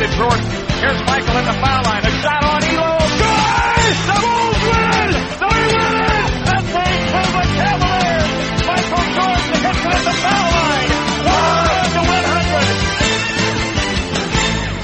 into. 0.00 0.28
Here's 0.80 1.00
Michael 1.06 1.42
the 1.44 1.52
foul 1.60 1.82
line. 1.84 2.04
A 2.04 2.10
shot 2.22 2.44
on 2.44 2.62
Elo. 2.64 2.98
The 3.92 4.16
Bulls 4.22 4.60
win! 4.72 5.10
They 5.38 5.50
win! 5.52 6.12
Cavaliers! 7.52 8.28
Michael 8.66 9.04
Jordan 9.12 9.58
hits 9.62 9.82
it 9.82 9.92
at 9.92 10.02
the 10.06 10.14
foul 10.22 10.48
line. 10.56 10.90
100 11.22 11.92
to 11.92 12.00
100. 12.08 12.22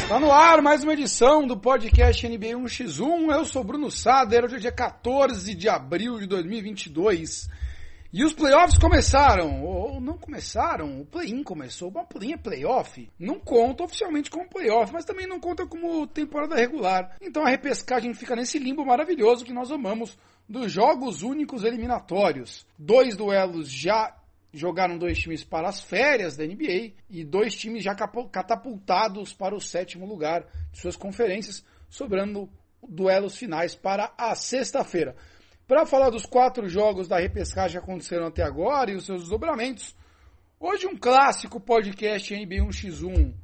Está 0.03 0.18
no 0.21 0.32
ar 0.32 0.63
mais 0.63 0.82
uma 0.82 0.93
edição 0.95 1.46
do 1.46 1.57
podcast 1.57 2.27
NBA 2.27 2.54
1x1. 2.57 3.32
Eu 3.32 3.45
sou 3.45 3.63
Bruno 3.63 3.90
Sader. 3.90 4.45
Hoje 4.45 4.57
é 4.57 4.59
dia 4.59 4.72
14 4.72 5.54
de 5.54 5.68
abril 5.68 6.18
de 6.18 6.27
2022. 6.27 7.49
E 8.11 8.25
os 8.25 8.32
playoffs 8.32 8.79
começaram, 8.79 9.62
ou 9.62 10.00
não 10.00 10.16
começaram, 10.16 10.98
o 10.98 11.04
play-in 11.04 11.43
começou, 11.43 11.93
o 11.94 12.07
play-in 12.07 12.32
é 12.32 12.36
playoff, 12.39 13.07
não 13.18 13.39
conta 13.39 13.85
oficialmente 13.85 14.30
como 14.30 14.49
playoff, 14.49 14.90
mas 14.90 15.04
também 15.04 15.26
não 15.26 15.39
conta 15.39 15.66
como 15.66 16.07
temporada 16.07 16.57
regular. 16.57 17.14
Então 17.21 17.44
a 17.44 17.50
repescagem 17.50 18.14
fica 18.14 18.35
nesse 18.35 18.58
limbo 18.58 18.82
maravilhoso 18.82 19.44
que 19.44 19.52
nós 19.52 19.71
amamos 19.71 20.16
dos 20.49 20.72
jogos 20.72 21.22
únicos 21.22 21.64
eliminatórios. 21.64 22.66
Dois 22.79 23.14
duelos 23.14 23.71
já 23.71 24.16
jogaram 24.54 24.96
dois 24.96 25.18
times 25.18 25.44
para 25.44 25.68
as 25.68 25.82
férias 25.82 26.35
da 26.35 26.46
NBA 26.46 26.93
e 27.11 27.22
dois 27.22 27.54
times 27.54 27.85
já 27.85 27.94
catapultados 27.94 29.35
para 29.35 29.54
o 29.54 29.61
sétimo 29.61 30.07
lugar 30.07 30.46
de 30.72 30.80
suas 30.80 30.96
conferências, 30.96 31.63
sobrando 31.90 32.48
duelos 32.83 33.36
finais 33.36 33.75
para 33.75 34.14
a 34.16 34.34
sexta-feira. 34.34 35.14
Para 35.69 35.84
falar 35.84 36.08
dos 36.08 36.25
quatro 36.25 36.67
jogos 36.67 37.06
da 37.08 37.19
repescagem 37.19 37.78
que 37.78 37.84
aconteceram 37.84 38.27
até 38.27 38.42
agora 38.42 38.91
e 38.91 38.97
os 38.97 39.05
seus 39.05 39.20
desdobramentos, 39.20 39.94
hoje 40.58 40.86
um 40.86 40.97
clássico 40.97 41.61
podcast 41.61 42.34
NBA 42.34 42.64
1x1, 42.67 43.34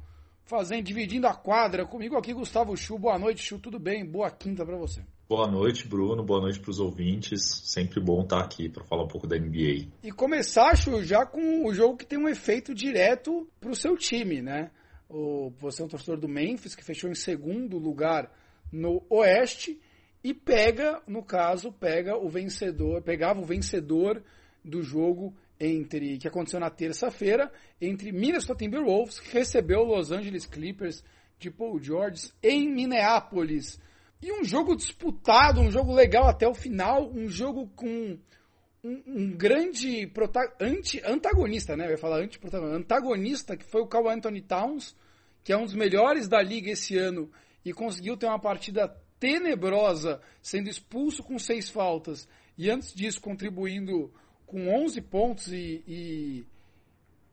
fazendo, 0.43 0.81
dividindo 0.81 1.27
a 1.27 1.35
quadra. 1.35 1.85
Comigo 1.85 2.17
aqui, 2.17 2.33
Gustavo 2.33 2.75
Chu. 2.75 2.97
Boa 2.97 3.19
noite, 3.19 3.43
Chu. 3.43 3.59
Tudo 3.59 3.77
bem? 3.77 4.03
Boa 4.03 4.31
quinta 4.31 4.65
para 4.65 4.75
você. 4.75 5.03
Boa 5.29 5.45
noite, 5.45 5.87
Bruno. 5.87 6.23
Boa 6.23 6.41
noite 6.41 6.59
para 6.59 6.71
os 6.71 6.79
ouvintes. 6.79 7.61
Sempre 7.63 7.99
bom 7.99 8.23
estar 8.23 8.39
aqui 8.39 8.69
para 8.69 8.83
falar 8.83 9.03
um 9.03 9.07
pouco 9.07 9.27
da 9.27 9.37
NBA. 9.37 9.87
E 10.01 10.11
começar, 10.11 10.75
Chu, 10.75 11.03
já 11.03 11.27
com 11.27 11.67
o 11.67 11.75
jogo 11.75 11.95
que 11.95 12.07
tem 12.07 12.17
um 12.17 12.27
efeito 12.27 12.73
direto 12.73 13.47
para 13.59 13.69
o 13.69 13.75
seu 13.75 13.95
time, 13.95 14.41
né? 14.41 14.71
O, 15.07 15.51
você 15.59 15.83
é 15.83 15.85
um 15.85 15.87
torcedor 15.87 16.17
do 16.17 16.27
Memphis, 16.27 16.73
que 16.73 16.83
fechou 16.83 17.07
em 17.07 17.13
segundo 17.15 17.77
lugar 17.77 18.31
no 18.71 19.03
Oeste 19.11 19.79
e 20.25 20.33
pega, 20.33 21.03
no 21.05 21.21
caso, 21.21 21.71
pega 21.71 22.17
o 22.17 22.27
vencedor, 22.27 23.03
pegava 23.03 23.39
o 23.39 23.45
vencedor 23.45 24.23
do 24.63 24.81
jogo 24.81 25.37
entre 25.59 26.17
que 26.17 26.27
aconteceu 26.27 26.59
na 26.59 26.71
terça-feira 26.71 27.51
entre 27.79 28.11
Minnesota 28.11 28.57
Timberwolves, 28.57 29.19
que 29.19 29.31
recebeu 29.31 29.83
Los 29.83 30.11
Angeles 30.11 30.47
Clippers 30.47 31.03
de 31.37 31.51
Paul 31.51 31.79
George 31.79 32.31
em 32.41 32.67
Minneapolis. 32.67 33.79
E 34.19 34.31
um 34.31 34.43
jogo 34.43 34.75
disputado, 34.75 35.61
um 35.61 35.69
jogo 35.69 35.93
legal 35.93 36.27
até 36.27 36.47
o 36.47 36.55
final, 36.55 37.07
um 37.11 37.29
jogo 37.29 37.67
com 37.75 38.17
um, 38.83 39.03
um 39.05 39.31
grande 39.31 40.11
anti, 40.59 41.03
antagonista, 41.05 41.77
né? 41.77 41.85
Eu 41.85 41.91
ia 41.91 41.97
falar 41.99 42.17
anti-protagonista, 42.21 42.77
antagonista, 42.77 43.55
que 43.55 43.65
foi 43.65 43.81
o 43.81 43.87
Carl 43.87 44.09
Anthony 44.09 44.41
Towns, 44.41 44.95
que 45.43 45.53
é 45.53 45.57
um 45.57 45.65
dos 45.65 45.75
melhores 45.75 46.27
da 46.27 46.41
liga 46.41 46.71
esse 46.71 46.97
ano 46.97 47.29
e 47.63 47.71
conseguiu 47.71 48.17
ter 48.17 48.25
uma 48.25 48.39
partida 48.39 49.04
tenebrosa, 49.19 50.21
sendo 50.41 50.69
expulso 50.69 51.23
com 51.23 51.37
seis 51.39 51.69
faltas 51.69 52.27
e 52.57 52.69
antes 52.69 52.93
disso 52.93 53.21
contribuindo 53.21 54.11
com 54.45 54.69
11 54.69 55.01
pontos 55.01 55.47
e, 55.47 55.83
e 55.87 56.45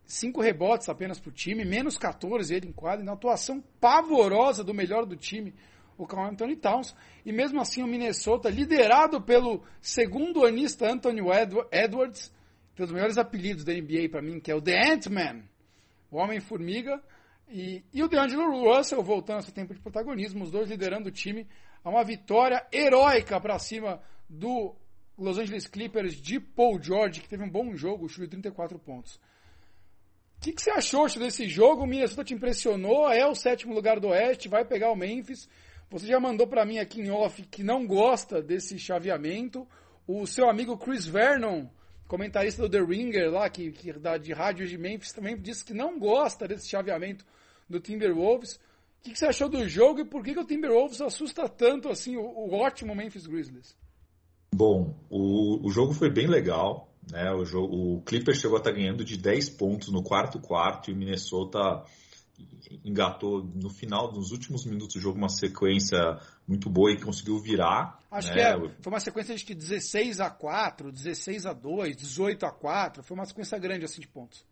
cinco 0.05 0.41
rebotes 0.41 0.89
apenas 0.89 1.21
para 1.21 1.31
o 1.31 1.33
time, 1.33 1.65
menos 1.65 1.97
14 1.97 2.55
ele 2.55 2.69
em 2.69 2.73
quadra, 2.73 3.05
na 3.05 3.13
atuação 3.13 3.63
pavorosa 3.81 4.65
do 4.65 4.75
melhor 4.75 5.07
do 5.07 5.17
time, 5.17 5.55
o 5.97 6.07
Carl 6.07 6.29
Anthony 6.29 6.57
Towns, 6.57 6.95
e 7.25 7.33
mesmo 7.33 7.61
assim 7.61 7.83
o 7.83 7.87
Minnesota, 7.87 8.49
liderado 8.49 9.21
pelo 9.21 9.63
segundo 9.81 10.45
anista 10.45 10.91
Anthony 10.91 11.21
Edwards, 11.71 12.33
pelos 12.75 12.91
melhores 12.91 13.19
apelidos 13.19 13.65
da 13.65 13.73
NBA 13.73 14.09
para 14.11 14.23
mim, 14.23 14.41
que 14.41 14.51
é 14.51 14.55
o 14.55 14.61
The 14.61 14.93
Ant-Man, 14.93 15.43
o 16.11 16.17
Homem-Formiga, 16.17 17.01
e, 17.49 17.85
e 17.93 18.03
o 18.03 18.09
DeAngelo 18.09 18.51
Russell 18.65 19.03
voltando 19.03 19.39
a 19.39 19.43
seu 19.43 19.53
tempo 19.53 19.75
de 19.75 19.81
protagonismo, 19.81 20.43
os 20.43 20.51
dois 20.51 20.71
liderando 20.71 21.11
o 21.11 21.13
time 21.13 21.47
a 21.85 21.91
uma 21.91 22.05
vitória 22.05 22.65
heróica 22.73 23.41
para 23.41 23.59
cima 23.59 24.01
do 24.29 24.75
Los 25.19 25.39
Angeles 25.39 25.67
Clippers 25.67 26.15
de 26.15 26.41
Paul 26.41 26.81
George, 26.83 27.21
que 27.21 27.29
teve 27.29 27.43
um 27.43 27.51
bom 27.51 27.77
jogo, 27.77 28.09
chutou 28.09 28.29
34 28.29 28.79
pontos. 28.79 29.17
O 29.17 30.45
que, 30.45 30.53
que, 30.53 30.63
você 30.63 30.71
achou 30.71 31.07
desse 31.09 31.49
jogo? 31.49 31.85
O 31.85 31.87
Minnesota 31.87 32.25
te 32.25 32.35
impressionou? 32.35 33.09
É 33.11 33.25
o 33.27 33.35
sétimo 33.35 33.75
lugar 33.75 34.01
do 34.01 34.09
Oeste, 34.09 34.49
vai 34.49 34.65
pegar 34.65 34.91
o 34.91 34.97
Memphis. 34.97 35.49
Você 35.89 36.07
já 36.07 36.19
mandou 36.19 36.47
para 36.47 36.65
mim 36.65 36.79
aqui 36.79 37.01
em 37.01 37.11
off 37.11 37.43
que 37.43 37.63
não 37.63 37.87
gosta 37.87 38.43
desse 38.43 38.79
chaveamento. 38.79 39.69
O 40.07 40.27
seu 40.27 40.49
amigo 40.49 40.77
Chris 40.77 41.07
Vernon, 41.07 41.67
comentarista 42.09 42.63
do 42.63 42.69
The 42.69 42.81
Ringer 42.81 43.31
lá, 43.31 43.49
que, 43.49 43.71
que 43.71 43.93
da, 43.93 44.17
de 44.17 44.33
rádio 44.33 44.67
de 44.67 44.77
Memphis, 44.77 45.13
também 45.13 45.37
disse 45.37 45.65
que 45.65 45.75
não 45.75 45.99
gosta 45.99 46.49
desse 46.49 46.69
chaveamento 46.69 47.25
do 47.69 47.79
Timberwolves. 47.79 48.59
O 49.03 49.05
que, 49.05 49.11
que, 49.11 49.19
você 49.19 49.27
achou 49.27 49.49
do 49.49 49.69
jogo 49.69 49.99
e 49.99 50.05
por 50.05 50.23
que, 50.23 50.33
que 50.33 50.39
o 50.39 50.45
Timberwolves 50.45 51.01
assusta 51.01 51.49
tanto 51.49 51.89
assim 51.89 52.17
o, 52.17 52.23
o 52.23 52.55
ótimo 52.55 52.95
Memphis 52.95 53.27
Grizzlies? 53.27 53.77
Bom, 54.55 54.95
o, 55.11 55.67
o 55.67 55.71
jogo 55.73 55.93
foi 55.93 56.09
bem 56.09 56.29
legal. 56.29 56.89
Né? 57.11 57.33
O, 57.33 57.45
jogo, 57.45 57.75
o 57.75 58.03
Clippers 58.03 58.39
chegou 58.39 58.57
a 58.57 58.61
estar 58.61 58.71
ganhando 58.71 59.05
de 59.05 59.17
10 59.17 59.51
pontos 59.51 59.89
no 59.89 60.05
quarto 60.05 60.39
quarto 60.39 60.89
e 60.89 60.95
o 60.95 60.97
Minnesota 60.97 61.85
engatou 62.85 63.43
no 63.43 63.69
final, 63.69 64.13
nos 64.13 64.31
últimos 64.31 64.65
minutos 64.65 64.95
do 64.95 65.01
jogo, 65.01 65.19
uma 65.19 65.29
sequência 65.29 65.99
muito 66.47 66.71
boa 66.71 66.93
e 66.93 67.01
conseguiu 67.01 67.41
virar. 67.41 67.99
Acho 68.09 68.29
né? 68.29 68.35
que 68.35 68.41
é, 68.41 68.57
foi 68.81 68.93
uma 68.93 69.01
sequência 69.01 69.35
de 69.35 69.53
16 69.53 70.21
a 70.21 70.31
4, 70.31 70.93
16 70.93 71.45
a 71.45 71.53
2, 71.53 71.97
18 71.97 72.47
a 72.47 72.53
4, 72.53 73.03
foi 73.03 73.17
uma 73.17 73.27
sequência 73.27 73.59
grande 73.59 73.85
assim 73.85 74.01
de 74.01 74.07
pontos. 74.07 74.45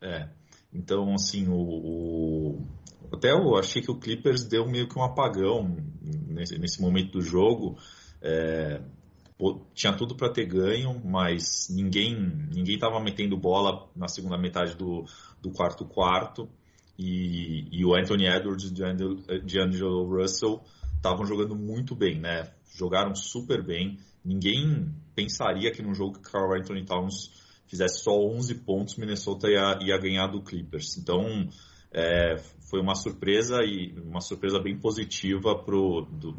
É, 0.00 0.28
então 0.72 1.14
assim, 1.14 1.48
o, 1.48 2.60
o 3.01 3.01
até 3.12 3.30
eu 3.30 3.56
achei 3.56 3.82
que 3.82 3.90
o 3.90 3.98
Clippers 3.98 4.44
deu 4.44 4.66
meio 4.66 4.88
que 4.88 4.98
um 4.98 5.02
apagão 5.02 5.76
nesse, 6.00 6.58
nesse 6.58 6.80
momento 6.80 7.12
do 7.12 7.20
jogo. 7.20 7.78
É, 8.20 8.80
tinha 9.74 9.92
tudo 9.92 10.14
para 10.14 10.32
ter 10.32 10.46
ganho, 10.46 11.00
mas 11.04 11.68
ninguém 11.70 12.14
ninguém 12.54 12.76
estava 12.76 13.00
metendo 13.00 13.36
bola 13.36 13.88
na 13.94 14.08
segunda 14.08 14.38
metade 14.38 14.76
do, 14.76 15.04
do 15.40 15.50
quarto 15.50 15.84
quarto. 15.84 16.48
E, 16.98 17.68
e 17.72 17.84
o 17.84 17.94
Anthony 17.94 18.26
Edwards 18.26 18.70
e 18.70 18.72
o 18.72 19.40
D'Angelo 19.40 20.06
Russell 20.06 20.62
estavam 20.94 21.26
jogando 21.26 21.56
muito 21.56 21.96
bem, 21.96 22.20
né? 22.20 22.52
Jogaram 22.74 23.14
super 23.14 23.62
bem. 23.62 23.98
Ninguém 24.24 24.94
pensaria 25.14 25.72
que 25.72 25.82
num 25.82 25.94
jogo 25.94 26.18
que 26.18 26.30
Carl 26.30 26.54
Anthony 26.54 26.84
Towns 26.84 27.32
fizesse 27.66 28.02
só 28.02 28.12
11 28.12 28.54
pontos, 28.56 28.96
Minnesota 28.96 29.48
ia, 29.48 29.78
ia 29.82 29.98
ganhar 29.98 30.28
do 30.28 30.42
Clippers. 30.42 30.96
Então, 30.98 31.48
é, 31.90 32.36
foi 32.72 32.80
uma 32.80 32.94
surpresa 32.94 33.62
e 33.62 33.92
uma 33.98 34.22
surpresa 34.22 34.58
bem 34.58 34.78
positiva 34.78 35.54
pro, 35.54 36.06
do, 36.10 36.34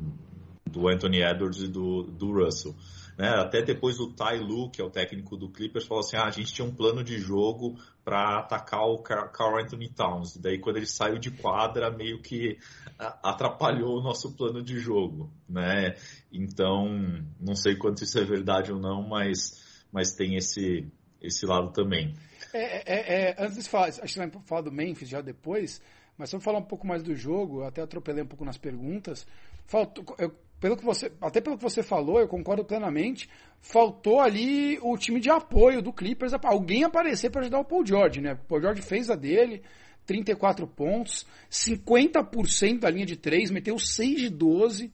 do 0.66 0.88
Anthony 0.88 1.22
Edwards 1.22 1.62
e 1.62 1.68
do, 1.68 2.02
do 2.02 2.32
Russell. 2.32 2.76
Né? 3.16 3.30
Até 3.30 3.62
depois 3.62 4.00
o 4.00 4.12
Ty 4.12 4.40
Lue, 4.40 4.72
que 4.72 4.82
é 4.82 4.84
o 4.84 4.90
técnico 4.90 5.38
do 5.38 5.48
Clippers, 5.52 5.86
falou 5.86 6.02
assim: 6.02 6.18
ah, 6.18 6.24
a 6.24 6.32
gente 6.32 6.52
tinha 6.52 6.68
um 6.68 6.74
plano 6.74 7.04
de 7.04 7.20
jogo 7.20 7.78
para 8.04 8.40
atacar 8.40 8.82
o 8.82 8.98
Carl 8.98 9.60
Anthony 9.60 9.90
Towns. 9.90 10.36
Daí, 10.38 10.58
quando 10.58 10.78
ele 10.78 10.88
saiu 10.88 11.20
de 11.20 11.30
quadra, 11.30 11.92
meio 11.92 12.20
que 12.20 12.58
atrapalhou 12.98 14.00
o 14.00 14.02
nosso 14.02 14.36
plano 14.36 14.64
de 14.64 14.80
jogo. 14.80 15.32
Né? 15.48 15.94
Então, 16.32 17.24
não 17.40 17.54
sei 17.54 17.76
quanto 17.76 18.04
isso 18.04 18.18
é 18.18 18.24
verdade 18.24 18.72
ou 18.72 18.80
não, 18.80 19.08
mas, 19.08 19.86
mas 19.92 20.16
tem 20.16 20.36
esse, 20.36 20.92
esse 21.22 21.46
lado 21.46 21.72
também. 21.72 22.16
É, 22.52 22.94
é, 22.94 23.30
é, 23.30 23.36
antes 23.38 23.64
de 23.64 23.70
falar, 23.70 23.90
acho 23.90 24.02
que 24.02 24.18
vai 24.18 24.32
falar 24.46 24.62
do 24.62 24.72
Memphis 24.72 25.10
já 25.10 25.22
depois, 25.22 25.80
mas 26.18 26.32
eu 26.32 26.40
falar 26.40 26.60
um 26.60 26.64
pouco 26.64 26.86
mais 26.86 27.02
do 27.02 27.16
jogo, 27.16 27.64
até 27.64 27.82
atropelei 27.82 28.24
um 28.24 28.28
pouco 28.28 28.46
nas 28.46 28.58
perguntas. 28.58 29.26
Faltou, 29.66 30.04
eu, 30.20 30.32
pelo 30.60 30.78
que 30.78 30.86
você, 30.86 31.12
até 31.20 31.42
pelo 31.42 31.58
que 31.58 31.64
você 31.64 31.84
falou, 31.84 32.20
eu 32.20 32.28
concordo 32.28 32.64
plenamente. 32.64 33.30
Faltou 33.60 34.22
ali 34.22 34.80
o 34.82 34.98
time 34.98 35.20
de 35.20 35.30
apoio 35.30 35.82
do 35.82 35.92
Clippers, 35.92 36.34
alguém 36.44 36.84
aparecer 36.84 37.30
para 37.30 37.42
ajudar 37.42 37.60
o 37.60 37.66
Paul 37.66 37.86
George, 37.86 38.22
né? 38.22 38.34
O 38.34 38.48
Paul 38.48 38.62
George 38.62 38.82
fez 38.82 39.10
a 39.10 39.16
dele, 39.16 39.62
34 40.06 40.68
pontos, 40.68 41.26
50% 41.50 42.80
da 42.80 42.90
linha 42.90 43.06
de 43.06 43.18
3, 43.18 43.52
meteu 43.52 43.78
6 43.78 44.22
de 44.22 44.30
12. 44.30 44.92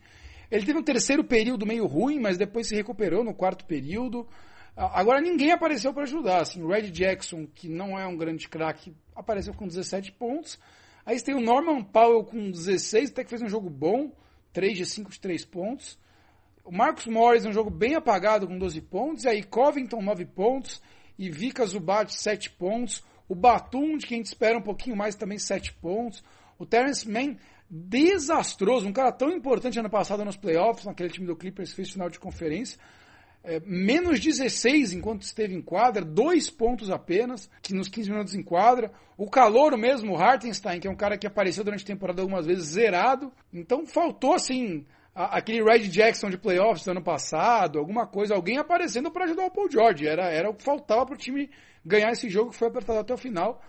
Ele 0.50 0.66
teve 0.66 0.80
um 0.80 0.84
terceiro 0.84 1.24
período 1.24 1.66
meio 1.66 1.86
ruim, 1.86 2.20
mas 2.20 2.38
depois 2.38 2.68
se 2.68 2.76
recuperou 2.76 3.24
no 3.24 3.34
quarto 3.34 3.66
período. 3.66 4.28
Agora 4.76 5.22
ninguém 5.22 5.52
apareceu 5.52 5.94
para 5.94 6.04
ajudar. 6.04 6.42
Assim, 6.42 6.64
o 6.64 6.68
Red 6.68 6.90
Jackson, 6.90 7.46
que 7.46 7.68
não 7.68 8.00
é 8.00 8.08
um 8.08 8.18
grande 8.18 8.48
craque, 8.48 8.96
apareceu 9.16 9.54
com 9.54 9.68
17 9.68 10.14
pontos. 10.14 10.58
Aí 11.10 11.18
você 11.18 11.26
tem 11.26 11.34
o 11.34 11.42
Norman 11.42 11.82
Powell 11.82 12.24
com 12.24 12.52
16, 12.52 13.10
até 13.10 13.24
que 13.24 13.32
fez 13.32 13.42
um 13.42 13.50
jogo 13.50 13.68
bom, 13.68 14.12
3 14.54 14.78
de 14.78 14.86
5 14.86 15.10
de 15.10 15.20
3 15.20 15.44
pontos. 15.44 15.98
O 16.64 16.72
Marcus 16.72 17.08
Morris 17.08 17.48
um 17.48 17.52
jogo 17.52 17.72
bem 17.72 17.96
apagado 17.96 18.46
com 18.48 18.60
12 18.60 18.80
pontos. 18.82 19.24
E 19.24 19.28
aí 19.28 19.42
Covington 19.42 20.04
9 20.04 20.26
pontos. 20.28 20.80
E 21.18 21.32
Vika 21.32 21.66
Zubat 21.66 22.14
7 22.14 22.52
pontos. 22.52 23.04
O 23.28 23.34
Batum, 23.34 23.98
de 23.98 24.06
quem 24.06 24.18
a 24.18 24.20
gente 24.20 24.28
espera 24.28 24.56
um 24.56 24.62
pouquinho 24.62 24.96
mais, 24.96 25.16
também 25.16 25.40
7 25.40 25.74
pontos. 25.82 26.24
O 26.60 26.66
Terence 26.68 27.10
Mann 27.10 27.38
desastroso. 27.68 28.88
Um 28.88 28.94
cara 28.94 29.12
tão 29.12 29.32
importante 29.32 29.80
ano 29.80 29.90
passado 29.90 30.24
nos 30.24 30.38
playoffs, 30.38 30.86
naquele 30.86 31.10
time 31.10 31.26
do 31.26 31.36
Clippers 31.36 31.72
que 31.72 31.78
fez 31.78 31.90
final 31.90 32.12
de 32.12 32.20
conferência. 32.20 32.78
É, 33.50 33.60
menos 33.66 34.20
16 34.20 34.94
enquanto 34.94 35.24
esteve 35.24 35.56
em 35.56 35.62
quadra, 35.62 36.06
dois 36.06 36.52
pontos 36.52 36.92
apenas, 36.92 37.50
que 37.64 37.74
nos 37.74 37.88
15 37.88 38.12
minutos 38.12 38.36
em 38.36 38.44
quadra. 38.44 38.92
O 39.18 39.28
calor 39.28 39.76
mesmo, 39.76 40.14
o 40.14 40.16
Hartenstein, 40.16 40.80
que 40.80 40.88
é 40.88 40.92
um 40.92 40.96
cara 40.96 41.18
que 41.18 41.26
apareceu 41.26 41.64
durante 41.64 41.84
a 41.84 41.88
temporada 41.88 42.22
algumas 42.22 42.46
vezes 42.46 42.66
zerado. 42.66 43.34
Então 43.52 43.88
faltou 43.88 44.36
assim 44.36 44.86
aquele 45.16 45.64
Red 45.64 45.88
Jackson 45.88 46.30
de 46.30 46.38
playoffs 46.38 46.86
do 46.86 46.92
ano 46.92 47.02
passado, 47.02 47.80
alguma 47.80 48.06
coisa, 48.06 48.36
alguém 48.36 48.60
aparecendo 48.60 49.10
para 49.10 49.26
ajudar 49.26 49.48
o 49.48 49.52
Paul 49.52 49.72
George. 49.72 50.06
Era, 50.06 50.30
era 50.30 50.48
o 50.48 50.54
que 50.54 50.62
faltava 50.62 51.08
para 51.08 51.16
o 51.16 51.18
time 51.18 51.50
ganhar 51.84 52.12
esse 52.12 52.30
jogo 52.30 52.52
que 52.52 52.56
foi 52.56 52.68
apertado 52.68 53.00
até 53.00 53.16
o 53.16 53.18
final. 53.18 53.64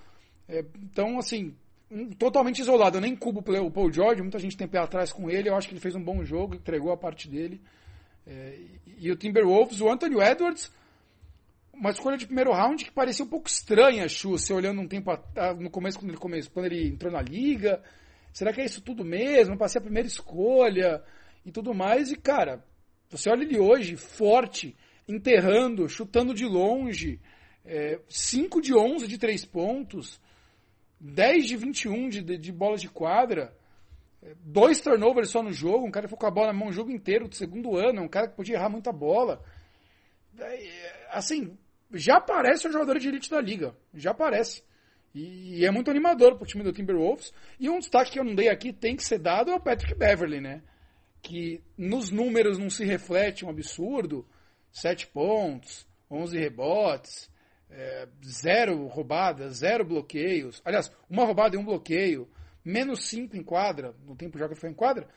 É, 0.47 0.63
então, 0.83 1.19
assim, 1.19 1.55
um, 1.91 2.11
totalmente 2.11 2.61
isolado. 2.61 2.99
Eu 2.99 3.01
nem 3.01 3.17
cubo 3.17 3.41
o 3.41 3.71
Paul 3.71 3.91
George, 3.91 4.21
muita 4.21 4.39
gente 4.39 4.59
tem 4.59 4.69
pé 4.69 4.79
atrás 4.79 5.11
com 5.11 5.31
ele. 5.31 5.49
Eu 5.49 5.57
acho 5.57 5.67
que 5.67 5.73
ele 5.73 5.81
fez 5.81 5.95
um 5.95 6.05
bom 6.05 6.23
jogo, 6.23 6.55
entregou 6.55 6.93
a 6.93 6.99
parte 6.99 7.27
dele. 7.31 7.63
É, 8.31 8.57
e 8.97 9.11
o 9.11 9.17
Timberwolves, 9.17 9.81
o 9.81 9.91
Anthony 9.91 10.15
Edwards, 10.23 10.73
uma 11.75 11.91
escolha 11.91 12.17
de 12.17 12.27
primeiro 12.27 12.53
round 12.53 12.85
que 12.85 12.93
parecia 12.93 13.25
um 13.25 13.29
pouco 13.29 13.49
estranha, 13.49 14.09
Chu, 14.09 14.31
você 14.31 14.53
olhando 14.53 14.81
um 14.81 14.87
tempo 14.87 15.11
a, 15.11 15.55
no 15.55 15.69
começo, 15.69 15.99
quando 15.99 16.11
ele 16.11 16.19
começou, 16.19 16.53
quando 16.53 16.67
ele 16.67 16.89
entrou 16.89 17.13
na 17.13 17.21
liga. 17.21 17.83
Será 18.33 18.53
que 18.53 18.61
é 18.61 18.65
isso 18.65 18.81
tudo 18.81 19.05
mesmo? 19.05 19.59
Passei 19.59 19.81
a 19.81 19.83
primeira 19.83 20.07
escolha 20.07 21.03
e 21.45 21.51
tudo 21.51 21.75
mais. 21.75 22.13
E, 22.13 22.17
cara, 22.17 22.65
você 23.09 23.29
olha 23.29 23.43
ele 23.43 23.59
hoje, 23.59 23.97
forte, 23.97 24.77
enterrando, 25.09 25.89
chutando 25.89 26.33
de 26.33 26.47
longe, 26.47 27.19
é, 27.65 27.99
5 28.09 28.61
de 28.61 28.73
11 28.73 29.09
de 29.09 29.19
3 29.19 29.45
pontos, 29.47 30.21
10 31.01 31.47
de 31.47 31.57
21 31.57 32.09
de, 32.09 32.23
de, 32.23 32.39
de 32.39 32.53
bolas 32.53 32.81
de 32.81 32.89
quadra 32.89 33.53
dois 34.41 34.81
turnovers 34.81 35.31
só 35.31 35.43
no 35.43 35.53
jogo, 35.53 35.87
um 35.87 35.91
cara 35.91 36.07
que 36.07 36.11
ficou 36.15 36.21
com 36.21 36.27
a 36.27 36.31
bola 36.31 36.49
na 36.49 36.59
mão 36.59 36.69
o 36.69 36.73
jogo 36.73 36.91
inteiro 36.91 37.29
do 37.29 37.35
segundo 37.35 37.77
ano, 37.77 38.03
um 38.03 38.09
cara 38.09 38.29
que 38.29 38.37
podia 38.37 38.57
errar 38.57 38.69
muita 38.69 38.93
bola. 38.93 39.43
Assim, 41.11 41.57
já 41.93 42.21
parece 42.21 42.69
um 42.69 42.73
jogador 42.73 42.99
de 42.99 43.09
elite 43.09 43.31
da 43.31 43.41
liga, 43.41 43.75
já 43.95 44.15
parece. 44.15 44.63
E, 45.15 45.65
é 45.65 45.71
muito 45.71 45.91
animador 45.91 46.37
pro 46.37 46.47
time 46.47 46.63
do 46.63 46.73
Timberwolves. 46.73 47.33
E 47.59 47.69
um 47.69 47.79
destaque 47.79 48.13
que 48.13 48.19
eu 48.19 48.25
não 48.25 48.35
dei 48.35 48.49
aqui 48.49 48.73
tem 48.73 48.95
que 48.95 49.05
ser 49.05 49.19
dado 49.19 49.51
é 49.51 49.55
o 49.55 49.61
Patrick 49.61 49.95
Beverly, 49.95 50.41
né? 50.41 50.63
Que 51.21 51.61
nos 51.77 52.11
números 52.11 52.59
não 52.59 52.71
se 52.71 52.85
reflete 52.85 53.45
um 53.45 53.51
absurdo. 53.51 54.27
Sete 54.73 55.07
pontos, 55.09 55.85
11 56.09 56.39
rebotes, 56.39 57.29
é, 57.69 58.09
zero 58.25 58.87
roubadas, 58.87 59.59
zero 59.59 59.85
bloqueios. 59.85 60.63
Aliás, 60.65 60.93
uma 61.09 61.25
roubada 61.25 61.57
e 61.57 61.59
um 61.59 61.65
bloqueio 61.65 62.29
menos 62.65 63.09
5 63.09 63.37
em 63.37 63.43
quadra, 63.43 63.95
no 64.07 64.15
tempo 64.17 64.39
já 64.39 64.49
que 64.49 64.55
foi 64.55 64.71
em 64.71 64.75
quadra. 64.75 65.09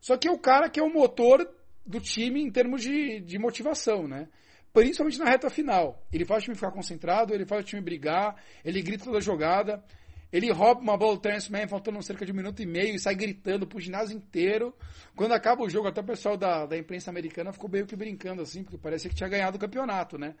Só 0.00 0.16
que 0.16 0.28
é 0.28 0.30
o 0.30 0.38
cara 0.38 0.68
que 0.68 0.80
é 0.80 0.82
o 0.82 0.92
motor 0.92 1.48
do 1.86 2.00
time 2.00 2.42
em 2.42 2.50
termos 2.50 2.82
de, 2.82 3.20
de 3.20 3.38
motivação, 3.38 4.06
né? 4.06 4.28
Principalmente 4.72 5.18
na 5.18 5.26
reta 5.26 5.50
final. 5.50 6.02
Ele 6.12 6.24
faz 6.24 6.42
o 6.42 6.44
time 6.44 6.54
ficar 6.56 6.70
concentrado, 6.70 7.34
ele 7.34 7.44
faz 7.44 7.62
o 7.62 7.66
time 7.66 7.82
brigar, 7.82 8.36
ele 8.64 8.80
grita 8.82 9.04
toda 9.04 9.20
jogada, 9.20 9.84
ele 10.32 10.50
rouba 10.50 10.80
uma 10.80 10.96
bola 10.96 11.16
do 11.16 11.20
Terence 11.20 11.52
Mann 11.52 11.68
faltando 11.68 12.02
cerca 12.02 12.24
de 12.24 12.32
um 12.32 12.34
minuto 12.34 12.62
e 12.62 12.66
meio 12.66 12.94
e 12.94 12.98
sai 12.98 13.14
gritando 13.14 13.66
pro 13.66 13.78
ginásio 13.78 14.16
inteiro. 14.16 14.74
Quando 15.14 15.32
acaba 15.32 15.62
o 15.62 15.68
jogo, 15.68 15.88
até 15.88 16.00
o 16.00 16.04
pessoal 16.04 16.38
da, 16.38 16.64
da 16.64 16.78
imprensa 16.78 17.10
americana 17.10 17.52
ficou 17.52 17.68
meio 17.68 17.86
que 17.86 17.94
brincando 17.94 18.40
assim, 18.40 18.64
porque 18.64 18.78
parecia 18.78 19.10
que 19.10 19.16
tinha 19.16 19.28
ganhado 19.28 19.58
o 19.58 19.60
campeonato, 19.60 20.16
né? 20.16 20.34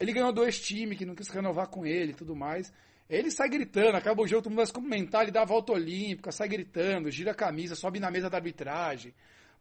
Ele 0.00 0.12
ganhou 0.12 0.32
dois 0.32 0.58
times 0.58 0.98
que 0.98 1.06
não 1.06 1.14
quis 1.14 1.28
renovar 1.28 1.68
com 1.68 1.86
ele 1.86 2.10
e 2.10 2.14
tudo 2.14 2.34
mais. 2.34 2.72
Ele 3.10 3.28
sai 3.28 3.48
gritando, 3.48 3.96
acaba 3.96 4.22
o 4.22 4.26
jogo, 4.26 4.44
todo 4.44 4.52
mundo 4.52 4.64
vai 4.64 4.72
comentar, 4.72 5.22
ele 5.22 5.32
dá 5.32 5.42
a 5.42 5.44
volta 5.44 5.72
olímpica, 5.72 6.30
sai 6.30 6.48
gritando, 6.48 7.10
gira 7.10 7.32
a 7.32 7.34
camisa, 7.34 7.74
sobe 7.74 7.98
na 7.98 8.08
mesa 8.08 8.30
da 8.30 8.38
arbitragem. 8.38 9.12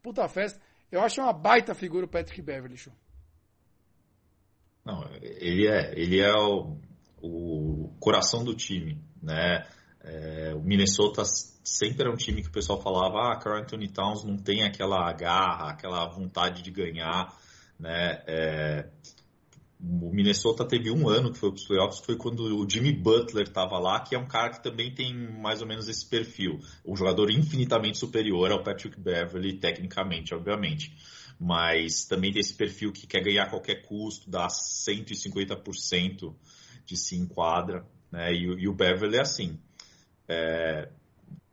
Puta 0.03 0.29
festa. 0.29 0.61
Eu 0.91 1.01
acho 1.01 1.19
uma 1.19 1.33
baita 1.33 1.73
figura 1.73 2.05
o 2.05 2.09
Patrick 2.09 2.43
Beverly, 2.43 2.77
show. 2.77 2.93
Não, 4.85 5.03
ele 5.21 5.67
é, 5.67 5.93
ele 5.99 6.19
é 6.19 6.31
o, 6.31 6.77
o 7.21 7.95
coração 7.99 8.43
do 8.43 8.55
time, 8.55 9.01
né? 9.21 9.67
É, 10.01 10.53
o 10.55 10.61
Minnesota 10.61 11.23
sempre 11.63 12.03
era 12.03 12.11
um 12.11 12.15
time 12.15 12.43
que 12.43 12.49
o 12.49 12.51
pessoal 12.51 12.79
falava, 12.79 13.33
ah, 13.33 13.39
Carl 13.39 13.57
Anthony 13.57 13.89
Towns 13.89 14.23
não 14.23 14.37
tem 14.37 14.63
aquela 14.63 15.11
garra, 15.11 15.71
aquela 15.71 16.07
vontade 16.07 16.61
de 16.61 16.71
ganhar, 16.71 17.35
né? 17.79 18.23
É, 18.27 18.89
o 19.81 20.11
Minnesota 20.11 20.65
teve 20.65 20.91
um 20.91 21.07
ano 21.07 21.31
que 21.31 21.37
foi 21.37 21.51
para 21.51 21.57
os 21.57 21.65
playoffs, 21.65 22.01
que 22.01 22.05
foi 22.05 22.17
quando 22.17 22.41
o 22.41 22.69
Jimmy 22.69 22.91
Butler 22.91 23.47
estava 23.47 23.79
lá, 23.79 24.01
que 24.01 24.13
é 24.13 24.19
um 24.19 24.27
cara 24.27 24.49
que 24.49 24.61
também 24.61 24.93
tem 24.93 25.15
mais 25.39 25.61
ou 25.61 25.67
menos 25.67 25.87
esse 25.87 26.05
perfil. 26.05 26.59
Um 26.85 26.97
jogador 26.97 27.31
infinitamente 27.31 27.97
superior 27.97 28.51
ao 28.51 28.61
Patrick 28.61 28.99
Beverly, 28.99 29.53
tecnicamente, 29.53 30.33
obviamente. 30.33 30.93
Mas 31.39 32.03
também 32.03 32.33
tem 32.33 32.41
esse 32.41 32.53
perfil 32.53 32.91
que 32.91 33.07
quer 33.07 33.23
ganhar 33.23 33.43
a 33.43 33.49
qualquer 33.49 33.83
custo, 33.83 34.29
dá 34.29 34.47
150% 34.47 36.35
de 36.85 36.97
se 36.97 37.15
enquadra. 37.15 37.85
Né? 38.11 38.33
E, 38.33 38.43
e, 38.43 38.67
o 38.67 38.73
Beverly 38.73 39.15
é 39.15 39.21
assim. 39.21 39.57
É, 40.27 40.89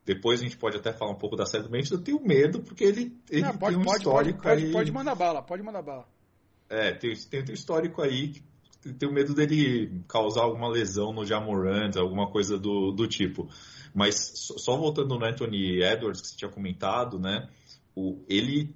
depois 0.03 0.41
a 0.41 0.43
gente 0.43 0.57
pode 0.57 0.75
até 0.75 0.91
falar 0.91 1.11
um 1.11 1.17
pouco 1.17 1.37
da 1.37 1.45
série 1.45 1.63
do 1.63 1.69
Memphis. 1.69 1.91
Eu 1.91 2.03
tenho 2.03 2.21
medo, 2.21 2.59
porque 2.59 2.83
ele, 2.83 3.17
ele 3.29 3.41
Não, 3.43 3.57
pode, 3.57 3.73
tem 3.73 3.81
um 3.81 3.85
pode, 3.85 3.97
histórico 3.99 4.43
pode, 4.43 4.65
aí... 4.65 4.71
pode 4.73 4.91
mandar 4.91 5.15
bala, 5.15 5.41
pode 5.41 5.63
mandar 5.63 5.81
bala. 5.81 6.16
É, 6.69 6.91
tem, 6.91 7.13
tem, 7.13 7.43
tem 7.43 7.51
um 7.51 7.53
histórico 7.53 8.01
aí 8.01 8.29
que 8.29 8.43
tenho 8.93 9.11
medo 9.11 9.33
dele 9.33 10.01
causar 10.07 10.43
alguma 10.43 10.69
lesão 10.69 11.11
no 11.11 11.25
Jamorant, 11.25 11.95
alguma 11.97 12.29
coisa 12.29 12.57
do, 12.57 12.91
do 12.91 13.07
tipo. 13.07 13.49
Mas 13.93 14.15
só 14.35 14.77
voltando 14.77 15.17
no 15.17 15.25
Anthony 15.25 15.81
Edwards, 15.81 16.21
que 16.21 16.27
você 16.27 16.37
tinha 16.37 16.51
comentado, 16.51 17.19
né? 17.19 17.49
O, 17.95 18.23
ele, 18.27 18.75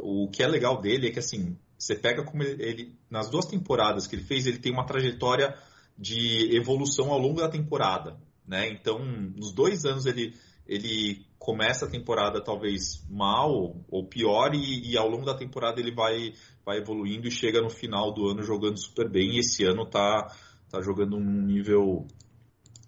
o 0.00 0.28
que 0.28 0.42
é 0.42 0.48
legal 0.48 0.80
dele 0.80 1.08
é 1.08 1.10
que, 1.10 1.18
assim, 1.18 1.56
você 1.78 1.94
pega 1.94 2.24
como 2.24 2.42
ele, 2.42 2.62
ele, 2.62 2.98
nas 3.08 3.30
duas 3.30 3.46
temporadas 3.46 4.06
que 4.06 4.16
ele 4.16 4.24
fez, 4.24 4.46
ele 4.46 4.58
tem 4.58 4.72
uma 4.72 4.86
trajetória 4.86 5.56
de 5.96 6.56
evolução 6.56 7.10
ao 7.10 7.18
longo 7.18 7.40
da 7.40 7.48
temporada, 7.48 8.18
né? 8.46 8.68
Então, 8.68 8.98
nos 8.98 9.52
dois 9.52 9.84
anos 9.84 10.06
ele, 10.06 10.34
ele 10.66 11.24
começa 11.38 11.86
a 11.86 11.90
temporada 11.90 12.42
talvez 12.42 13.04
mal 13.08 13.76
ou 13.88 14.04
pior 14.06 14.54
e, 14.54 14.90
e, 14.90 14.96
ao 14.96 15.08
longo 15.08 15.24
da 15.24 15.34
temporada 15.34 15.80
ele 15.80 15.94
vai, 15.94 16.34
vai 16.70 16.78
evoluindo 16.78 17.26
e 17.26 17.30
chega 17.32 17.60
no 17.60 17.68
final 17.68 18.12
do 18.12 18.28
ano 18.28 18.44
jogando 18.44 18.78
super 18.78 19.08
bem 19.08 19.34
e 19.34 19.40
esse 19.40 19.64
ano 19.64 19.84
tá, 19.84 20.32
tá 20.70 20.80
jogando 20.80 21.18
num 21.18 21.42
nível 21.42 22.06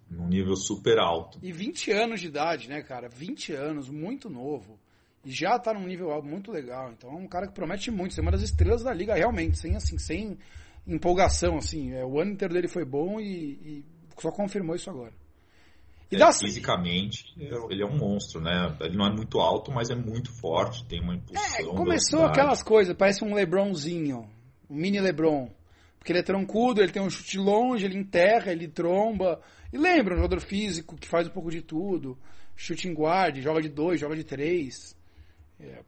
num 0.09 0.29
nível 0.29 0.55
super 0.55 0.99
alto. 0.99 1.39
E 1.43 1.51
20 1.51 1.91
anos 1.91 2.21
de 2.21 2.27
idade, 2.27 2.69
né, 2.69 2.83
cara? 2.83 3.09
20 3.09 3.55
anos, 3.55 3.89
muito 3.89 4.29
novo. 4.29 4.79
E 5.25 5.31
já 5.31 5.59
tá 5.59 5.73
num 5.73 5.87
nível 5.87 6.23
muito 6.23 6.53
legal. 6.53 6.93
Então 6.93 7.11
é 7.11 7.15
um 7.15 7.27
cara 7.27 7.47
que 7.47 7.55
promete 7.55 7.91
muito, 7.91 8.15
ser 8.15 8.21
uma 8.21 8.31
das 8.31 8.43
estrelas 8.43 8.83
da 8.83 8.93
liga 8.93 9.15
realmente, 9.15 9.59
sem 9.59 9.75
assim, 9.75 9.99
sem 9.99 10.39
empolgação 10.87 11.57
assim. 11.57 11.93
É, 11.93 12.05
o 12.05 12.21
ano 12.21 12.33
inteiro 12.33 12.53
dele 12.53 12.69
foi 12.69 12.85
bom 12.85 13.19
e, 13.19 13.25
e 13.25 13.85
só 14.19 14.31
confirmou 14.31 14.77
isso 14.77 14.91
agora. 14.91 15.15
E 16.13 16.23
é, 16.23 16.33
fisicamente, 16.33 17.33
ele 17.39 17.83
é 17.83 17.87
um 17.87 17.97
monstro, 17.97 18.39
né? 18.39 18.77
Ele 18.81 18.97
não 18.97 19.07
é 19.07 19.11
muito 19.11 19.41
alto, 19.41 19.73
mas 19.73 19.89
é 19.89 19.95
muito 19.95 20.31
forte, 20.31 20.85
tem 20.85 21.01
uma 21.01 21.15
impulsão. 21.15 21.59
É, 21.59 21.65
começou 21.65 22.25
aquelas 22.27 22.63
coisas, 22.63 22.95
parece 22.95 23.25
um 23.25 23.35
Lebronzinho, 23.35 24.29
um 24.69 24.75
mini 24.75 25.01
Lebron. 25.01 25.51
Porque 25.99 26.13
ele 26.13 26.19
é 26.19 26.23
troncudo, 26.23 26.83
ele 26.83 26.93
tem 26.93 27.01
um 27.01 27.09
chute 27.09 27.39
longe, 27.39 27.87
ele 27.87 27.97
enterra, 27.97 28.53
ele 28.53 28.69
tromba. 28.69 29.41
E 29.73 29.79
lembra, 29.79 30.15
um 30.15 30.17
jogador 30.19 30.41
físico 30.41 30.97
que 30.97 31.09
faz 31.09 31.29
um 31.29 31.31
pouco 31.31 31.51
de 31.51 31.63
tudo. 31.63 32.19
Chute 32.55 32.89
em 32.89 32.93
guarda, 32.93 33.41
joga 33.41 33.63
de 33.63 33.71
dois, 33.71 33.99
joga 33.99 34.15
de 34.15 34.25
três. 34.25 34.95
É, 35.59 35.81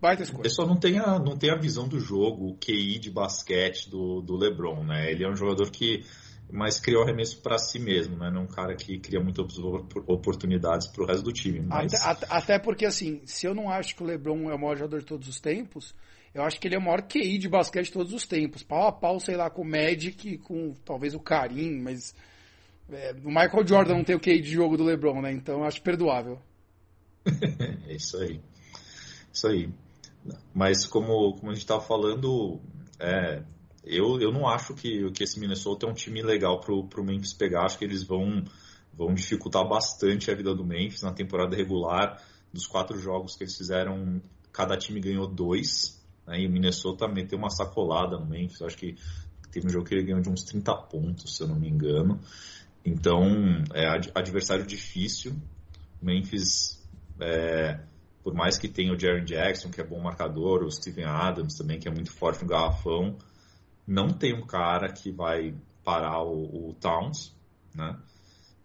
baita 0.00 0.18
coisas. 0.18 0.34
O 0.34 0.42
pessoal 0.42 0.68
não 0.68 0.76
tem, 0.76 0.98
a, 0.98 1.18
não 1.18 1.36
tem 1.36 1.50
a 1.50 1.56
visão 1.56 1.86
do 1.86 2.00
jogo, 2.00 2.48
o 2.48 2.56
QI 2.56 2.98
de 2.98 3.10
basquete 3.10 3.90
do, 3.90 4.22
do 4.22 4.36
LeBron, 4.36 4.84
né? 4.84 5.10
Ele 5.10 5.24
é 5.24 5.28
um 5.28 5.36
jogador 5.36 5.70
que 5.70 6.02
mas 6.50 6.78
criou 6.78 7.02
arremesso 7.02 7.40
para 7.42 7.58
si 7.58 7.78
mesmo, 7.78 8.16
né? 8.16 8.30
Não 8.30 8.42
é 8.42 8.44
um 8.44 8.46
cara 8.46 8.74
que 8.74 8.98
cria 8.98 9.20
muitas 9.20 9.58
oportunidades 10.06 10.86
para 10.86 11.02
o 11.02 11.06
resto 11.06 11.22
do 11.22 11.32
time. 11.32 11.60
Mas... 11.60 11.92
Até, 12.04 12.26
até, 12.28 12.58
porque, 12.58 12.86
assim, 12.86 13.20
se 13.24 13.46
eu 13.46 13.54
não 13.54 13.68
acho 13.68 13.96
que 13.96 14.02
o 14.02 14.06
LeBron 14.06 14.50
é 14.50 14.54
o 14.54 14.58
maior 14.58 14.76
jogador 14.76 15.00
de 15.00 15.06
todos 15.06 15.28
os 15.28 15.40
tempos, 15.40 15.94
eu 16.32 16.42
acho 16.42 16.60
que 16.60 16.68
ele 16.68 16.76
é 16.76 16.78
o 16.78 16.82
maior 16.82 17.02
QI 17.02 17.38
de 17.38 17.48
basquete 17.48 17.86
de 17.86 17.92
todos 17.92 18.12
os 18.12 18.26
tempos. 18.26 18.62
Pau 18.62 18.86
a 18.86 18.92
pau, 18.92 19.18
sei 19.18 19.36
lá, 19.36 19.50
com 19.50 19.62
o 19.62 19.64
Magic, 19.64 20.38
com 20.38 20.74
talvez 20.84 21.14
o 21.14 21.20
Karim, 21.20 21.80
mas 21.80 22.14
é, 22.90 23.14
o 23.24 23.28
Michael 23.28 23.66
Jordan 23.66 23.94
não 23.94 24.04
tem 24.04 24.14
o 24.14 24.20
QI 24.20 24.40
de 24.40 24.50
jogo 24.50 24.76
do 24.76 24.84
LeBron, 24.84 25.20
né? 25.22 25.32
Então 25.32 25.60
eu 25.60 25.64
acho 25.64 25.82
perdoável. 25.82 26.38
é 27.88 27.94
isso 27.94 28.16
aí. 28.18 28.40
Isso 29.32 29.48
aí. 29.48 29.68
Mas 30.54 30.86
como, 30.86 31.34
como 31.36 31.50
a 31.50 31.54
gente 31.54 31.62
estava 31.62 31.80
falando, 31.80 32.60
é, 33.00 33.42
eu, 33.86 34.20
eu 34.20 34.32
não 34.32 34.48
acho 34.48 34.74
que, 34.74 35.10
que 35.12 35.22
esse 35.22 35.38
Minnesota 35.38 35.86
é 35.86 35.88
um 35.88 35.94
time 35.94 36.20
legal 36.20 36.60
para 36.60 36.72
o 36.74 37.04
Memphis 37.04 37.32
pegar. 37.32 37.64
Acho 37.64 37.78
que 37.78 37.84
eles 37.84 38.02
vão, 38.02 38.44
vão 38.92 39.14
dificultar 39.14 39.66
bastante 39.66 40.30
a 40.30 40.34
vida 40.34 40.52
do 40.54 40.64
Memphis 40.64 41.02
na 41.02 41.12
temporada 41.12 41.56
regular. 41.56 42.20
Dos 42.52 42.66
quatro 42.66 42.98
jogos 42.98 43.36
que 43.36 43.44
eles 43.44 43.56
fizeram, 43.56 44.20
cada 44.52 44.76
time 44.76 45.00
ganhou 45.00 45.28
dois. 45.28 46.02
Né, 46.26 46.40
e 46.40 46.46
o 46.46 46.50
Minnesota 46.50 47.06
meteu 47.06 47.38
uma 47.38 47.50
sacolada 47.50 48.18
no 48.18 48.26
Memphis. 48.26 48.60
Acho 48.60 48.76
que 48.76 48.96
teve 49.52 49.68
um 49.68 49.70
jogo 49.70 49.86
que 49.86 49.94
ele 49.94 50.04
ganhou 50.04 50.20
de 50.20 50.28
uns 50.28 50.42
30 50.42 50.74
pontos, 50.74 51.36
se 51.36 51.42
eu 51.42 51.48
não 51.48 51.56
me 51.56 51.68
engano. 51.68 52.20
Então, 52.84 53.22
é 53.72 53.86
adversário 54.14 54.66
difícil. 54.66 55.32
O 56.02 56.04
Memphis 56.04 56.76
É, 57.20 57.80
por 58.22 58.34
mais 58.34 58.58
que 58.58 58.68
tenha 58.68 58.92
o 58.92 58.98
Jaron 58.98 59.24
Jackson, 59.24 59.70
que 59.70 59.80
é 59.80 59.84
bom 59.84 60.00
marcador, 60.00 60.64
o 60.64 60.70
Steven 60.70 61.04
Adams 61.04 61.54
também, 61.56 61.78
que 61.78 61.86
é 61.86 61.90
muito 61.92 62.10
forte 62.10 62.42
no 62.42 62.48
garrafão, 62.48 63.16
não 63.86 64.08
tem 64.08 64.34
um 64.34 64.46
cara 64.46 64.92
que 64.92 65.10
vai 65.10 65.54
parar 65.84 66.22
o, 66.22 66.70
o 66.70 66.74
Towns, 66.74 67.34
né? 67.74 67.96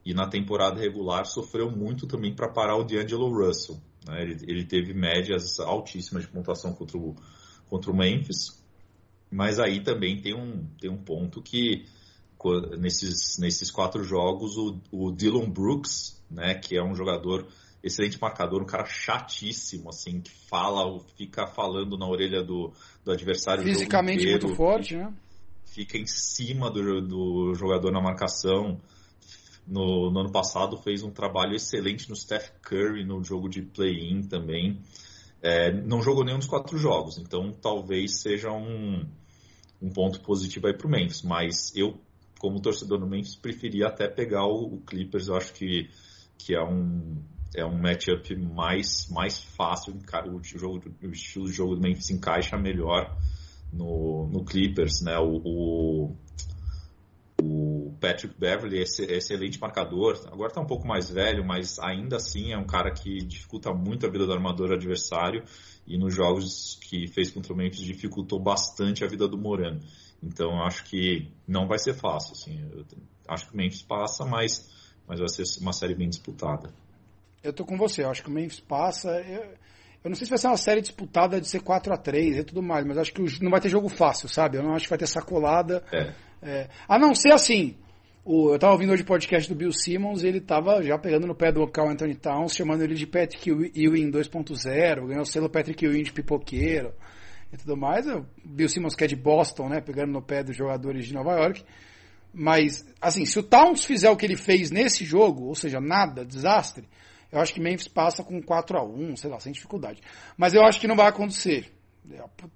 E 0.03 0.13
na 0.13 0.27
temporada 0.27 0.79
regular 0.79 1.25
sofreu 1.25 1.69
muito 1.69 2.07
também 2.07 2.33
para 2.33 2.49
parar 2.49 2.75
o 2.75 2.83
D'Angelo 2.83 3.29
Russell. 3.29 3.79
Né? 4.07 4.23
Ele, 4.23 4.37
ele, 4.47 4.65
teve 4.65 4.93
médias 4.93 5.59
altíssimas 5.59 6.23
de 6.23 6.29
pontuação 6.29 6.73
contra 6.73 6.97
o, 6.97 7.15
contra 7.69 7.91
o 7.91 7.95
Memphis, 7.95 8.59
mas 9.29 9.59
aí 9.59 9.79
também 9.79 10.19
tem 10.19 10.33
um, 10.33 10.65
tem 10.79 10.89
um 10.89 10.97
ponto 10.97 11.39
que 11.39 11.85
nesses, 12.79 13.37
nesses 13.37 13.69
quatro 13.69 14.03
jogos 14.03 14.57
o, 14.57 14.79
o 14.91 15.11
Dylan 15.11 15.49
Brooks, 15.49 16.19
né, 16.29 16.55
que 16.55 16.75
é 16.75 16.83
um 16.83 16.95
jogador 16.95 17.47
excelente 17.83 18.19
marcador, 18.21 18.61
um 18.61 18.65
cara 18.65 18.85
chatíssimo, 18.85 19.89
assim, 19.89 20.21
que 20.21 20.31
fala, 20.31 20.99
fica 21.17 21.47
falando 21.47 21.97
na 21.97 22.07
orelha 22.07 22.43
do, 22.43 22.71
do 23.03 23.11
adversário. 23.11 23.63
Fisicamente 23.63 24.23
inteiro, 24.23 24.47
muito 24.47 24.57
forte, 24.57 24.95
né? 24.95 25.11
Fica 25.65 25.97
em 25.97 26.05
cima 26.05 26.69
do, 26.69 27.01
do 27.01 27.55
jogador 27.55 27.91
na 27.91 28.01
marcação. 28.01 28.79
No, 29.65 30.11
no, 30.11 30.19
ano 30.19 30.31
passado 30.31 30.77
fez 30.77 31.01
um 31.01 31.11
trabalho 31.11 31.55
excelente 31.55 32.09
no 32.09 32.15
Steph 32.15 32.49
Curry, 32.61 33.05
no 33.05 33.23
jogo 33.23 33.47
de 33.47 33.61
play-in 33.61 34.23
também. 34.23 34.79
É, 35.41 35.71
não 35.71 36.01
jogou 36.01 36.23
nenhum 36.23 36.39
dos 36.39 36.47
quatro 36.47 36.77
jogos, 36.77 37.17
então 37.17 37.51
talvez 37.51 38.19
seja 38.21 38.51
um, 38.51 39.03
um 39.81 39.89
ponto 39.89 40.19
positivo 40.21 40.67
aí 40.67 40.73
para 40.73 40.87
o 40.87 40.89
Memphis. 40.89 41.21
Mas 41.21 41.71
eu, 41.75 41.99
como 42.37 42.61
torcedor 42.61 42.99
do 42.99 43.07
Memphis, 43.07 43.35
preferia 43.35 43.87
até 43.87 44.07
pegar 44.07 44.45
o, 44.45 44.75
o 44.75 44.81
Clippers. 44.81 45.29
Eu 45.29 45.37
acho 45.37 45.53
que, 45.53 45.89
que 46.37 46.53
é 46.53 46.61
um, 46.61 47.23
é 47.55 47.65
um 47.65 47.77
matchup 47.77 48.35
mais, 48.35 49.09
mais 49.09 49.43
fácil, 49.43 49.93
cara, 50.05 50.31
o, 50.31 50.41
jogo, 50.43 50.81
o 51.03 51.07
estilo 51.07 51.45
de 51.45 51.53
jogo 51.53 51.75
do 51.75 51.81
Memphis 51.81 52.09
encaixa 52.09 52.57
melhor 52.57 53.17
no, 53.71 54.27
no 54.27 54.43
Clippers, 54.43 55.01
né? 55.01 55.17
O, 55.17 55.41
o, 55.43 56.15
o 57.41 57.93
Patrick 57.99 58.39
Beverly 58.39 58.79
é 58.79 58.83
excelente 58.83 59.59
marcador, 59.59 60.19
agora 60.31 60.49
está 60.49 60.61
um 60.61 60.65
pouco 60.65 60.87
mais 60.87 61.09
velho, 61.09 61.45
mas 61.45 61.77
ainda 61.79 62.15
assim 62.15 62.53
é 62.53 62.57
um 62.57 62.65
cara 62.65 62.91
que 62.91 63.17
dificulta 63.17 63.73
muito 63.73 64.05
a 64.05 64.09
vida 64.09 64.25
do 64.25 64.33
armador 64.33 64.71
adversário 64.71 65.43
e 65.85 65.97
nos 65.97 66.15
jogos 66.15 66.79
que 66.81 67.07
fez 67.07 67.31
contra 67.31 67.53
o 67.53 67.55
Memphis 67.55 67.81
dificultou 67.81 68.39
bastante 68.39 69.03
a 69.03 69.07
vida 69.07 69.27
do 69.27 69.37
Morano. 69.37 69.81
Então 70.23 70.51
eu 70.51 70.63
acho 70.63 70.85
que 70.85 71.31
não 71.47 71.67
vai 71.67 71.79
ser 71.79 71.95
fácil, 71.95 72.33
assim. 72.33 72.61
Eu 72.61 72.85
acho 73.27 73.47
que 73.47 73.53
o 73.53 73.57
Memphis 73.57 73.81
passa, 73.81 74.23
mas, 74.23 74.69
mas 75.07 75.19
vai 75.19 75.27
ser 75.27 75.43
uma 75.59 75.73
série 75.73 75.95
bem 75.95 76.07
disputada. 76.07 76.71
Eu 77.43 77.51
tô 77.51 77.65
com 77.65 77.77
você, 77.77 78.03
eu 78.03 78.09
acho 78.09 78.23
que 78.23 78.29
o 78.29 78.33
Memphis 78.33 78.59
passa. 78.59 79.09
Eu, 79.21 79.43
eu 80.03 80.09
não 80.09 80.15
sei 80.15 80.25
se 80.25 80.29
vai 80.29 80.37
ser 80.37 80.47
uma 80.47 80.57
série 80.57 80.81
disputada 80.81 81.39
de 81.39 81.47
ser 81.47 81.61
4 81.61 81.93
a 81.93 81.97
3 81.97 82.37
e 82.37 82.43
tudo 82.43 82.61
mais, 82.61 82.85
mas 82.85 82.97
acho 82.97 83.13
que 83.13 83.43
não 83.43 83.51
vai 83.51 83.61
ter 83.61 83.69
jogo 83.69 83.87
fácil, 83.89 84.27
sabe? 84.27 84.57
Eu 84.57 84.63
não 84.63 84.73
acho 84.73 84.85
que 84.85 84.89
vai 84.89 84.99
ter 84.99 85.07
sacolada. 85.07 85.83
É. 85.91 86.13
É, 86.41 86.69
a 86.87 86.97
não 86.97 87.13
ser 87.13 87.31
assim. 87.31 87.75
O, 88.23 88.53
eu 88.53 88.59
tava 88.59 88.73
ouvindo 88.73 88.93
hoje 88.93 89.01
o 89.01 89.05
podcast 89.05 89.49
do 89.49 89.55
Bill 89.55 89.71
Simmons 89.71 90.23
e 90.23 90.27
ele 90.27 90.39
tava 90.39 90.83
já 90.83 90.97
pegando 90.97 91.25
no 91.25 91.33
pé 91.33 91.51
do 91.51 91.67
Cal 91.67 91.89
Anthony 91.89 92.15
Towns, 92.15 92.55
chamando 92.55 92.83
ele 92.83 92.93
de 92.93 93.07
Patrick 93.07 93.49
Ewing 93.49 94.11
2.0, 94.11 95.07
ganhou 95.07 95.23
o 95.23 95.25
selo 95.25 95.49
Patrick 95.49 95.83
Ewing 95.83 96.03
de 96.03 96.11
pipoqueiro 96.11 96.93
e 97.51 97.57
tudo 97.57 97.75
mais. 97.75 98.07
O 98.07 98.25
Bill 98.43 98.69
Simmons 98.69 98.95
que 98.95 99.03
é 99.03 99.07
de 99.07 99.15
Boston, 99.15 99.69
né? 99.69 99.81
Pegando 99.81 100.11
no 100.11 100.21
pé 100.21 100.43
dos 100.43 100.55
jogadores 100.55 101.05
de 101.05 101.13
Nova 101.13 101.33
York. 101.33 101.63
Mas, 102.33 102.87
assim, 103.01 103.25
se 103.25 103.37
o 103.39 103.43
Towns 103.43 103.83
fizer 103.83 104.09
o 104.09 104.15
que 104.15 104.25
ele 104.25 104.37
fez 104.37 104.71
nesse 104.71 105.03
jogo, 105.03 105.45
ou 105.45 105.55
seja, 105.55 105.81
nada, 105.81 106.23
desastre, 106.23 106.87
eu 107.31 107.39
acho 107.39 107.53
que 107.53 107.59
Memphis 107.59 107.87
passa 107.87 108.23
com 108.23 108.41
4 108.41 108.77
a 108.77 108.83
1 108.83 109.15
sei 109.15 109.29
lá, 109.29 109.39
sem 109.39 109.53
dificuldade. 109.53 110.01
Mas 110.37 110.53
eu 110.53 110.63
acho 110.63 110.79
que 110.79 110.87
não 110.87 110.95
vai 110.95 111.07
acontecer. 111.07 111.71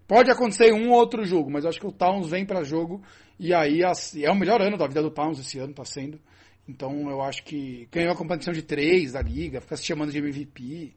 Pode 0.08 0.32
acontecer 0.32 0.74
um 0.74 0.90
ou 0.90 0.98
outro 0.98 1.24
jogo, 1.24 1.52
mas 1.52 1.64
eu 1.64 1.70
acho 1.70 1.80
que 1.80 1.88
o 1.88 1.92
Towns 1.92 2.30
vem 2.30 2.46
para 2.46 2.64
jogo 2.64 3.02
e 3.40 3.54
aí 3.54 3.82
é 3.82 4.32
o 4.32 4.36
melhor 4.36 4.62
ano 4.62 4.78
da 4.78 4.88
vida 4.88 5.02
do 5.02 5.12
Towns 5.12 5.40
esse 5.40 5.60
ano, 5.60 5.72
está 5.72 5.86
sendo. 5.86 6.20
Então 6.68 7.10
eu 7.10 7.22
acho 7.22 7.44
que 7.44 7.88
ganhou 7.92 8.12
a 8.12 8.18
competição 8.18 8.52
de 8.52 8.64
três 8.64 9.14
da 9.14 9.22
liga, 9.22 9.62
fica 9.62 9.78
se 9.78 9.86
chamando 9.86 10.12
de 10.12 10.18
MVP. 10.18 10.94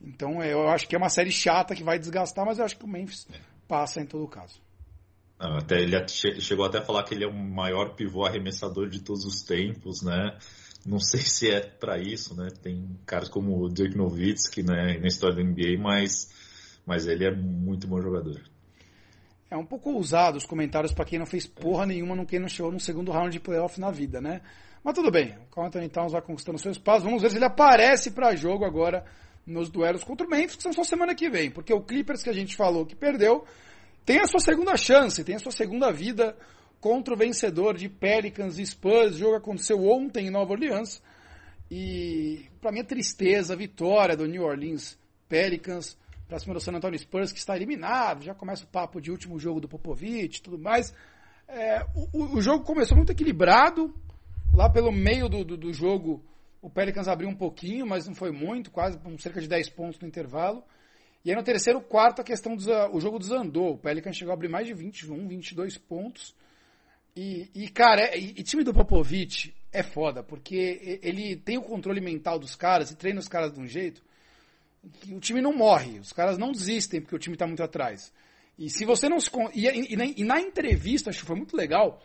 Então 0.00 0.42
eu 0.42 0.66
acho 0.68 0.88
que 0.88 0.94
é 0.94 0.98
uma 0.98 1.10
série 1.10 1.30
chata 1.30 1.74
que 1.74 1.84
vai 1.84 1.98
desgastar, 1.98 2.44
mas 2.44 2.58
eu 2.58 2.64
acho 2.64 2.76
que 2.76 2.84
o 2.84 2.88
Memphis 2.88 3.28
passa 3.68 4.00
em 4.00 4.06
todo 4.06 4.26
caso. 4.26 4.62
Até 5.38 5.80
ele 5.80 5.96
chegou 6.08 6.64
até 6.64 6.78
a 6.78 6.82
falar 6.82 7.02
que 7.04 7.14
ele 7.14 7.24
é 7.24 7.28
o 7.28 7.34
maior 7.34 7.94
pivô 7.94 8.24
arremessador 8.24 8.88
de 8.88 9.02
todos 9.02 9.24
os 9.24 9.42
tempos, 9.42 10.02
né? 10.02 10.38
Não 10.86 10.98
sei 10.98 11.20
se 11.26 11.50
é 11.50 11.60
para 11.60 11.98
isso, 11.98 12.34
né? 12.34 12.48
Tem 12.62 12.98
caras 13.06 13.28
como 13.28 13.62
o 13.62 13.68
Dirk 13.68 13.96
Nowitzki 13.96 14.62
né, 14.62 14.98
na 14.98 15.06
história 15.06 15.36
do 15.36 15.44
NBA, 15.44 15.78
mas, 15.78 16.30
mas 16.86 17.06
ele 17.06 17.24
é 17.24 17.34
muito 17.34 17.86
bom 17.86 18.00
jogador. 18.00 18.40
É 19.50 19.56
um 19.56 19.64
pouco 19.64 19.90
ousado 19.92 20.36
os 20.36 20.46
comentários 20.46 20.92
para 20.92 21.04
quem 21.04 21.18
não 21.18 21.26
fez 21.26 21.46
porra 21.46 21.86
nenhuma, 21.86 22.16
no 22.16 22.26
quem 22.26 22.40
não 22.40 22.48
chegou 22.48 22.72
no 22.72 22.80
segundo 22.80 23.12
round 23.12 23.30
de 23.30 23.40
playoff 23.40 23.78
na 23.80 23.90
vida, 23.90 24.20
né? 24.20 24.40
Mas 24.82 24.94
tudo 24.94 25.10
bem, 25.10 25.34
o 25.50 25.54
Carl 25.54 25.66
Anthony 25.66 25.88
Towns 25.88 26.12
vai 26.12 26.20
conquistando 26.20 26.58
seu 26.58 26.70
espaço. 26.70 27.04
Vamos 27.04 27.22
ver 27.22 27.30
se 27.30 27.36
ele 27.36 27.44
aparece 27.44 28.10
para 28.10 28.34
jogo 28.36 28.64
agora 28.64 29.04
nos 29.46 29.70
duelos 29.70 30.04
contra 30.04 30.26
o 30.26 30.30
Memphis, 30.30 30.56
que 30.56 30.62
são 30.62 30.72
só 30.72 30.84
semana 30.84 31.14
que 31.14 31.30
vem. 31.30 31.50
Porque 31.50 31.72
o 31.72 31.80
Clippers 31.80 32.22
que 32.22 32.30
a 32.30 32.34
gente 32.34 32.56
falou 32.56 32.84
que 32.84 32.94
perdeu 32.94 33.44
tem 34.04 34.20
a 34.20 34.26
sua 34.26 34.40
segunda 34.40 34.76
chance, 34.76 35.24
tem 35.24 35.36
a 35.36 35.38
sua 35.38 35.52
segunda 35.52 35.90
vida 35.90 36.36
contra 36.80 37.14
o 37.14 37.16
vencedor 37.16 37.76
de 37.76 37.88
Pelicans 37.88 38.58
e 38.58 38.66
Spurs. 38.66 39.16
O 39.16 39.18
jogo 39.18 39.36
aconteceu 39.36 39.86
ontem 39.86 40.26
em 40.26 40.30
Nova 40.30 40.52
Orleans. 40.52 41.02
E, 41.70 42.46
para 42.60 42.72
minha 42.72 42.84
tristeza, 42.84 43.54
a 43.54 43.56
vitória 43.56 44.16
do 44.16 44.26
New 44.26 44.42
Orleans 44.42 44.98
Pelicans 45.28 45.96
para 46.28 46.38
cima 46.38 46.54
do 46.54 46.60
San 46.60 46.72
Antonio 46.72 46.98
Spurs, 46.98 47.32
que 47.32 47.38
está 47.38 47.56
eliminado. 47.56 48.22
Já 48.22 48.34
começa 48.34 48.64
o 48.64 48.66
papo 48.66 49.00
de 49.00 49.10
último 49.10 49.38
jogo 49.38 49.60
do 49.60 49.68
Popovich 49.68 50.38
e 50.38 50.42
tudo 50.42 50.58
mais. 50.58 50.94
É, 51.46 51.84
o, 52.12 52.36
o, 52.36 52.40
jogo 52.40 52.64
começou 52.64 52.96
muito 52.96 53.12
equilibrado. 53.12 53.94
Lá 54.52 54.70
pelo 54.70 54.92
meio 54.92 55.28
do, 55.28 55.44
do, 55.44 55.56
do, 55.56 55.72
jogo, 55.72 56.24
o 56.62 56.70
Pelicans 56.70 57.08
abriu 57.08 57.28
um 57.28 57.34
pouquinho, 57.34 57.86
mas 57.86 58.06
não 58.06 58.14
foi 58.14 58.30
muito, 58.30 58.70
quase 58.70 58.98
cerca 59.18 59.40
de 59.40 59.48
10 59.48 59.68
pontos 59.70 60.00
no 60.00 60.06
intervalo. 60.06 60.62
E 61.24 61.30
aí 61.30 61.36
no 61.36 61.42
terceiro 61.42 61.80
quarto 61.80 62.20
a 62.20 62.24
questão 62.24 62.56
o 62.92 63.00
jogo 63.00 63.18
desandou. 63.18 63.74
O 63.74 63.78
Pelicans 63.78 64.16
chegou 64.16 64.32
a 64.32 64.34
abrir 64.34 64.48
mais 64.48 64.66
de 64.66 64.74
21, 64.74 65.26
22 65.26 65.78
pontos. 65.78 66.34
E, 67.16 67.48
e 67.54 67.68
cara, 67.68 68.16
e, 68.16 68.30
e, 68.36 68.42
time 68.42 68.64
do 68.64 68.74
Popovich 68.74 69.54
é 69.72 69.82
foda, 69.82 70.22
porque 70.22 70.98
ele 71.02 71.36
tem 71.36 71.56
o 71.56 71.62
controle 71.62 72.00
mental 72.00 72.38
dos 72.38 72.56
caras 72.56 72.90
e 72.90 72.96
treina 72.96 73.20
os 73.20 73.28
caras 73.28 73.52
de 73.52 73.60
um 73.60 73.66
jeito 73.66 74.02
que 75.00 75.14
o 75.14 75.20
time 75.20 75.40
não 75.40 75.52
morre, 75.52 75.98
os 75.98 76.12
caras 76.12 76.36
não 76.36 76.52
desistem 76.52 77.00
porque 77.00 77.16
o 77.16 77.18
time 77.18 77.34
está 77.34 77.46
muito 77.46 77.62
atrás. 77.62 78.12
E 78.58 78.70
se 78.70 78.84
você 78.84 79.08
não 79.08 79.18
se. 79.18 79.30
E, 79.54 79.66
e, 79.66 80.20
e, 80.20 80.24
na 80.24 80.40
entrevista, 80.40 81.10
acho 81.10 81.20
que 81.20 81.26
foi 81.26 81.36
muito 81.36 81.56
legal, 81.56 82.02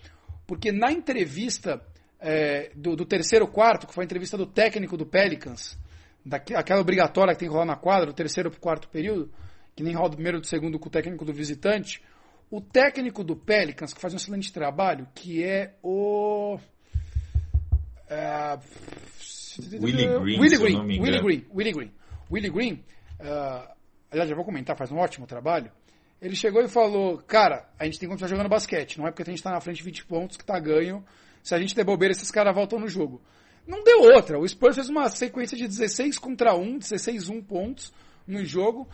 porque 0.47 0.71
na 0.71 0.91
entrevista 0.91 1.81
é, 2.19 2.71
do, 2.75 2.95
do, 2.95 3.05
terceiro 3.05 3.47
quarto, 3.47 3.87
que 3.87 3.93
foi 3.93 4.03
a 4.03 4.05
entrevista 4.05 4.37
do 4.37 4.45
técnico 4.45 4.97
do 4.97 5.05
Pelicans, 5.05 5.77
daquela 6.25 6.81
obrigatória 6.81 7.33
que 7.33 7.39
tem 7.39 7.47
que 7.47 7.53
rolar 7.53 7.65
na 7.65 7.75
quadra, 7.75 8.07
do 8.07 8.13
terceiro 8.13 8.49
para 8.49 8.59
quarto 8.59 8.89
período, 8.89 9.31
que 9.75 9.83
nem 9.83 9.93
rola 9.93 10.09
do 10.09 10.15
primeiro 10.15 10.39
do 10.39 10.47
segundo 10.47 10.79
com 10.79 10.87
o 10.87 10.91
técnico 10.91 11.23
do 11.23 11.33
visitante, 11.33 12.01
o 12.51 12.59
técnico 12.59 13.23
do 13.23 13.35
Pelicans, 13.35 13.93
que 13.93 14.01
faz 14.01 14.13
um 14.13 14.17
excelente 14.17 14.51
trabalho, 14.51 15.07
que 15.13 15.43
é 15.43 15.75
o. 15.83 16.57
Uh, 18.09 18.59
Willie 19.81 20.07
Green. 20.07 20.39
Willie 20.39 20.57
Green, 20.57 20.99
Willie 20.99 21.21
Green, 21.21 21.45
Willie 21.53 21.73
Green. 21.73 21.91
Willie 22.31 22.49
Green, 22.49 22.73
uh, 23.19 23.67
aliás, 24.11 24.29
já 24.29 24.35
vou 24.35 24.45
comentar, 24.45 24.77
faz 24.77 24.91
um 24.91 24.97
ótimo 24.97 25.27
trabalho. 25.27 25.71
Ele 26.21 26.35
chegou 26.35 26.61
e 26.61 26.67
falou: 26.67 27.17
Cara, 27.19 27.69
a 27.77 27.85
gente 27.85 27.99
tem 27.99 28.07
que 28.07 28.13
continuar 28.13 28.29
jogando 28.29 28.49
basquete. 28.49 28.97
Não 28.97 29.07
é 29.07 29.11
porque 29.11 29.23
a 29.23 29.25
gente 29.25 29.37
está 29.37 29.51
na 29.51 29.61
frente 29.61 29.77
de 29.77 29.83
20 29.83 30.05
pontos 30.05 30.37
que 30.37 30.43
está 30.43 30.59
ganho. 30.59 31.03
Se 31.43 31.55
a 31.55 31.59
gente 31.59 31.75
der 31.75 31.85
bobeira, 31.85 32.11
esses 32.11 32.31
caras 32.31 32.53
voltam 32.53 32.79
no 32.79 32.87
jogo. 32.87 33.21
Não 33.65 33.83
deu 33.83 34.01
outra. 34.01 34.39
O 34.39 34.47
Spurs 34.47 34.75
fez 34.75 34.89
uma 34.89 35.07
sequência 35.09 35.55
de 35.55 35.67
16 35.67 36.17
contra 36.17 36.55
1, 36.55 36.79
16-1 36.79 37.45
pontos 37.45 37.93
no 38.27 38.43
jogo. 38.43 38.87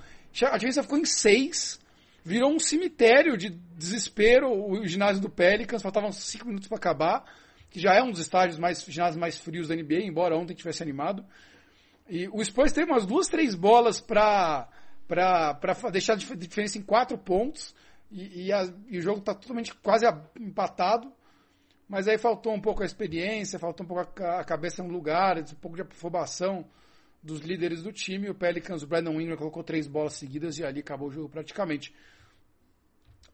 A 0.43 0.57
diferença 0.57 0.83
ficou 0.83 0.97
em 0.97 1.05
6 1.05 1.79
virou 2.25 2.51
um 2.51 2.57
cemitério 2.57 3.37
de 3.37 3.51
desespero 3.77 4.51
o 4.51 4.87
ginásio 4.87 5.21
do 5.21 5.29
Pelicans, 5.29 5.83
faltavam 5.83 6.11
cinco 6.11 6.47
minutos 6.47 6.67
para 6.67 6.77
acabar, 6.77 7.23
que 7.69 7.79
já 7.79 7.93
é 7.93 8.01
um 8.01 8.09
dos 8.09 8.19
estádios 8.19 8.57
mais 8.57 8.83
ginásios 8.83 9.15
mais 9.15 9.39
frios 9.39 9.67
da 9.67 9.75
NBA, 9.75 10.01
embora 10.01 10.35
ontem 10.35 10.55
tivesse 10.55 10.81
animado. 10.81 11.23
E 12.09 12.27
o 12.29 12.43
Spurs 12.43 12.71
teve 12.71 12.91
umas 12.91 13.05
duas, 13.05 13.27
três 13.27 13.53
bolas 13.53 14.01
para 14.01 14.67
deixar 15.91 16.13
a 16.13 16.15
diferença 16.15 16.79
em 16.79 16.81
quatro 16.81 17.15
pontos 17.15 17.75
e, 18.11 18.47
e, 18.47 18.51
a, 18.51 18.73
e 18.87 18.97
o 18.97 19.01
jogo 19.01 19.19
está 19.19 19.35
totalmente 19.35 19.75
quase 19.75 20.05
empatado. 20.39 21.13
Mas 21.87 22.07
aí 22.07 22.17
faltou 22.17 22.55
um 22.55 22.61
pouco 22.61 22.81
a 22.81 22.85
experiência, 22.87 23.59
faltou 23.59 23.83
um 23.83 23.87
pouco 23.87 24.23
a, 24.23 24.39
a 24.39 24.43
cabeça 24.43 24.81
no 24.81 24.89
lugar, 24.89 25.37
um 25.37 25.43
pouco 25.61 25.75
de 25.75 25.83
afobação 25.83 26.65
dos 27.21 27.41
líderes 27.41 27.83
do 27.83 27.91
time. 27.91 28.31
O 28.31 28.35
Pelicans, 28.35 28.81
o 28.81 28.87
Brandon 28.87 29.21
Ingram 29.21 29.37
colocou 29.37 29.63
três 29.63 29.87
bolas 29.87 30.13
seguidas 30.13 30.57
e 30.57 30.63
ali 30.63 30.79
acabou 30.79 31.09
o 31.09 31.11
jogo 31.11 31.29
praticamente. 31.29 31.93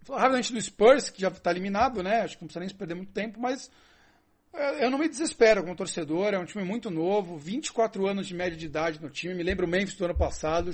Rapidamente 0.09 0.53
do 0.53 0.61
Spurs, 0.61 1.09
que 1.09 1.21
já 1.21 1.29
está 1.29 1.51
eliminado, 1.51 2.01
né? 2.01 2.21
Acho 2.21 2.37
que 2.37 2.43
não 2.43 2.47
precisa 2.47 2.65
nem 2.65 2.75
perder 2.75 2.95
muito 2.95 3.11
tempo, 3.11 3.39
mas 3.39 3.69
Eu 4.53 4.91
não 4.91 4.97
me 4.97 5.07
desespero 5.07 5.63
como 5.63 5.75
torcedor, 5.75 6.33
é 6.33 6.39
um 6.39 6.45
time 6.45 6.63
muito 6.63 6.91
novo, 6.91 7.37
24 7.37 8.05
anos 8.05 8.27
de 8.27 8.33
média 8.33 8.57
de 8.57 8.65
idade 8.65 9.01
no 9.01 9.09
time, 9.09 9.33
me 9.33 9.43
lembra 9.43 9.65
o 9.65 9.69
Memphis 9.69 9.95
do 9.95 10.03
ano 10.03 10.15
passado, 10.15 10.71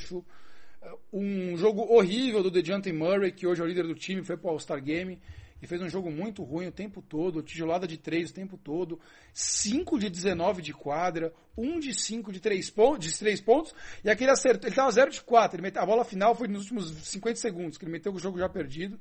um 1.13 1.55
jogo 1.55 1.84
horrível 1.93 2.41
do 2.41 2.50
DeJounte 2.50 2.91
Murray, 2.91 3.31
que 3.31 3.46
hoje 3.46 3.62
é 3.62 3.63
o 3.63 3.67
líder 3.67 3.84
do 3.84 3.93
time, 3.93 4.24
foi 4.24 4.36
pro 4.36 4.50
All-Star 4.50 4.81
Game, 4.81 5.22
e 5.61 5.67
fez 5.67 5.81
um 5.81 5.89
jogo 5.89 6.11
muito 6.11 6.43
ruim 6.43 6.67
o 6.67 6.71
tempo 6.71 7.01
todo, 7.01 7.41
tijolada 7.41 7.87
de 7.87 7.97
3 7.97 8.29
o 8.29 8.33
tempo 8.33 8.57
todo, 8.57 8.99
5 9.33 9.99
de 9.99 10.09
19 10.09 10.61
de 10.61 10.73
quadra, 10.73 11.33
1 11.57 11.79
de 11.79 11.93
5 11.93 12.31
de 12.31 12.39
3 12.39 12.69
pontos, 12.69 13.11
de 13.11 13.17
3 13.17 13.41
pontos, 13.41 13.73
e 14.03 14.09
aquele 14.09 14.31
acertou, 14.31 14.67
ele 14.67 14.75
tava 14.75 14.91
0 14.91 15.11
de 15.11 15.21
4, 15.21 15.55
ele 15.55 15.63
meteu, 15.63 15.81
a 15.81 15.85
bola 15.85 16.05
final 16.05 16.35
foi 16.35 16.47
nos 16.47 16.63
últimos 16.63 16.91
50 17.07 17.39
segundos, 17.39 17.77
que 17.77 17.85
ele 17.85 17.91
meteu 17.91 18.13
o 18.13 18.19
jogo 18.19 18.37
já 18.37 18.47
perdido. 18.47 18.99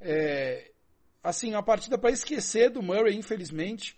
É, 0.00 0.70
assim, 1.22 1.50
uma 1.50 1.62
partida 1.62 1.98
para 1.98 2.10
esquecer 2.10 2.70
do 2.70 2.82
Murray, 2.82 3.16
infelizmente, 3.16 3.96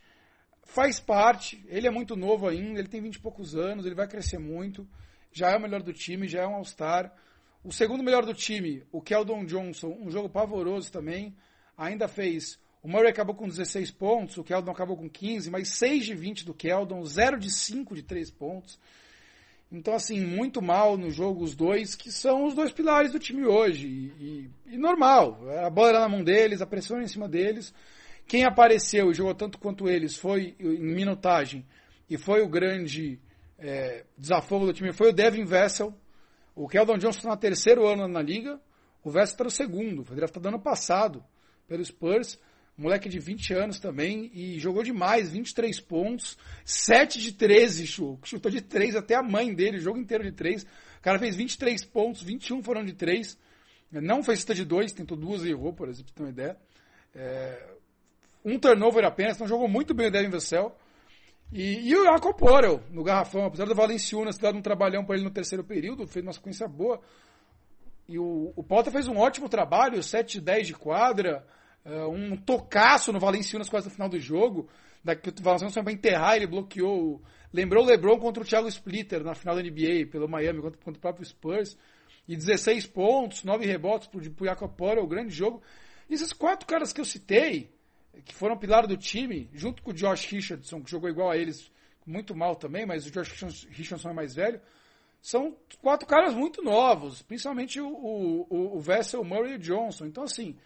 faz 0.65 1.01
parte, 1.01 1.65
ele 1.69 1.87
é 1.87 1.91
muito 1.91 2.17
novo 2.17 2.47
ainda, 2.49 2.79
ele 2.79 2.89
tem 2.89 3.01
20 3.01 3.15
e 3.15 3.21
poucos 3.21 3.55
anos, 3.55 3.87
ele 3.87 3.95
vai 3.95 4.07
crescer 4.07 4.39
muito, 4.39 4.89
já 5.33 5.51
é 5.51 5.57
o 5.57 5.61
melhor 5.61 5.83
do 5.83 5.93
time, 5.93 6.27
já 6.27 6.43
é 6.43 6.47
um 6.47 6.55
All-Star. 6.55 7.15
O 7.63 7.73
segundo 7.73 8.03
melhor 8.03 8.25
do 8.25 8.35
time, 8.35 8.85
o 8.93 9.01
Keldon 9.01 9.45
Johnson, 9.45 9.97
um 10.01 10.11
jogo 10.11 10.29
pavoroso 10.29 10.91
também, 10.91 11.37
ainda 11.79 12.09
fez. 12.09 12.59
O 12.83 12.89
Murray 12.89 13.11
acabou 13.11 13.35
com 13.35 13.47
16 13.47 13.93
pontos, 13.93 14.37
o 14.37 14.45
Keldon 14.45 14.73
acabou 14.73 14.97
com 14.97 15.09
15, 15.09 15.51
mas 15.51 15.69
6 15.69 16.07
de 16.07 16.15
20 16.15 16.45
do 16.45 16.53
Keldon, 16.53 17.05
0 17.05 17.39
de 17.39 17.51
5 17.51 17.95
de 17.95 18.03
3 18.03 18.31
pontos. 18.33 18.79
Então, 19.71 19.95
assim, 19.95 20.21
muito 20.21 20.63
mal 20.63 20.97
no 20.97 21.11
jogo 21.11 21.45
os 21.45 21.55
dois, 21.55 21.95
que 21.95 22.11
são 22.11 22.47
os 22.47 22.55
dois 22.55 22.73
pilares 22.73 23.13
do 23.13 23.19
time 23.19 23.47
hoje. 23.47 23.87
E, 23.87 24.51
e, 24.67 24.75
e 24.75 24.79
normal, 24.79 25.39
a 25.65 25.71
bola 25.71 25.91
era 25.91 26.01
na 26.01 26.09
mão 26.09 26.25
deles, 26.25 26.63
a 26.63 26.67
pressão 26.67 26.97
era 26.97 27.05
em 27.05 27.09
cima 27.09 27.29
deles. 27.29 27.73
Quem 28.27 28.45
apareceu 28.45 29.11
e 29.11 29.15
jogou 29.15 29.35
tanto 29.35 29.59
quanto 29.59 29.89
eles 29.89 30.17
foi 30.17 30.55
em 30.59 30.95
minutagem 30.95 31.67
e 32.09 32.17
foi 32.17 32.43
o 32.43 32.49
grande 32.49 33.21
é, 33.59 34.05
desafogo 34.17 34.67
do 34.67 34.73
time 34.73 34.93
foi 34.93 35.11
o 35.11 35.13
Devin 35.13 35.45
Vessel. 35.45 35.95
O 36.55 36.69
Keldon 36.69 36.99
Johnson 36.99 37.19
está 37.19 37.31
no 37.31 37.37
terceiro 37.37 37.87
ano 37.87 38.09
na 38.09 38.23
liga, 38.23 38.61
o 39.03 39.11
Vessel 39.11 39.35
está 39.35 39.45
no 39.45 39.51
segundo, 39.51 40.05
foi 40.05 40.17
draftado 40.17 40.49
ano 40.49 40.61
passado 40.61 41.25
pelo 41.69 41.85
Spurs, 41.85 42.39
moleque 42.77 43.09
de 43.09 43.19
20 43.19 43.55
anos 43.55 43.79
também, 43.79 44.31
e 44.35 44.59
jogou 44.59 44.83
demais, 44.83 45.31
23 45.31 45.79
pontos, 45.81 46.39
7 46.65 47.21
de 47.21 47.33
13 47.33 47.87
chutou, 47.87 48.51
de 48.51 48.61
3 48.61 48.97
até 48.97 49.15
a 49.15 49.23
mãe 49.23 49.55
dele, 49.55 49.77
o 49.77 49.81
jogo 49.81 49.99
inteiro 49.99 50.25
de 50.25 50.33
3. 50.33 50.63
O 50.63 50.67
cara 51.03 51.19
fez 51.19 51.37
23 51.37 51.85
pontos, 51.85 52.23
21 52.23 52.63
foram 52.63 52.85
de 52.85 52.95
3. 52.95 53.39
Não 53.91 54.23
fez 54.23 54.41
cesta 54.41 54.55
de 54.55 54.65
2, 54.65 54.93
tentou 54.93 55.17
duas 55.17 55.45
e 55.45 55.51
errou, 55.51 55.73
por 55.73 55.89
exemplo, 55.89 56.13
pra 56.13 56.15
ter 56.15 56.23
uma 56.23 56.31
ideia. 56.31 56.57
É, 57.15 57.69
um 58.45 58.59
turnover 58.59 59.05
apenas, 59.05 59.37
então 59.37 59.47
jogou 59.47 59.69
muito 59.69 59.95
bem 59.95 60.09
o 60.09 60.11
Devin 60.11 60.31
Vassell. 60.31 60.75
E, 61.51 61.89
e 61.89 61.97
o 61.97 62.05
Jacob 62.05 62.37
Porel, 62.37 62.83
no 62.91 63.03
garrafão, 63.03 63.45
apesar 63.45 63.65
do 63.65 63.75
Valenciunas 63.75 64.37
ter 64.37 64.43
dado 64.43 64.59
um 64.59 64.63
trabalhão 64.63 65.05
para 65.05 65.17
ele 65.17 65.25
no 65.25 65.31
terceiro 65.31 65.65
período, 65.65 66.07
fez 66.07 66.25
uma 66.25 66.33
sequência 66.33 66.69
boa. 66.69 67.01
E 68.09 68.19
o, 68.19 68.53
o 68.57 68.63
Potter 68.65 68.93
fez 68.93 69.07
um 69.07 69.19
ótimo 69.19 69.49
trabalho, 69.49 70.03
7 70.03 70.39
de 70.39 70.41
10 70.41 70.67
de 70.69 70.75
quadra, 70.75 71.47
uh, 71.85 72.09
um 72.09 72.37
tocaço 72.37 73.13
no 73.13 73.21
Valenciunas 73.21 73.69
quase 73.69 73.89
no 73.89 73.93
final 73.93 74.09
do 74.09 74.19
jogo. 74.19 74.69
Daqui, 75.05 75.29
o 75.29 75.43
Valenciunas 75.43 75.75
foi 75.75 75.93
enterrar, 75.93 76.37
ele 76.37 76.47
bloqueou. 76.47 77.23
Lembrou 77.53 77.85
o 77.85 77.87
LeBron 77.87 78.19
contra 78.19 78.43
o 78.43 78.47
Thiago 78.47 78.67
Splitter 78.69 79.23
na 79.23 79.35
final 79.35 79.55
da 79.55 79.63
NBA, 79.63 80.07
pelo 80.11 80.27
Miami, 80.27 80.63
contra, 80.63 80.79
contra 80.79 80.99
o 80.99 81.01
próprio 81.01 81.27
Spurs. 81.27 81.77
E 82.27 82.35
16 82.35 82.87
pontos, 82.87 83.45
9 83.45 83.67
rebotes 83.67 84.09
pro, 84.09 84.31
pro 84.31 84.47
Jacob 84.47 84.71
Porel, 84.75 85.07
grande 85.07 85.31
jogo. 85.31 85.63
E 86.09 86.15
esses 86.15 86.33
quatro 86.33 86.67
caras 86.67 86.93
que 86.93 87.01
eu 87.01 87.05
citei, 87.05 87.71
que 88.25 88.35
foram 88.35 88.57
pilar 88.57 88.87
do 88.87 88.97
time, 88.97 89.51
junto 89.53 89.83
com 89.83 89.91
o 89.91 89.95
Josh 89.95 90.27
Richardson, 90.27 90.83
que 90.83 90.91
jogou 90.91 91.09
igual 91.11 91.31
a 91.31 91.37
eles, 91.37 91.71
muito 92.07 92.35
mal 92.35 92.57
também, 92.57 92.87
mas 92.87 93.07
o 93.07 93.11
Josh 93.11 93.67
Richardson 93.69 94.11
é 94.11 94.15
mais 94.15 94.35
velho, 94.35 94.61
são 95.21 95.57
quatro 95.83 96.07
caras 96.07 96.35
muito 96.35 96.63
novos, 96.63 97.23
principalmente 97.23 97.81
o, 97.81 97.89
o, 97.89 98.77
o 98.77 98.81
Vessel, 98.81 99.21
o 99.21 99.25
Murray 99.25 99.53
e 99.53 99.57
o 99.57 99.59
Johnson. 99.59 100.07
Então, 100.07 100.25
assim, 100.25 100.57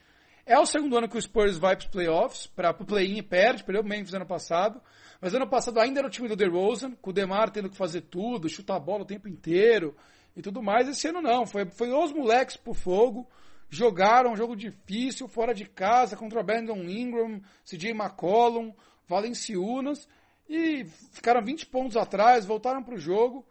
é 0.45 0.59
o 0.59 0.67
segundo 0.67 0.97
ano 0.97 1.09
que 1.09 1.17
o 1.17 1.23
Spurs 1.23 1.57
vai 1.57 1.77
para 1.77 1.85
os 1.85 1.91
playoffs, 1.91 2.47
para 2.47 2.71
o 2.71 2.85
play-in 2.85 3.19
e 3.19 3.23
perde, 3.23 3.65
perdeu 3.65 3.83
o 3.83 3.87
Memphis 3.87 4.15
ano 4.15 4.27
passado. 4.27 4.81
Mas 5.21 5.35
ano 5.35 5.47
passado 5.47 5.79
ainda 5.79 6.01
era 6.01 6.09
o 6.09 6.11
time 6.11 6.29
do 6.29 6.35
DeRozan, 6.35 6.93
com 7.01 7.11
o 7.11 7.13
DeMar 7.13 7.51
tendo 7.51 7.71
que 7.71 7.77
fazer 7.77 8.03
tudo, 8.03 8.49
chutar 8.49 8.77
a 8.77 8.81
bola 8.81 9.03
o 9.03 9.07
tempo 9.07 9.29
inteiro 9.29 9.97
e 10.37 10.43
tudo 10.43 10.63
mais. 10.63 10.89
Esse 10.89 11.09
ano 11.09 11.23
não, 11.23 11.47
foi, 11.47 11.65
foi 11.67 11.93
os 11.93 12.13
moleques 12.13 12.57
pro 12.57 12.75
fogo, 12.75 13.29
jogaram 13.71 14.33
um 14.33 14.37
jogo 14.37 14.57
difícil, 14.57 15.29
fora 15.29 15.55
de 15.55 15.65
casa, 15.65 16.17
contra 16.17 16.41
o 16.41 16.43
Brandon 16.43 16.83
Ingram, 16.83 17.41
CJ 17.65 17.91
McCollum, 17.91 18.73
Valenciunas, 19.07 20.09
e 20.49 20.85
ficaram 21.13 21.41
20 21.41 21.67
pontos 21.67 21.97
atrás, 21.97 22.45
voltaram 22.45 22.83
pro 22.83 22.99
jogo 22.99 23.47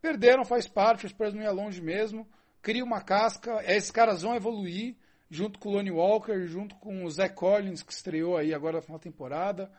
Perderam, 0.00 0.44
faz 0.44 0.66
parte, 0.66 1.04
o 1.04 1.08
Spurs 1.08 1.34
não 1.34 1.42
ia 1.42 1.50
longe 1.50 1.80
mesmo. 1.80 2.26
Cria 2.62 2.84
uma 2.84 3.00
casca, 3.00 3.62
esses 3.64 3.90
caras 3.90 4.22
vão 4.22 4.34
evoluir, 4.34 4.96
junto 5.30 5.58
com 5.58 5.68
o 5.68 5.72
Lonnie 5.72 5.90
Walker, 5.90 6.46
junto 6.46 6.74
com 6.76 7.04
o 7.04 7.10
Zach 7.10 7.34
Collins, 7.34 7.82
que 7.82 7.92
estreou 7.92 8.36
aí 8.36 8.52
agora 8.52 8.76
na 8.76 8.82
final 8.82 8.98
temporada. 8.98 9.70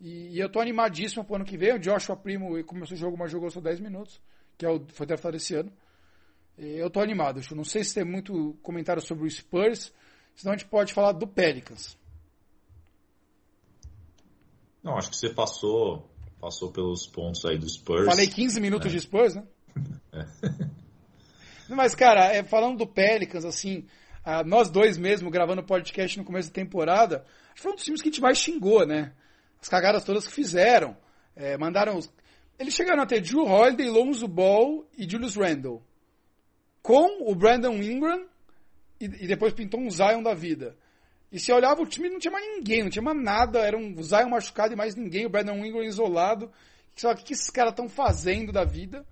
E, 0.00 0.34
e, 0.34 0.38
eu 0.38 0.50
tô 0.50 0.60
animadíssimo 0.60 1.24
pro 1.24 1.36
ano 1.36 1.44
que 1.44 1.56
vem. 1.56 1.74
O 1.74 1.78
Joshua 1.78 2.16
Primo 2.16 2.62
começou 2.64 2.96
o 2.96 2.98
jogo, 2.98 3.16
mas 3.16 3.30
jogou 3.30 3.50
só 3.50 3.60
10 3.60 3.80
minutos, 3.80 4.20
que 4.58 4.66
é 4.66 4.68
o, 4.68 4.84
foi 4.88 5.06
draftado 5.06 5.36
esse 5.36 5.54
ano. 5.54 5.72
E 6.58 6.76
eu 6.76 6.90
tô 6.90 7.00
animado. 7.00 7.40
Eu 7.48 7.56
não 7.56 7.64
sei 7.64 7.84
se 7.84 7.94
tem 7.94 8.04
muito 8.04 8.58
comentário 8.62 9.00
sobre 9.00 9.24
o 9.24 9.30
Spurs, 9.30 9.92
senão 10.34 10.54
a 10.54 10.56
gente 10.56 10.68
pode 10.68 10.92
falar 10.92 11.12
do 11.12 11.26
Pelicans. 11.26 11.96
Não, 14.82 14.96
acho 14.96 15.10
que 15.10 15.16
você 15.16 15.30
passou 15.30 16.10
passou 16.42 16.72
pelos 16.72 17.06
pontos 17.06 17.44
aí 17.44 17.56
do 17.56 17.68
Spurs. 17.68 18.04
Falei 18.04 18.26
15 18.26 18.60
minutos 18.60 18.88
é. 18.88 18.90
de 18.90 19.00
Spurs, 19.00 19.36
né? 19.36 19.44
É. 21.70 21.74
Mas, 21.74 21.94
cara, 21.94 22.26
é, 22.34 22.42
falando 22.42 22.76
do 22.76 22.86
Pelicans, 22.86 23.46
assim, 23.46 23.86
ah, 24.22 24.44
nós 24.44 24.68
dois 24.68 24.98
mesmo, 24.98 25.30
gravando 25.30 25.62
podcast 25.62 26.18
no 26.18 26.24
começo 26.24 26.48
da 26.48 26.54
temporada, 26.54 27.24
foi 27.54 27.72
um 27.72 27.74
dos 27.76 27.84
times 27.84 28.02
que 28.02 28.08
a 28.08 28.12
gente 28.12 28.20
mais 28.20 28.36
xingou, 28.36 28.84
né? 28.86 29.14
As 29.58 29.68
cagadas 29.68 30.04
todas 30.04 30.26
que 30.26 30.34
fizeram. 30.34 30.94
É, 31.34 31.56
mandaram 31.56 31.96
os... 31.96 32.12
Eles 32.58 32.74
chegaram 32.74 33.02
a 33.02 33.06
ter 33.06 33.22
Drew 33.22 33.46
Holiday, 33.46 33.88
Lonzo 33.88 34.28
Ball 34.28 34.86
e 34.98 35.08
Julius 35.08 35.36
Randle. 35.36 35.82
Com 36.82 37.30
o 37.30 37.34
Brandon 37.34 37.76
Ingram 37.76 38.26
e, 39.00 39.04
e 39.04 39.26
depois 39.26 39.54
pintou 39.54 39.80
um 39.80 39.90
Zion 39.90 40.22
da 40.22 40.34
vida. 40.34 40.76
E 41.32 41.40
se 41.40 41.50
olhava 41.50 41.80
o 41.80 41.86
time 41.86 42.10
não 42.10 42.18
tinha 42.18 42.30
mais 42.30 42.46
ninguém, 42.46 42.82
não 42.82 42.90
tinha 42.90 43.02
mais 43.02 43.16
nada, 43.16 43.60
era 43.60 43.76
um 43.76 44.02
Zion 44.02 44.28
machucado 44.28 44.74
e 44.74 44.76
mais 44.76 44.94
ninguém, 44.94 45.24
o 45.24 45.30
Brandon 45.30 45.64
Ingram 45.64 45.82
isolado. 45.82 46.52
Só 46.94 47.12
o 47.12 47.16
que 47.16 47.32
esses 47.32 47.48
caras 47.48 47.72
estão 47.72 47.88
fazendo 47.88 48.52
da 48.52 48.64
vida? 48.64 49.06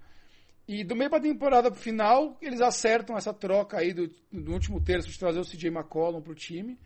E 0.69 0.85
do 0.85 0.95
meio 0.95 1.09
para 1.09 1.23
temporada 1.23 1.71
pro 1.71 1.81
final, 1.81 2.37
eles 2.43 2.61
acertam 2.61 3.17
essa 3.17 3.33
troca 3.33 3.79
aí 3.79 3.95
do, 3.95 4.09
do 4.31 4.53
último 4.53 4.81
terço 4.81 5.09
de 5.09 5.19
trazer 5.19 5.41
o 5.41 5.45
CJ 5.45 5.69
McCollum 5.69 6.21
pro 6.21 6.35
time. 6.35 6.79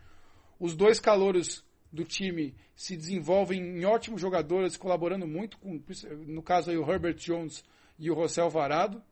Os 0.57 0.73
dois 0.73 1.01
calouros 1.01 1.63
do 1.91 2.05
time 2.05 2.55
se 2.73 2.95
desenvolvem 2.95 3.61
em 3.61 3.85
ótimos 3.85 4.21
jogadores, 4.21 4.77
colaborando 4.77 5.27
muito 5.27 5.57
com, 5.57 5.81
no 6.25 6.41
caso 6.41 6.71
aí, 6.71 6.77
o 6.77 6.89
Herbert 6.89 7.15
Jones 7.15 7.63
e 7.99 8.09
o 8.09 8.15
Rossell 8.15 8.49
Varado. 8.49 9.03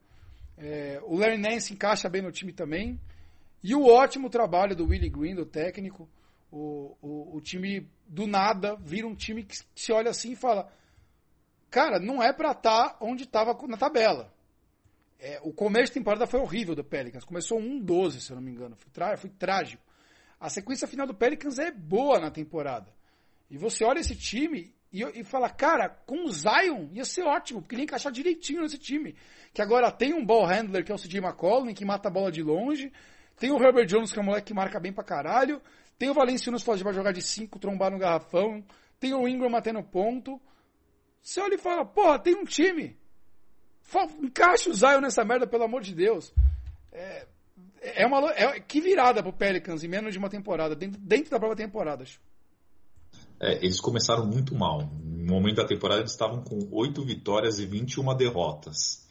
É, 0.57 1.01
o 1.03 1.17
Larry 1.17 1.37
Nance 1.37 1.73
encaixa 1.73 2.07
bem 2.07 2.21
no 2.21 2.31
time 2.31 2.53
também. 2.53 2.99
E 3.63 3.73
o 3.73 3.87
ótimo 3.87 4.29
trabalho 4.29 4.75
do 4.75 4.85
Willie 4.85 5.09
Green, 5.09 5.35
do 5.35 5.45
técnico. 5.45 6.09
O, 6.51 6.95
o, 7.01 7.37
o 7.37 7.41
time 7.41 7.89
do 8.07 8.27
nada 8.27 8.75
vira 8.75 9.07
um 9.07 9.15
time 9.15 9.43
que 9.43 9.57
se 9.73 9.91
olha 9.91 10.11
assim 10.11 10.33
e 10.33 10.35
fala: 10.35 10.71
Cara, 11.71 11.97
não 11.99 12.21
é 12.21 12.31
para 12.31 12.51
estar 12.51 12.89
tá 12.89 12.97
onde 13.01 13.23
estava 13.23 13.57
na 13.67 13.77
tabela. 13.77 14.31
É, 15.19 15.39
o 15.41 15.53
começo 15.53 15.85
de 15.85 15.93
temporada 15.93 16.27
foi 16.27 16.41
horrível 16.41 16.75
do 16.75 16.83
Pelicans. 16.83 17.23
Começou 17.23 17.57
1-12, 17.57 18.19
se 18.19 18.31
eu 18.31 18.35
não 18.35 18.43
me 18.43 18.51
engano. 18.51 18.75
Foi, 18.75 19.17
foi 19.17 19.29
trágico. 19.29 19.81
A 20.39 20.49
sequência 20.49 20.87
final 20.87 21.07
do 21.07 21.13
Pelicans 21.13 21.57
é 21.57 21.71
boa 21.71 22.19
na 22.19 22.29
temporada. 22.29 22.93
E 23.49 23.57
você 23.57 23.85
olha 23.85 23.99
esse 23.99 24.15
time 24.15 24.75
e, 24.91 25.01
e 25.01 25.23
fala, 25.23 25.49
cara, 25.49 25.89
com 25.89 26.25
o 26.25 26.31
Zion 26.31 26.89
ia 26.91 27.05
ser 27.05 27.23
ótimo, 27.23 27.61
porque 27.61 27.73
ele 27.73 27.83
ia 27.83 27.85
encaixar 27.85 28.11
direitinho 28.11 28.61
nesse 28.61 28.77
time. 28.77 29.15
Que 29.53 29.61
agora 29.61 29.91
tem 29.91 30.13
um 30.13 30.25
ball 30.25 30.45
handler, 30.45 30.83
que 30.83 30.91
é 30.91 30.95
o 30.95 30.99
CJ 30.99 31.19
McCollum, 31.19 31.73
que 31.73 31.85
mata 31.85 32.09
a 32.09 32.11
bola 32.11 32.31
de 32.31 32.43
longe. 32.43 32.91
Tem 33.37 33.51
o 33.51 33.61
Herbert 33.61 33.85
Jones, 33.85 34.11
que 34.11 34.19
é 34.19 34.21
um 34.21 34.25
moleque 34.25 34.47
que 34.47 34.53
marca 34.53 34.79
bem 34.79 34.93
pra 34.93 35.03
caralho. 35.03 35.61
Tem 35.97 36.09
o 36.09 36.13
Valenciunas 36.13 36.63
vai 36.63 36.93
jogar 36.93 37.11
de 37.11 37.21
5, 37.21 37.59
trombar 37.59 37.91
no 37.91 37.99
garrafão. 37.99 38.63
Tem 38.99 39.13
o 39.13 39.27
Ingram 39.27 39.51
batendo 39.51 39.83
ponto. 39.83 40.39
Você 41.21 41.39
olha 41.39 41.55
e 41.55 41.57
fala, 41.57 41.85
porra, 41.85 42.19
tem 42.19 42.35
um 42.35 42.43
time. 42.43 42.97
Encaixa 44.21 44.69
o 44.69 44.73
Zion 44.73 45.01
nessa 45.01 45.23
merda, 45.23 45.47
pelo 45.47 45.63
amor 45.63 45.81
de 45.81 45.93
Deus. 45.93 46.33
É, 46.91 47.27
é 47.81 48.05
uma 48.05 48.31
é, 48.31 48.59
que 48.59 48.81
virada 48.81 49.21
pro 49.21 49.33
Pelicans 49.33 49.83
em 49.83 49.87
menos 49.87 50.13
de 50.13 50.19
uma 50.19 50.29
temporada, 50.29 50.75
dentro, 50.75 50.99
dentro 50.99 51.31
da 51.31 51.39
própria 51.39 51.65
temporada. 51.65 52.03
Acho. 52.03 52.19
É, 53.39 53.57
eles 53.57 53.79
começaram 53.79 54.25
muito 54.25 54.55
mal. 54.55 54.89
No 55.01 55.33
momento 55.33 55.57
da 55.57 55.67
temporada 55.67 56.01
eles 56.01 56.11
estavam 56.11 56.43
com 56.43 56.67
8 56.71 57.03
vitórias 57.03 57.59
e 57.59 57.65
21 57.65 58.15
derrotas. 58.15 59.07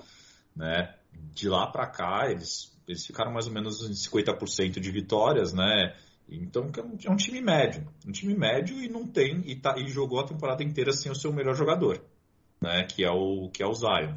Né? 0.56 0.94
De 1.34 1.48
lá 1.48 1.66
para 1.66 1.86
cá 1.86 2.30
eles 2.30 2.71
eles 2.92 3.06
ficaram 3.06 3.32
mais 3.32 3.46
ou 3.46 3.52
menos 3.52 3.82
em 3.82 3.92
50% 3.92 4.78
de 4.78 4.90
vitórias, 4.90 5.52
né? 5.52 5.94
Então 6.28 6.70
é 7.04 7.10
um 7.10 7.16
time 7.16 7.40
médio, 7.40 7.86
um 8.06 8.12
time 8.12 8.34
médio 8.34 8.80
e 8.80 8.88
não 8.88 9.06
tem 9.06 9.42
e, 9.44 9.56
tá, 9.56 9.74
e 9.76 9.88
jogou 9.88 10.20
a 10.20 10.26
temporada 10.26 10.62
inteira 10.62 10.92
sem 10.92 11.10
o 11.10 11.14
seu 11.14 11.32
melhor 11.32 11.54
jogador, 11.54 12.02
né? 12.60 12.84
Que 12.84 13.04
é 13.04 13.10
o 13.10 13.50
que 13.50 13.62
é 13.62 13.66
o 13.66 13.74
Zion. 13.74 14.16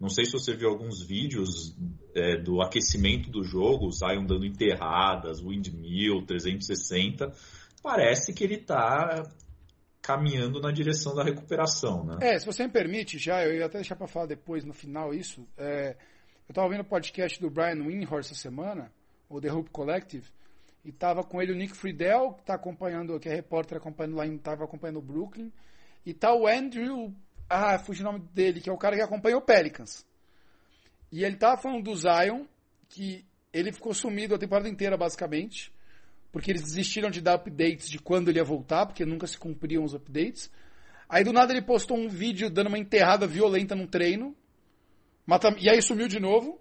Não 0.00 0.08
sei 0.08 0.24
se 0.24 0.32
você 0.32 0.54
viu 0.54 0.68
alguns 0.68 1.02
vídeos 1.02 1.76
é, 2.14 2.36
do 2.36 2.60
aquecimento 2.60 3.30
do 3.30 3.44
jogo, 3.44 3.86
o 3.86 3.92
Zion 3.92 4.24
dando 4.24 4.44
enterradas, 4.44 5.40
windmill, 5.40 6.24
360. 6.26 7.32
Parece 7.82 8.32
que 8.32 8.42
ele 8.42 8.56
está 8.56 9.22
caminhando 10.00 10.60
na 10.60 10.72
direção 10.72 11.14
da 11.14 11.22
recuperação, 11.22 12.04
né? 12.04 12.18
É, 12.20 12.38
se 12.38 12.44
você 12.44 12.66
me 12.66 12.72
permite, 12.72 13.18
já 13.18 13.44
eu 13.44 13.54
ia 13.54 13.66
até 13.66 13.78
deixar 13.78 13.94
para 13.94 14.08
falar 14.08 14.26
depois 14.26 14.64
no 14.64 14.72
final 14.72 15.14
isso. 15.14 15.46
É, 15.56 15.96
eu 16.48 16.52
estava 16.52 16.68
vendo 16.68 16.80
o 16.80 16.84
podcast 16.84 17.40
do 17.40 17.50
Brian 17.50 17.82
Windhorst 17.82 18.30
essa 18.30 18.40
semana, 18.40 18.92
o 19.28 19.40
The 19.40 19.52
Hope 19.52 19.70
Collective, 19.70 20.28
e 20.84 20.90
tava 20.90 21.22
com 21.22 21.40
ele 21.40 21.52
o 21.52 21.56
Nick 21.56 21.76
Friedel, 21.76 22.34
que 22.34 22.44
tá 22.44 22.54
acompanhando, 22.54 23.18
que 23.20 23.28
é 23.28 23.34
repórter 23.34 23.78
acompanhando 23.78 24.16
lá, 24.16 24.24
tava 24.42 24.64
acompanhando 24.64 24.98
o 24.98 25.02
Brooklyn, 25.02 25.52
e 26.04 26.12
tá 26.12 26.34
o 26.34 26.46
Andrew, 26.46 27.14
ah, 27.48 27.78
fugi 27.78 28.02
o 28.02 28.04
nome 28.04 28.20
dele, 28.34 28.60
que 28.60 28.68
é 28.68 28.72
o 28.72 28.78
cara 28.78 28.96
que 28.96 29.02
acompanha 29.02 29.36
o 29.36 29.42
Pelicans. 29.42 30.04
E 31.10 31.24
ele 31.24 31.36
tava 31.36 31.60
falando 31.60 31.84
do 31.84 31.94
Zion, 31.94 32.44
que 32.88 33.24
ele 33.52 33.72
ficou 33.72 33.94
sumido 33.94 34.34
a 34.34 34.38
temporada 34.38 34.68
inteira, 34.68 34.96
basicamente, 34.96 35.72
porque 36.32 36.50
eles 36.50 36.62
desistiram 36.62 37.10
de 37.10 37.20
dar 37.20 37.34
updates 37.34 37.88
de 37.88 37.98
quando 37.98 38.28
ele 38.28 38.38
ia 38.38 38.44
voltar, 38.44 38.86
porque 38.86 39.04
nunca 39.04 39.26
se 39.26 39.38
cumpriam 39.38 39.84
os 39.84 39.94
updates. 39.94 40.50
Aí 41.08 41.22
do 41.22 41.32
nada 41.32 41.52
ele 41.52 41.62
postou 41.62 41.96
um 41.96 42.08
vídeo 42.08 42.48
dando 42.48 42.68
uma 42.68 42.78
enterrada 42.78 43.26
violenta 43.26 43.74
num 43.74 43.86
treino, 43.86 44.34
e 45.58 45.68
aí 45.70 45.80
sumiu 45.82 46.08
de 46.08 46.20
novo. 46.20 46.60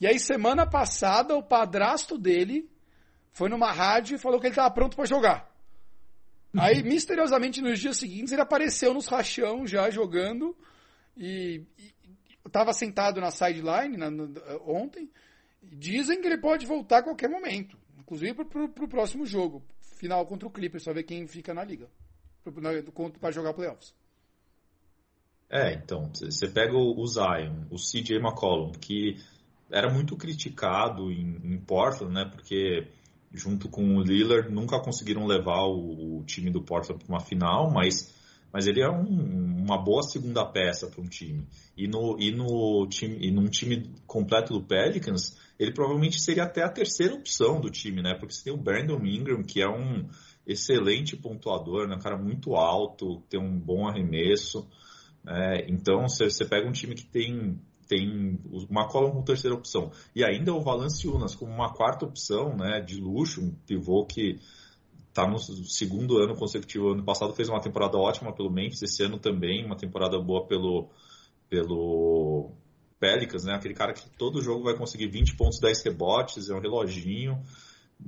E 0.00 0.06
aí 0.06 0.18
semana 0.18 0.66
passada 0.66 1.36
o 1.36 1.42
padrasto 1.42 2.16
dele 2.16 2.70
foi 3.32 3.48
numa 3.48 3.72
rádio 3.72 4.16
e 4.16 4.18
falou 4.18 4.40
que 4.40 4.46
ele 4.46 4.52
estava 4.52 4.70
pronto 4.70 4.96
para 4.96 5.06
jogar. 5.06 5.48
Aí, 6.56 6.80
uhum. 6.80 6.88
misteriosamente, 6.88 7.60
nos 7.60 7.78
dias 7.78 7.98
seguintes, 7.98 8.32
ele 8.32 8.40
apareceu 8.40 8.94
nos 8.94 9.06
rachão 9.06 9.66
já 9.66 9.90
jogando 9.90 10.56
e, 11.16 11.62
estava 12.44 12.72
sentado 12.72 13.20
na 13.20 13.30
sideline 13.30 13.96
na, 13.96 14.10
na, 14.10 14.26
ontem. 14.66 15.10
Dizem 15.62 16.20
que 16.20 16.26
ele 16.26 16.38
pode 16.38 16.64
voltar 16.64 16.98
a 16.98 17.02
qualquer 17.02 17.28
momento, 17.28 17.76
inclusive 17.98 18.44
para 18.44 18.64
o 18.64 18.88
próximo 18.88 19.26
jogo, 19.26 19.62
final 19.80 20.24
contra 20.26 20.48
o 20.48 20.50
Clippers, 20.50 20.84
só 20.84 20.92
ver 20.92 21.02
quem 21.02 21.26
fica 21.26 21.52
na 21.52 21.62
liga 21.62 21.88
para 23.20 23.30
jogar 23.30 23.52
playoffs. 23.52 23.94
É, 25.50 25.72
então, 25.72 26.10
você 26.12 26.46
pega 26.48 26.76
o 26.76 27.06
Zion, 27.06 27.64
o 27.70 27.76
CJ 27.76 28.16
McCollum, 28.16 28.72
que 28.72 29.16
era 29.70 29.92
muito 29.92 30.16
criticado 30.16 31.10
em, 31.10 31.40
em 31.42 31.58
Portland, 31.58 32.12
né, 32.12 32.24
porque 32.24 32.86
junto 33.32 33.68
com 33.68 33.96
o 33.96 34.02
Lillard, 34.02 34.50
nunca 34.50 34.80
conseguiram 34.80 35.26
levar 35.26 35.64
o, 35.66 36.18
o 36.18 36.24
time 36.24 36.50
do 36.50 36.62
Portland 36.62 37.04
para 37.04 37.14
uma 37.14 37.20
final, 37.20 37.70
mas, 37.70 38.14
mas 38.52 38.66
ele 38.66 38.80
é 38.80 38.90
um, 38.90 39.64
uma 39.64 39.76
boa 39.76 40.02
segunda 40.02 40.44
peça 40.46 40.86
para 40.86 41.00
um 41.00 41.06
time. 41.06 41.46
E, 41.76 41.86
no, 41.86 42.16
e, 42.18 42.30
no 42.30 42.86
time. 42.88 43.18
e 43.20 43.30
num 43.30 43.46
time 43.46 43.90
completo 44.06 44.54
do 44.54 44.62
Pelicans, 44.62 45.36
ele 45.58 45.72
provavelmente 45.72 46.20
seria 46.20 46.44
até 46.44 46.62
a 46.62 46.70
terceira 46.70 47.14
opção 47.14 47.60
do 47.60 47.70
time, 47.70 48.02
né? 48.02 48.14
Porque 48.14 48.34
você 48.34 48.44
tem 48.44 48.52
o 48.52 48.56
Brandon 48.56 49.04
Ingram, 49.04 49.42
que 49.42 49.60
é 49.60 49.68
um 49.68 50.08
excelente 50.46 51.16
pontuador, 51.16 51.86
né? 51.86 51.96
um 51.96 52.00
cara 52.00 52.16
muito 52.16 52.54
alto, 52.54 53.20
tem 53.28 53.38
um 53.38 53.58
bom 53.58 53.86
arremesso. 53.86 54.66
É, 55.28 55.66
então, 55.68 56.08
você, 56.08 56.44
pega 56.46 56.66
um 56.66 56.72
time 56.72 56.94
que 56.94 57.04
tem 57.04 57.60
tem 57.86 58.38
uma 58.68 58.86
cola 58.86 59.10
como 59.10 59.24
terceira 59.24 59.56
opção. 59.56 59.90
E 60.14 60.22
ainda 60.22 60.52
o 60.52 60.60
Valanciunas 60.60 61.34
como 61.34 61.50
uma 61.50 61.72
quarta 61.72 62.04
opção, 62.04 62.54
né, 62.54 62.82
de 62.82 63.00
luxo, 63.00 63.40
um 63.40 63.50
pivô 63.66 64.04
que 64.04 64.38
está 65.08 65.26
no 65.26 65.38
segundo 65.38 66.18
ano 66.18 66.36
consecutivo. 66.36 66.92
Ano 66.92 67.02
passado 67.02 67.32
fez 67.32 67.48
uma 67.48 67.60
temporada 67.60 67.96
ótima 67.96 68.30
pelo 68.30 68.50
Memphis, 68.50 68.82
esse 68.82 69.02
ano 69.02 69.18
também 69.18 69.64
uma 69.64 69.76
temporada 69.76 70.18
boa 70.20 70.46
pelo 70.46 70.90
pelo 71.48 72.52
Pelicans, 73.00 73.44
né? 73.44 73.54
Aquele 73.54 73.72
cara 73.74 73.94
que 73.94 74.08
todo 74.18 74.42
jogo 74.42 74.64
vai 74.64 74.76
conseguir 74.76 75.08
20 75.08 75.34
pontos, 75.34 75.58
10 75.58 75.82
rebotes, 75.82 76.50
é 76.50 76.54
um 76.54 76.60
reloginho. 76.60 77.42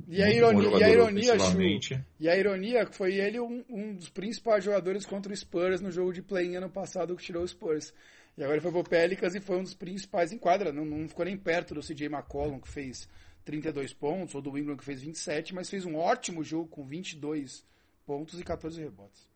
E 0.07 0.23
a 0.23 0.31
ironia, 0.31 0.79
e 0.79 0.85
a 0.85 0.91
ironia, 0.91 1.39
Chu, 1.39 2.05
e 2.19 2.29
a 2.29 2.37
ironia 2.37 2.87
foi 2.87 3.15
ele 3.15 3.41
um, 3.41 3.65
um, 3.69 3.95
dos 3.95 4.09
principais 4.09 4.65
jogadores 4.65 5.05
contra 5.05 5.33
o 5.33 5.37
Spurs 5.37 5.81
no 5.81 5.91
jogo 5.91 6.13
de 6.13 6.23
play 6.23 6.55
ano 6.55 6.71
passado 6.71 7.17
que 7.17 7.23
tirou 7.23 7.43
o 7.43 7.49
Spurs. 7.49 7.93
E 8.37 8.43
agora 8.43 8.57
ele 8.57 8.63
foi 8.63 8.71
pro 8.71 8.85
Pelicans 8.85 9.35
e 9.35 9.41
foi 9.41 9.59
um 9.59 9.63
dos 9.63 9.75
principais 9.75 10.33
em 10.33 10.39
quadra. 10.39 10.73
Não, 10.73 10.85
não 10.85 11.09
ficou 11.09 11.25
nem 11.25 11.37
perto 11.37 11.75
do 11.75 11.81
CJ 11.81 12.07
McCollum, 12.07 12.61
que 12.61 12.69
fez 12.69 13.09
32 13.45 13.93
pontos, 13.93 14.35
ou 14.35 14.41
do 14.41 14.57
Ingram, 14.57 14.77
que 14.77 14.85
fez 14.85 15.03
27, 15.03 15.55
mas 15.55 15.69
fez 15.69 15.85
um 15.85 15.97
ótimo 15.97 16.43
jogo 16.45 16.69
com 16.69 16.85
22 16.85 17.65
pontos 18.07 18.39
e 18.39 18.45
14 18.45 18.81
rebotes. 18.81 19.29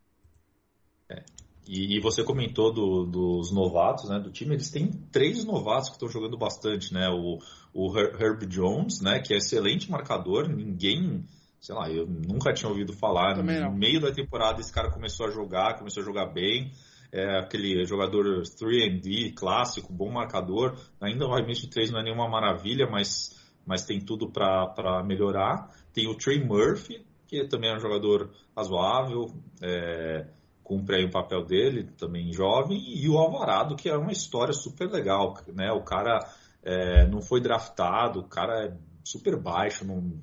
É. 1.09 1.23
E, 1.66 1.96
e, 1.96 2.00
você 2.00 2.22
comentou 2.22 2.72
do, 2.72 3.05
dos 3.07 3.50
novatos, 3.50 4.11
né, 4.11 4.18
do 4.18 4.31
time. 4.31 4.55
Eles 4.55 4.70
têm 4.70 4.90
três 5.11 5.44
novatos 5.44 5.88
que 5.88 5.96
estão 5.96 6.09
jogando 6.09 6.37
bastante, 6.37 6.92
né? 6.92 7.09
O, 7.09 7.38
o 7.72 7.98
Herb 7.98 8.46
Jones, 8.46 9.00
né, 9.00 9.20
que 9.20 9.33
é 9.33 9.38
excelente 9.38 9.90
marcador. 9.90 10.48
Ninguém, 10.48 11.24
sei 11.61 11.74
lá, 11.74 11.90
eu 11.90 12.07
nunca 12.07 12.53
tinha 12.53 12.68
ouvido 12.68 12.92
falar. 12.92 13.37
No 13.37 13.72
meio 13.72 14.00
da 14.00 14.12
temporada 14.12 14.61
esse 14.61 14.72
cara 14.72 14.90
começou 14.90 15.27
a 15.27 15.31
jogar, 15.31 15.79
começou 15.79 16.03
a 16.03 16.07
jogar 16.07 16.27
bem 16.27 16.70
é 17.14 17.38
aquele 17.38 17.85
jogador 17.85 18.42
3D 18.42 19.35
clássico, 19.37 19.92
bom 19.92 20.11
marcador. 20.11 20.77
Ainda 21.00 21.24
o 21.24 21.33
arremesso 21.33 21.61
de 21.61 21.70
3 21.70 21.92
não 21.92 22.00
é 22.00 22.03
nenhuma 22.03 22.29
maravilha, 22.29 22.88
mas, 22.90 23.40
mas 23.64 23.85
tem 23.85 24.00
tudo 24.00 24.33
para 24.33 25.00
melhorar. 25.07 25.70
Tem 25.92 26.09
o 26.09 26.16
Trey 26.16 26.44
Murphy, 26.44 27.07
que 27.29 27.46
também 27.46 27.70
é 27.70 27.77
um 27.77 27.79
jogador 27.79 28.33
razoável, 28.57 29.33
é, 29.62 30.27
cumpre 30.64 30.96
aí 30.96 31.05
o 31.05 31.11
papel 31.11 31.44
dele, 31.44 31.85
também 31.96 32.33
jovem, 32.33 32.83
e 32.96 33.09
o 33.09 33.18
Alvarado, 33.18 33.77
que 33.77 33.88
é 33.88 33.96
uma 33.96 34.11
história 34.11 34.53
super 34.53 34.90
legal. 34.90 35.37
Né? 35.55 35.70
O 35.70 35.83
cara 35.83 36.18
é, 36.62 37.07
não 37.07 37.20
foi 37.20 37.40
draftado, 37.40 38.20
o 38.20 38.29
cara 38.29 38.66
é 38.66 38.77
super 39.05 39.38
baixo, 39.40 39.85
não, 39.85 40.18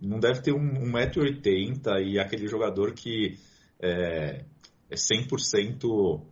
não 0.00 0.20
deve 0.20 0.42
ter 0.42 0.52
1,80m, 0.52 1.86
um, 1.86 1.98
e 1.98 2.18
aquele 2.20 2.46
jogador 2.46 2.92
que. 2.92 3.38
É, 3.80 4.44
é 4.88 4.94
100% 4.94 6.22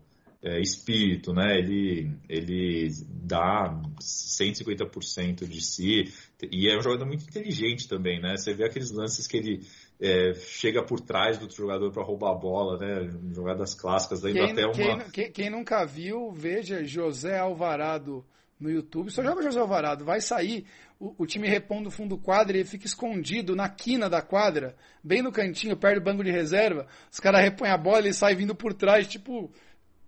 é, 0.42 0.60
espírito, 0.60 1.32
né? 1.32 1.58
Ele, 1.58 2.14
ele 2.28 2.88
dá 3.08 3.80
150% 4.00 5.46
de 5.48 5.60
si 5.60 6.12
e 6.50 6.68
é 6.68 6.76
um 6.76 6.82
jogador 6.82 7.06
muito 7.06 7.24
inteligente 7.24 7.88
também, 7.88 8.20
né? 8.20 8.37
Você 8.37 8.52
vê 8.52 8.64
aqueles 8.64 8.90
lances 8.90 9.26
que 9.26 9.37
ele 9.37 9.66
é, 10.00 10.35
chega 10.35 10.83
por 10.83 11.00
trás 11.00 11.38
do 11.38 11.42
outro 11.42 11.57
jogador 11.57 11.92
para 11.92 12.02
roubar 12.02 12.33
a 12.33 12.35
bola, 12.35 12.78
né? 12.78 13.11
Jogadas 13.33 13.74
clássicas, 13.74 14.22
lembra 14.22 14.50
até 14.50 14.66
uma... 14.66 15.04
Quem, 15.04 15.30
quem, 15.30 15.50
nunca 15.50 15.85
viu, 15.85 16.33
veja 16.33 16.85
José 16.85 17.38
Alvarado 17.38 18.24
no 18.59 18.70
YouTube, 18.70 19.11
só 19.11 19.22
joga 19.22 19.42
José 19.42 19.61
Alvarado, 19.61 20.04
vai 20.04 20.20
sair, 20.20 20.64
o, 20.98 21.14
o 21.18 21.26
time 21.26 21.48
repõe 21.48 21.83
do 21.83 21.90
fundo 21.90 22.16
do 22.16 22.22
quadro 22.22 22.57
e 22.57 22.61
ele 22.61 22.68
fica 22.68 22.87
escondido 22.87 23.54
na 23.54 23.68
quina 23.68 24.09
da 24.09 24.22
quadra, 24.22 24.76
bem 25.02 25.22
no 25.22 25.33
cantinho, 25.33 25.76
perto 25.76 26.00
do 26.00 26.04
banco 26.04 26.24
de 26.24 26.30
reserva, 26.30 26.87
os 27.11 27.20
caras 27.20 27.42
repõem 27.42 27.70
a 27.70 27.76
bola 27.76 28.00
e 28.00 28.07
ele 28.07 28.12
sai 28.12 28.35
vindo 28.35 28.54
por 28.54 28.72
trás, 28.72 29.07
tipo, 29.07 29.52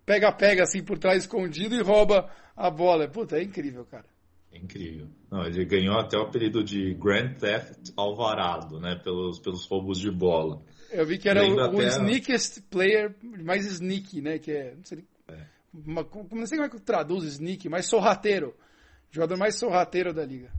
pega-pega 0.05 0.63
assim 0.63 0.83
por 0.83 0.99
trás 0.99 1.25
escondido 1.25 1.75
e 1.75 1.83
rouba 1.83 2.31
a 2.57 2.71
bola. 2.71 3.09
Puta, 3.09 3.39
é 3.39 3.43
incrível, 3.43 3.85
cara. 3.85 4.07
É 4.53 4.59
incrível. 4.59 5.09
Não, 5.31 5.45
ele 5.45 5.65
ganhou 5.65 5.99
até 5.99 6.17
o 6.17 6.23
apelido 6.23 6.65
de 6.65 6.95
Grand 6.95 7.35
Theft 7.35 7.91
Alvarado, 7.97 8.81
né, 8.81 8.95
pelos, 8.97 9.39
pelos 9.39 9.67
roubos 9.67 9.99
de 9.99 10.11
bola. 10.11 10.63
Eu 10.91 11.05
vi 11.05 11.19
que 11.19 11.29
era 11.29 11.45
o, 11.45 11.77
o 11.77 11.83
sneakiest 11.83 12.63
player, 12.71 13.15
mais 13.23 13.67
sneaky, 13.67 14.23
né, 14.23 14.39
que 14.39 14.53
é, 14.53 14.75
não 14.75 14.85
sei 14.85 15.05
uma, 15.85 16.09
não 16.33 16.47
sei 16.47 16.57
como 16.57 16.67
é 16.67 16.71
que 16.71 16.81
traduz 16.81 17.25
sneak, 17.25 17.69
mas 17.69 17.87
sorrateiro. 17.87 18.55
Jogador 19.11 19.37
mais 19.37 19.59
sorrateiro 19.59 20.15
da 20.15 20.25
liga. 20.25 20.51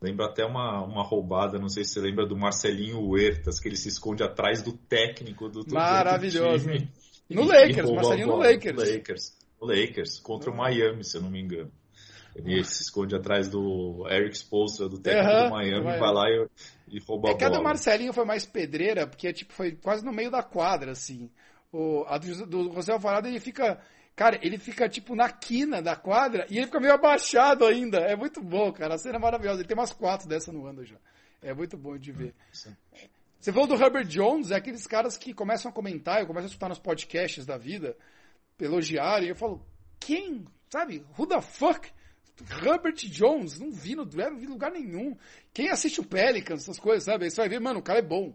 Lembra 0.00 0.26
até 0.26 0.44
uma, 0.44 0.82
uma 0.82 1.02
roubada, 1.02 1.58
não 1.58 1.68
sei 1.68 1.84
se 1.84 1.92
você 1.92 2.00
lembra 2.00 2.26
do 2.26 2.36
Marcelinho 2.36 3.00
Huertas, 3.00 3.60
que 3.60 3.68
ele 3.68 3.76
se 3.76 3.88
esconde 3.88 4.22
atrás 4.22 4.62
do 4.62 4.72
técnico 4.72 5.48
do 5.48 5.62
Maravilhoso. 5.72 6.66
Do 6.66 6.72
time, 6.72 6.90
no 7.28 7.44
Lakers, 7.44 7.90
Marcelinho 7.90 8.26
no 8.28 8.36
Lakers. 8.36 8.76
No 8.76 8.82
Lakers. 8.82 9.36
No 9.60 9.66
Lakers, 9.66 10.20
contra 10.20 10.50
o 10.50 10.56
Miami, 10.56 11.04
se 11.04 11.18
eu 11.18 11.22
não 11.22 11.30
me 11.30 11.40
engano. 11.40 11.70
Ele 12.34 12.62
se 12.64 12.82
esconde 12.82 13.14
atrás 13.14 13.48
do 13.48 14.06
Eric 14.08 14.36
Spoelstra, 14.36 14.88
do 14.88 14.98
técnico 14.98 15.30
uhum, 15.30 15.44
do 15.44 15.50
Miami, 15.50 15.84
vai, 15.84 15.98
vai 15.98 16.12
lá 16.12 16.30
e, 16.30 16.48
e 16.88 17.00
rouba 17.00 17.28
é 17.28 17.32
a 17.32 17.34
bola. 17.34 17.34
É 17.34 17.38
que 17.38 17.44
a 17.44 17.48
do 17.48 17.62
Marcelinho 17.62 18.12
foi 18.12 18.24
mais 18.24 18.46
pedreira, 18.46 19.06
porque 19.06 19.32
tipo, 19.32 19.52
foi 19.52 19.72
quase 19.72 20.04
no 20.04 20.12
meio 20.12 20.30
da 20.30 20.42
quadra, 20.42 20.92
assim. 20.92 21.30
O, 21.72 22.04
a 22.06 22.18
do, 22.18 22.46
do 22.46 22.72
José 22.72 22.92
Alvarado, 22.92 23.28
ele 23.28 23.40
fica 23.40 23.80
Cara, 24.20 24.38
ele 24.42 24.58
fica 24.58 24.86
tipo 24.86 25.14
na 25.14 25.30
quina 25.30 25.80
da 25.80 25.96
quadra 25.96 26.46
e 26.50 26.58
ele 26.58 26.66
fica 26.66 26.78
meio 26.78 26.92
abaixado 26.92 27.64
ainda. 27.64 28.00
É 28.00 28.14
muito 28.14 28.42
bom, 28.42 28.70
cara. 28.70 28.94
A 28.94 28.98
cena 28.98 29.16
é 29.16 29.18
maravilhosa. 29.18 29.60
Ele 29.60 29.68
tem 29.68 29.74
umas 29.74 29.94
quatro 29.94 30.28
dessa 30.28 30.52
no 30.52 30.66
ano 30.66 30.84
já. 30.84 30.96
É 31.40 31.54
muito 31.54 31.74
bom 31.78 31.96
de 31.96 32.12
ver. 32.12 32.34
Você 33.40 33.50
falou 33.50 33.66
do 33.66 33.82
Herbert 33.82 34.06
Jones, 34.06 34.50
é 34.50 34.56
aqueles 34.56 34.86
caras 34.86 35.16
que 35.16 35.32
começam 35.32 35.70
a 35.70 35.74
comentar, 35.74 36.20
eu 36.20 36.26
começo 36.26 36.44
a 36.44 36.48
escutar 36.48 36.68
nos 36.68 36.78
podcasts 36.78 37.46
da 37.46 37.56
vida, 37.56 37.96
elogiarem, 38.60 39.30
eu 39.30 39.34
falo, 39.34 39.64
quem? 39.98 40.44
Sabe? 40.68 41.02
Who 41.18 41.26
the 41.26 41.40
fuck? 41.40 41.90
Herbert 42.62 42.96
Jones, 43.08 43.58
não 43.58 43.70
vi, 43.70 43.94
no, 43.94 44.04
não 44.04 44.38
vi 44.38 44.46
lugar 44.46 44.70
nenhum. 44.70 45.16
Quem 45.52 45.68
assiste 45.68 46.00
o 46.00 46.04
Pelicans, 46.04 46.62
essas 46.62 46.78
coisas, 46.78 47.04
sabe? 47.04 47.24
Aí 47.24 47.30
você 47.30 47.36
vai 47.36 47.48
ver, 47.48 47.60
mano, 47.60 47.80
o 47.80 47.82
cara 47.82 47.98
é 47.98 48.02
bom. 48.02 48.28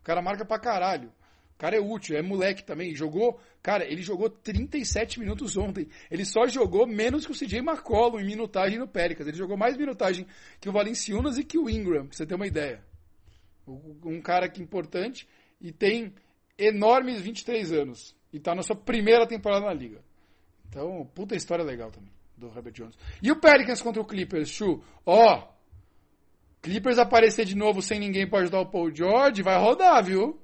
O 0.00 0.02
cara 0.02 0.20
marca 0.20 0.44
pra 0.44 0.58
caralho. 0.58 1.12
O 1.54 1.58
cara 1.58 1.76
é 1.76 1.80
útil, 1.80 2.16
é 2.16 2.22
moleque 2.22 2.64
também. 2.64 2.94
Jogou, 2.94 3.40
cara, 3.62 3.84
ele 3.84 4.02
jogou 4.02 4.28
37 4.28 5.20
minutos 5.20 5.56
ontem. 5.56 5.88
Ele 6.10 6.24
só 6.24 6.46
jogou 6.48 6.86
menos 6.86 7.24
que 7.24 7.32
o 7.32 7.34
CJ 7.34 7.58
McCollum 7.58 8.18
em 8.18 8.26
minutagem 8.26 8.78
no 8.78 8.88
Pelicans. 8.88 9.28
Ele 9.28 9.36
jogou 9.36 9.56
mais 9.56 9.76
minutagem 9.76 10.26
que 10.60 10.68
o 10.68 10.72
Valenciunas 10.72 11.38
e 11.38 11.44
que 11.44 11.58
o 11.58 11.70
Ingram, 11.70 12.06
pra 12.06 12.16
você 12.16 12.26
ter 12.26 12.34
uma 12.34 12.46
ideia. 12.46 12.84
Um 14.04 14.20
cara 14.20 14.48
que 14.48 14.60
é 14.60 14.64
importante 14.64 15.28
e 15.60 15.70
tem 15.70 16.12
enormes 16.58 17.20
23 17.20 17.72
anos. 17.72 18.16
E 18.32 18.40
tá 18.40 18.54
na 18.54 18.62
sua 18.62 18.74
primeira 18.74 19.26
temporada 19.26 19.66
na 19.66 19.72
liga. 19.74 20.00
Então, 20.68 21.08
puta 21.14 21.36
história 21.36 21.64
legal 21.64 21.90
também 21.92 22.10
do 22.42 22.56
Herbert 22.56 22.72
Jones. 22.72 22.98
E 23.22 23.30
o 23.30 23.40
Pelicans 23.40 23.80
contra 23.80 24.02
o 24.02 24.04
Clippers, 24.04 24.48
Chu? 24.48 24.82
Ó, 25.06 25.48
Clippers 26.60 26.98
aparecer 26.98 27.44
de 27.44 27.56
novo 27.56 27.80
sem 27.80 27.98
ninguém 27.98 28.28
para 28.28 28.40
ajudar 28.40 28.60
o 28.60 28.70
Paul 28.70 28.94
George, 28.94 29.42
vai 29.42 29.58
rodar, 29.58 30.04
viu? 30.04 30.40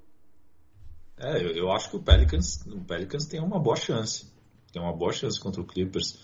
É, 1.17 1.37
eu, 1.37 1.51
eu, 1.51 1.73
acho 1.73 1.91
que 1.91 1.97
o 1.97 2.03
Pelicans, 2.03 2.65
o 2.67 2.81
Pelicans 2.81 3.27
tem 3.27 3.41
uma 3.41 3.59
boa 3.59 3.77
chance. 3.77 4.33
Tem 4.73 4.81
uma 4.81 4.97
boa 4.97 5.13
chance 5.13 5.41
contra 5.41 5.61
o 5.61 5.67
Clippers. 5.67 6.19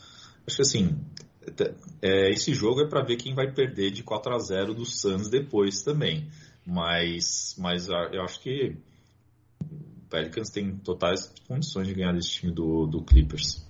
Acho 0.46 0.56
que 0.56 0.62
assim, 0.62 1.00
é, 2.00 2.30
esse 2.30 2.54
jogo 2.54 2.82
é 2.82 2.88
para 2.88 3.04
ver 3.04 3.16
quem 3.16 3.34
vai 3.34 3.50
perder 3.52 3.90
de 3.90 4.02
4 4.02 4.34
a 4.34 4.38
0 4.38 4.74
do 4.74 4.84
Suns 4.84 5.28
depois 5.28 5.82
também. 5.82 6.28
Mas, 6.64 7.56
mas 7.58 7.88
eu 7.88 8.22
acho 8.22 8.40
que 8.40 8.76
o 9.60 10.08
Pelicans 10.08 10.50
tem 10.50 10.76
totais 10.76 11.32
condições 11.46 11.88
de 11.88 11.94
ganhar 11.94 12.12
desse 12.12 12.30
time 12.30 12.52
do, 12.52 12.86
do 12.86 13.02
Clippers. 13.02 13.63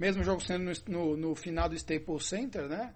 Mesmo 0.00 0.24
jogo 0.24 0.40
sendo 0.40 0.64
no, 0.64 0.72
no, 0.88 1.16
no 1.18 1.34
final 1.34 1.68
do 1.68 1.74
Staples 1.74 2.24
Center, 2.24 2.66
né? 2.66 2.94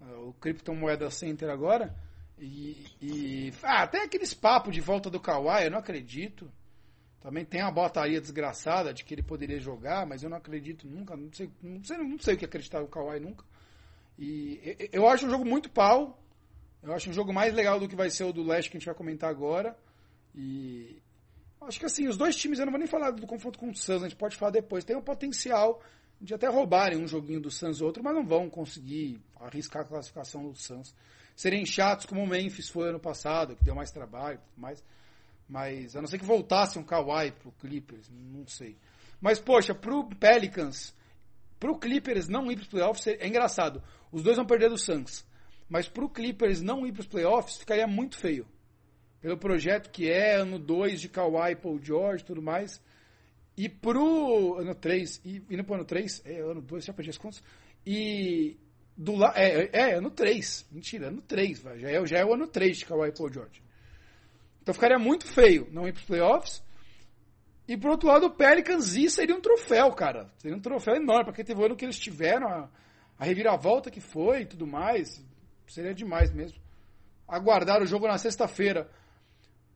O 0.00 0.72
Moeda 0.74 1.10
Center 1.10 1.50
agora. 1.50 1.94
E, 2.38 2.86
e 2.98 3.52
ah, 3.62 3.82
até 3.82 4.02
aqueles 4.02 4.32
papos 4.32 4.72
de 4.72 4.80
volta 4.80 5.10
do 5.10 5.20
Kawhi, 5.20 5.64
eu 5.64 5.70
não 5.70 5.80
acredito. 5.80 6.50
Também 7.20 7.44
tem 7.44 7.60
uma 7.60 7.70
botaria 7.70 8.22
desgraçada 8.22 8.94
de 8.94 9.04
que 9.04 9.12
ele 9.12 9.22
poderia 9.22 9.60
jogar, 9.60 10.06
mas 10.06 10.22
eu 10.22 10.30
não 10.30 10.38
acredito 10.38 10.88
nunca. 10.88 11.14
Não 11.14 11.30
sei, 11.30 11.50
não 11.62 11.84
sei, 11.84 11.98
não 11.98 12.18
sei 12.18 12.34
o 12.34 12.38
que 12.38 12.46
acreditar 12.46 12.80
no 12.80 12.88
Kawhi 12.88 13.20
nunca. 13.20 13.44
E 14.18 14.88
eu 14.90 15.06
acho 15.06 15.26
um 15.26 15.30
jogo 15.30 15.44
muito 15.44 15.68
pau. 15.68 16.18
Eu 16.82 16.94
acho 16.94 17.10
um 17.10 17.12
jogo 17.12 17.34
mais 17.34 17.52
legal 17.52 17.78
do 17.78 17.86
que 17.86 17.94
vai 17.94 18.08
ser 18.08 18.24
o 18.24 18.32
do 18.32 18.42
Leste 18.42 18.70
que 18.70 18.78
a 18.78 18.80
gente 18.80 18.86
vai 18.86 18.94
comentar 18.94 19.28
agora. 19.28 19.76
E 20.34 21.02
acho 21.60 21.78
que 21.78 21.84
assim, 21.84 22.08
os 22.08 22.16
dois 22.16 22.34
times, 22.34 22.58
eu 22.58 22.64
não 22.64 22.72
vou 22.72 22.78
nem 22.78 22.88
falar 22.88 23.10
do 23.10 23.26
confronto 23.26 23.58
com 23.58 23.68
o 23.68 23.76
Suns, 23.76 24.02
a 24.02 24.08
gente 24.08 24.16
pode 24.16 24.38
falar 24.38 24.52
depois. 24.52 24.84
Tem 24.86 24.96
um 24.96 25.02
potencial 25.02 25.82
de 26.20 26.34
até 26.34 26.48
roubarem 26.48 26.98
um 26.98 27.06
joguinho 27.06 27.40
do 27.40 27.50
Suns 27.50 27.80
ou 27.80 27.88
outro, 27.88 28.02
mas 28.02 28.14
não 28.14 28.24
vão 28.24 28.48
conseguir 28.48 29.20
arriscar 29.40 29.82
a 29.82 29.84
classificação 29.84 30.48
do 30.48 30.56
Suns. 30.56 30.94
Serem 31.34 31.66
chatos 31.66 32.06
como 32.06 32.22
o 32.22 32.26
Memphis 32.26 32.68
foi 32.68 32.88
ano 32.88 32.98
passado, 32.98 33.56
que 33.56 33.64
deu 33.64 33.74
mais 33.74 33.90
trabalho, 33.90 34.40
mais. 34.56 34.82
Mas 35.48 35.94
a 35.94 36.00
não 36.00 36.08
ser 36.08 36.18
que 36.18 36.24
voltasse 36.24 36.78
um 36.78 36.82
Kawhi 36.82 37.30
pro 37.32 37.52
Clippers, 37.52 38.10
não 38.10 38.46
sei. 38.46 38.76
Mas, 39.20 39.38
poxa, 39.38 39.74
pro 39.74 40.08
Pelicans, 40.08 40.94
pro 41.60 41.78
Clippers 41.78 42.28
não 42.28 42.50
ir 42.50 42.56
pros 42.56 42.68
playoffs, 42.68 43.06
é 43.06 43.26
engraçado. 43.26 43.82
Os 44.10 44.22
dois 44.22 44.36
vão 44.36 44.46
perder 44.46 44.70
do 44.70 44.78
Suns. 44.78 45.24
Mas 45.68 45.88
pro 45.88 46.08
Clippers 46.08 46.62
não 46.62 46.86
ir 46.86 46.92
pros 46.92 47.06
playoffs, 47.06 47.58
ficaria 47.58 47.86
muito 47.86 48.16
feio. 48.16 48.46
Pelo 49.20 49.36
projeto 49.36 49.90
que 49.90 50.10
é, 50.10 50.36
ano 50.36 50.58
2 50.58 51.00
de 51.00 51.08
Kawhi, 51.08 51.56
Paul 51.56 51.80
George 51.82 52.24
tudo 52.24 52.40
mais. 52.40 52.80
E 53.56 53.68
pro 53.68 54.58
ano 54.58 54.74
3, 54.74 55.22
e 55.24 55.42
indo 55.50 55.64
pro 55.64 55.74
ano 55.74 55.84
3, 55.84 56.22
é 56.26 56.40
ano 56.40 56.60
2, 56.60 56.84
já 56.84 56.92
perdi 56.92 57.10
as 57.10 57.18
contas. 57.18 57.42
E 57.86 58.58
do 58.96 59.14
la, 59.14 59.32
é, 59.36 59.70
é, 59.72 59.94
ano 59.94 60.10
3. 60.10 60.66
Mentira, 60.70 61.08
ano 61.08 61.22
3, 61.22 61.60
já 61.76 61.90
é, 61.90 62.06
já 62.06 62.18
é 62.18 62.24
o 62.24 62.34
ano 62.34 62.46
3 62.46 62.78
de 62.78 62.84
Kawhi 62.84 63.08
e 63.08 63.12
Paul 63.12 63.32
George. 63.32 63.62
Então 64.62 64.74
ficaria 64.74 64.98
muito 64.98 65.26
feio 65.26 65.68
não 65.70 65.86
ir 65.86 65.92
para 65.92 66.00
os 66.00 66.06
playoffs. 66.06 66.62
E 67.68 67.76
por 67.76 67.90
outro 67.90 68.08
lado, 68.08 68.26
o 68.26 68.30
Pelicans 68.30 68.94
ir 68.94 69.10
seria 69.10 69.34
um 69.34 69.40
troféu, 69.40 69.90
cara. 69.92 70.30
Seria 70.38 70.56
um 70.56 70.60
troféu 70.60 70.94
enorme, 70.94 71.26
porque 71.26 71.42
teve 71.42 71.60
o 71.60 71.64
ano 71.64 71.76
que 71.76 71.84
eles 71.84 71.98
tiveram, 71.98 72.46
a, 72.46 72.68
a 73.18 73.24
reviravolta 73.24 73.90
que 73.90 74.00
foi 74.00 74.42
e 74.42 74.46
tudo 74.46 74.66
mais. 74.66 75.24
Seria 75.66 75.94
demais 75.94 76.32
mesmo. 76.32 76.58
Aguardar 77.26 77.82
o 77.82 77.86
jogo 77.86 78.06
na 78.06 78.18
sexta-feira. 78.18 78.88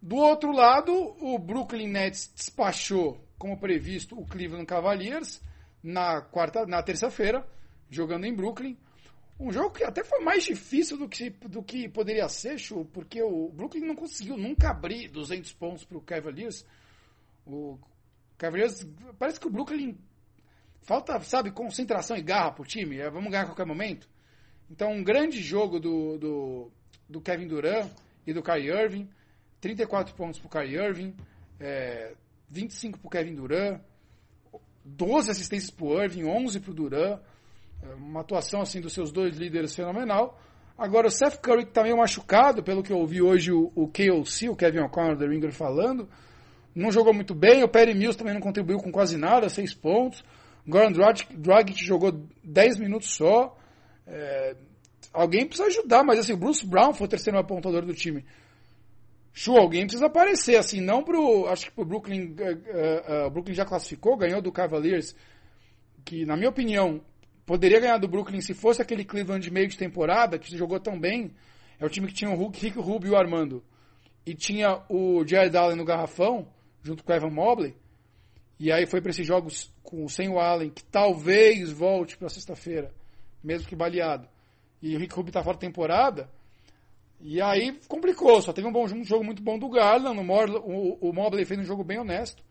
Do 0.00 0.16
outro 0.16 0.52
lado, 0.52 0.92
o 1.20 1.38
Brooklyn 1.38 1.88
Nets 1.88 2.32
despachou, 2.34 3.24
como 3.40 3.58
previsto, 3.58 4.20
o 4.20 4.26
Cleveland 4.26 4.66
Cavaliers 4.66 5.40
na 5.82 6.20
quarta, 6.20 6.66
na 6.66 6.82
terça-feira, 6.82 7.48
jogando 7.88 8.26
em 8.26 8.34
Brooklyn. 8.34 8.76
Um 9.40 9.50
jogo 9.50 9.70
que 9.70 9.82
até 9.82 10.04
foi 10.04 10.20
mais 10.20 10.44
difícil 10.44 10.98
do 10.98 11.08
que, 11.08 11.30
do 11.30 11.62
que 11.62 11.88
poderia 11.88 12.28
ser, 12.28 12.58
Chu, 12.58 12.84
porque 12.92 13.22
o 13.22 13.48
Brooklyn 13.48 13.86
não 13.86 13.96
conseguiu 13.96 14.36
nunca 14.36 14.68
abrir 14.68 15.08
200 15.08 15.54
pontos 15.54 15.86
para 15.86 15.96
o 15.96 16.02
Cavaliers. 16.02 16.66
O 17.46 17.78
Cavaliers, 18.36 18.86
parece 19.18 19.40
que 19.40 19.46
o 19.46 19.50
Brooklyn 19.50 19.96
falta, 20.82 21.18
sabe, 21.20 21.50
concentração 21.50 22.18
e 22.18 22.22
garra 22.22 22.52
pro 22.52 22.66
time. 22.66 22.98
É, 22.98 23.08
vamos 23.08 23.30
ganhar 23.30 23.44
a 23.44 23.46
qualquer 23.46 23.64
momento. 23.64 24.06
Então, 24.70 24.92
um 24.92 25.02
grande 25.02 25.40
jogo 25.40 25.80
do, 25.80 26.18
do, 26.18 26.72
do 27.08 27.20
Kevin 27.22 27.48
Durant 27.48 27.90
e 28.26 28.34
do 28.34 28.42
Kyrie 28.42 28.68
Irving. 28.68 29.08
34 29.62 30.14
pontos 30.14 30.38
pro 30.38 30.50
Kyrie 30.50 30.76
Irving, 30.76 31.16
é, 31.58 32.14
25 32.50 32.98
pro 32.98 33.10
Kevin 33.10 33.34
Durant, 33.34 33.80
12 34.84 35.30
assistências 35.30 35.70
pro 35.70 36.02
Irving, 36.02 36.24
11 36.24 36.60
pro 36.60 36.74
Durant. 36.74 37.20
É 37.82 37.94
uma 37.94 38.20
atuação 38.20 38.60
assim 38.60 38.80
dos 38.80 38.92
seus 38.92 39.10
dois 39.10 39.36
líderes 39.36 39.74
fenomenal. 39.74 40.38
Agora 40.76 41.06
o 41.06 41.10
Seth 41.10 41.38
Curry 41.40 41.64
que 41.64 41.70
está 41.70 41.82
meio 41.82 41.96
machucado, 41.96 42.62
pelo 42.62 42.82
que 42.82 42.92
eu 42.92 42.98
ouvi 42.98 43.22
hoje 43.22 43.52
o, 43.52 43.70
o 43.74 43.86
KOC, 43.86 44.48
o 44.48 44.56
Kevin 44.56 44.80
O'Connor 44.80 45.16
da 45.16 45.26
Ringer 45.26 45.52
falando, 45.52 46.08
não 46.74 46.90
jogou 46.90 47.12
muito 47.12 47.34
bem. 47.34 47.62
O 47.62 47.68
Perry 47.68 47.94
Mills 47.94 48.16
também 48.16 48.34
não 48.34 48.40
contribuiu 48.40 48.78
com 48.78 48.90
quase 48.90 49.16
nada, 49.16 49.48
seis 49.48 49.74
pontos. 49.74 50.24
Goran 50.66 50.92
Dragic 50.92 51.84
jogou 51.84 52.12
10 52.44 52.78
minutos 52.78 53.14
só. 53.14 53.56
É, 54.06 54.56
alguém 55.12 55.46
precisa 55.46 55.68
ajudar, 55.68 56.02
mas 56.02 56.18
assim, 56.18 56.32
o 56.32 56.36
Bruce 56.36 56.66
Brown 56.66 56.92
foi 56.92 57.06
o 57.06 57.10
terceiro 57.10 57.38
apontador 57.38 57.84
do 57.84 57.94
time. 57.94 58.24
Chu, 59.32 59.56
alguém 59.56 59.82
precisa 59.82 60.06
aparecer, 60.06 60.56
assim, 60.56 60.80
não 60.80 61.02
pro. 61.02 61.46
Acho 61.46 61.66
que 61.66 61.72
pro 61.72 61.84
Brooklyn. 61.84 62.34
Uh, 62.34 63.24
uh, 63.24 63.26
uh, 63.26 63.30
Brooklyn 63.30 63.54
já 63.54 63.64
classificou, 63.64 64.16
ganhou 64.16 64.42
do 64.42 64.52
Cavaliers, 64.52 65.14
que, 66.04 66.24
na 66.26 66.36
minha 66.36 66.50
opinião, 66.50 67.00
poderia 67.46 67.80
ganhar 67.80 67.98
do 67.98 68.08
Brooklyn 68.08 68.40
se 68.40 68.54
fosse 68.54 68.82
aquele 68.82 69.04
Cleveland 69.04 69.42
de 69.42 69.52
meio 69.52 69.68
de 69.68 69.78
temporada, 69.78 70.38
que 70.38 70.56
jogou 70.56 70.80
tão 70.80 70.98
bem. 70.98 71.32
É 71.78 71.86
o 71.86 71.88
time 71.88 72.08
que 72.08 72.12
tinha 72.12 72.30
o 72.30 72.34
Hulk, 72.34 72.60
Rick 72.60 72.78
Rubio 72.78 73.08
e 73.08 73.10
o 73.12 73.16
Armando. 73.16 73.64
E 74.26 74.34
tinha 74.34 74.82
o 74.88 75.24
Jared 75.26 75.56
Allen 75.56 75.76
no 75.76 75.84
garrafão, 75.84 76.46
junto 76.82 77.02
com 77.02 77.12
o 77.12 77.16
Evan 77.16 77.30
Mobley. 77.30 77.74
E 78.58 78.70
aí 78.70 78.84
foi 78.84 79.00
para 79.00 79.10
esses 79.10 79.26
jogos 79.26 79.72
com, 79.82 80.06
sem 80.06 80.28
o 80.28 80.38
Allen, 80.38 80.68
que 80.70 80.84
talvez 80.84 81.72
volte 81.72 82.18
para 82.18 82.28
sexta-feira, 82.28 82.92
mesmo 83.42 83.66
que 83.66 83.74
baleado. 83.74 84.28
E 84.82 84.94
o 84.94 84.98
Rick 84.98 85.14
Rubio 85.14 85.32
tá 85.32 85.42
fora 85.42 85.56
da 85.56 85.60
temporada. 85.60 86.30
E 87.22 87.40
aí 87.40 87.78
complicou, 87.86 88.40
só 88.40 88.52
teve 88.52 88.66
um, 88.66 88.72
bom, 88.72 88.84
um 88.84 89.04
jogo 89.04 89.24
muito 89.24 89.42
bom 89.42 89.58
do 89.58 89.68
Garland. 89.68 90.18
O, 90.18 91.08
o, 91.08 91.12
Mobley 91.12 91.44
fez 91.44 91.60
um 91.60 91.64
jogo 91.64 91.84
bem 91.84 91.98
honesto. 91.98 92.42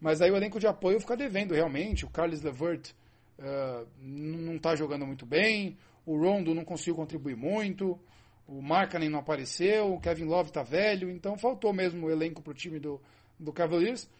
Mas 0.00 0.20
aí 0.20 0.30
o 0.30 0.36
elenco 0.36 0.60
de 0.60 0.66
apoio 0.66 1.00
fica 1.00 1.16
devendo 1.16 1.54
realmente. 1.54 2.04
O 2.04 2.10
Carlos 2.10 2.42
Levert 2.42 2.92
uh, 3.38 3.86
não 4.00 4.56
está 4.56 4.74
jogando 4.74 5.06
muito 5.06 5.24
bem, 5.24 5.76
o 6.04 6.16
Rondo 6.18 6.54
não 6.54 6.64
conseguiu 6.64 6.94
contribuir 6.94 7.36
muito, 7.36 7.98
o 8.46 8.60
Markkanen 8.60 9.08
não 9.08 9.20
apareceu, 9.20 9.94
o 9.94 10.00
Kevin 10.00 10.24
Love 10.24 10.50
está 10.50 10.62
velho, 10.62 11.10
então 11.10 11.38
faltou 11.38 11.72
mesmo 11.72 12.06
o 12.06 12.10
elenco 12.10 12.42
para 12.42 12.50
o 12.50 12.54
time 12.54 12.78
do, 12.78 13.00
do 13.38 13.52
Cavaliers. 13.52 14.10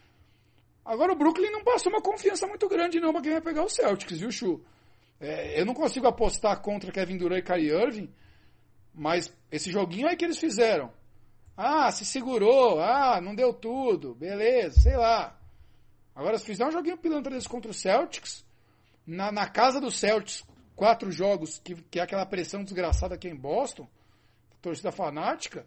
Agora 0.85 1.13
o 1.13 1.15
Brooklyn 1.15 1.51
não 1.51 1.63
passou 1.63 1.91
uma 1.91 2.01
confiança 2.01 2.47
muito 2.47 2.67
grande 2.67 2.99
não 2.99 3.13
para 3.13 3.21
quem 3.21 3.31
vai 3.31 3.41
pegar 3.41 3.63
o 3.63 3.69
Celtics, 3.69 4.19
viu, 4.19 4.31
Chu? 4.31 4.61
É, 5.19 5.59
eu 5.59 5.65
não 5.65 5.73
consigo 5.73 6.07
apostar 6.07 6.61
contra 6.61 6.91
Kevin 6.91 7.17
Durant 7.17 7.39
e 7.39 7.43
Kyrie 7.43 7.71
Irving, 7.71 8.09
mas 8.93 9.33
esse 9.51 9.71
joguinho 9.71 10.07
aí 10.07 10.15
que 10.15 10.25
eles 10.25 10.37
fizeram. 10.37 10.91
Ah, 11.55 11.91
se 11.91 12.05
segurou, 12.05 12.79
ah, 12.79 13.21
não 13.21 13.35
deu 13.35 13.53
tudo, 13.53 14.15
beleza, 14.15 14.81
sei 14.81 14.97
lá. 14.97 15.39
Agora, 16.15 16.37
se 16.37 16.45
fizer 16.45 16.65
um 16.65 16.71
joguinho 16.71 16.97
pilantra 16.97 17.33
desse 17.33 17.49
contra 17.49 17.71
o 17.71 17.73
Celtics, 17.73 18.45
na, 19.05 19.31
na 19.31 19.47
casa 19.47 19.79
do 19.79 19.91
Celtics, 19.91 20.43
quatro 20.75 21.11
jogos, 21.11 21.59
que, 21.59 21.75
que 21.75 21.99
é 21.99 22.03
aquela 22.03 22.25
pressão 22.25 22.63
desgraçada 22.63 23.15
aqui 23.15 23.27
em 23.27 23.35
Boston, 23.35 23.87
torcida 24.61 24.91
fanática, 24.91 25.65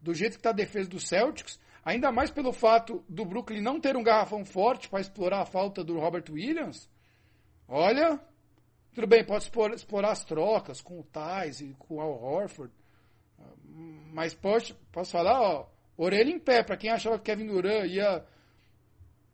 do 0.00 0.14
jeito 0.14 0.32
que 0.32 0.40
está 0.40 0.50
a 0.50 0.54
defesa 0.54 0.88
do 0.88 1.00
Celtics, 1.00 1.60
ainda 1.84 2.10
mais 2.10 2.30
pelo 2.30 2.52
fato 2.52 3.04
do 3.08 3.24
Brooklyn 3.24 3.60
não 3.60 3.80
ter 3.80 3.96
um 3.96 4.02
garrafão 4.02 4.44
forte 4.44 4.88
para 4.88 5.00
explorar 5.00 5.42
a 5.42 5.46
falta 5.46 5.84
do 5.84 5.98
Robert 5.98 6.24
Williams. 6.30 6.88
Olha, 7.68 8.20
tudo 8.94 9.06
bem, 9.06 9.24
pode 9.24 9.44
explorar, 9.74 10.10
as 10.10 10.24
trocas 10.24 10.80
com 10.80 11.00
o 11.00 11.04
Thais 11.04 11.60
e 11.60 11.74
com 11.78 11.96
o 11.96 12.00
Al 12.00 12.22
Horford, 12.22 12.72
mas 14.12 14.34
pode, 14.34 14.74
posso 14.92 15.12
falar, 15.12 15.40
ó, 15.40 15.68
orelha 15.96 16.30
em 16.30 16.38
pé, 16.38 16.62
para 16.62 16.76
quem 16.76 16.90
achava 16.90 17.18
que 17.18 17.24
Kevin 17.24 17.46
Durant 17.46 17.90
ia 17.90 18.24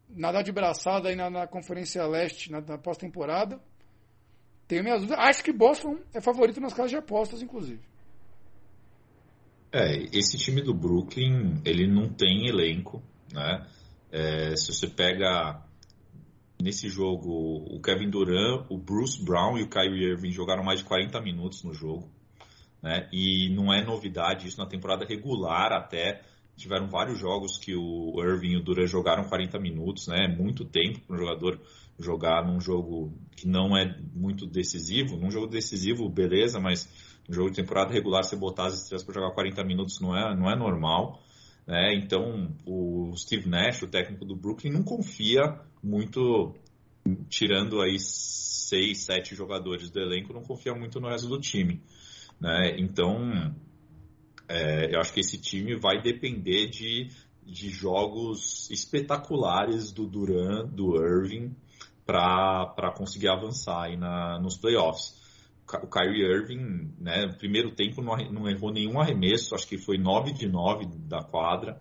nadar 0.08 0.42
de 0.42 0.52
braçada 0.52 1.08
aí 1.08 1.16
na, 1.16 1.28
na 1.28 1.46
Conferência 1.46 2.06
Leste, 2.06 2.50
na, 2.50 2.60
na 2.60 2.78
pós-temporada. 2.78 3.60
tenho 4.66 4.84
minhas 4.84 5.00
dúvidas. 5.00 5.18
Acho 5.24 5.42
que 5.42 5.52
Boston 5.52 5.98
é 6.14 6.20
favorito 6.20 6.60
nas 6.60 6.72
casas 6.72 6.92
de 6.92 6.96
apostas, 6.96 7.42
inclusive. 7.42 7.80
É, 9.72 9.96
esse 10.16 10.38
time 10.38 10.62
do 10.62 10.72
Brooklyn, 10.72 11.60
ele 11.64 11.86
não 11.86 12.08
tem 12.08 12.48
elenco, 12.48 13.02
né? 13.32 13.66
É, 14.10 14.56
se 14.56 14.72
você 14.72 14.86
pega 14.86 15.62
nesse 16.60 16.88
jogo 16.88 17.64
o 17.70 17.80
Kevin 17.80 18.10
Durant, 18.10 18.66
o 18.68 18.76
Bruce 18.76 19.22
Brown 19.24 19.56
e 19.58 19.62
o 19.62 19.68
Kyrie 19.68 20.10
Irving 20.10 20.30
jogaram 20.30 20.64
mais 20.64 20.80
de 20.80 20.84
40 20.84 21.20
minutos 21.20 21.62
no 21.62 21.72
jogo, 21.72 22.10
né? 22.82 23.08
E 23.12 23.48
não 23.54 23.72
é 23.72 23.84
novidade 23.84 24.48
isso 24.48 24.58
na 24.58 24.66
temporada 24.66 25.04
regular 25.04 25.72
até 25.72 26.22
tiveram 26.56 26.88
vários 26.88 27.18
jogos 27.18 27.56
que 27.56 27.74
o 27.76 28.20
Irving 28.20 28.54
e 28.54 28.56
o 28.56 28.62
Durant 28.62 28.88
jogaram 28.88 29.24
40 29.24 29.58
minutos, 29.60 30.08
né? 30.08 30.24
É 30.24 30.28
muito 30.28 30.64
tempo 30.64 31.00
para 31.00 31.16
um 31.16 31.18
jogador 31.18 31.60
jogar 31.98 32.44
num 32.44 32.60
jogo 32.60 33.12
que 33.36 33.46
não 33.46 33.76
é 33.76 33.96
muito 34.12 34.46
decisivo. 34.46 35.16
Num 35.16 35.30
jogo 35.30 35.46
decisivo, 35.46 36.08
beleza, 36.08 36.58
mas 36.60 36.88
no 37.28 37.34
jogo 37.34 37.50
de 37.50 37.56
temporada 37.56 37.92
regular 37.92 38.24
você 38.24 38.36
botar 38.36 38.66
as 38.66 38.82
estrelas 38.82 39.04
para 39.04 39.14
jogar 39.14 39.34
40 39.34 39.64
minutos 39.64 40.00
não 40.00 40.16
é, 40.16 40.34
não 40.34 40.50
é 40.50 40.56
normal. 40.56 41.22
Né? 41.66 41.94
Então, 41.94 42.50
o 42.66 43.12
Steve 43.16 43.48
Nash, 43.48 43.82
o 43.82 43.88
técnico 43.88 44.24
do 44.24 44.34
Brooklyn, 44.34 44.72
não 44.72 44.82
confia 44.82 45.60
muito, 45.82 46.54
tirando 47.28 47.80
aí 47.80 47.98
seis, 47.98 49.04
sete 49.04 49.34
jogadores 49.34 49.90
do 49.90 50.00
elenco, 50.00 50.32
não 50.32 50.42
confia 50.42 50.74
muito 50.74 51.00
no 51.00 51.08
resto 51.08 51.28
do 51.28 51.40
time. 51.40 51.82
Né? 52.40 52.76
Então, 52.78 53.54
é, 54.48 54.94
eu 54.94 55.00
acho 55.00 55.12
que 55.12 55.20
esse 55.20 55.38
time 55.38 55.76
vai 55.76 56.00
depender 56.00 56.68
de, 56.68 57.08
de 57.44 57.70
jogos 57.70 58.70
espetaculares 58.70 59.92
do 59.92 60.06
Duran, 60.06 60.66
do 60.66 60.96
Irving, 60.96 61.54
para 62.04 62.92
conseguir 62.96 63.28
avançar 63.28 63.84
aí 63.84 63.96
na, 63.96 64.38
nos 64.40 64.56
playoffs 64.56 65.18
o 65.76 65.86
Kyrie 65.86 66.24
Irving, 66.24 66.94
né, 66.98 67.26
no 67.26 67.34
primeiro 67.34 67.70
tempo 67.72 68.00
não, 68.00 68.16
não 68.32 68.48
errou 68.48 68.72
nenhum 68.72 68.98
arremesso, 68.98 69.54
acho 69.54 69.68
que 69.68 69.76
foi 69.76 69.98
9 69.98 70.32
de 70.32 70.48
9 70.48 70.86
da 70.86 71.22
quadra, 71.22 71.78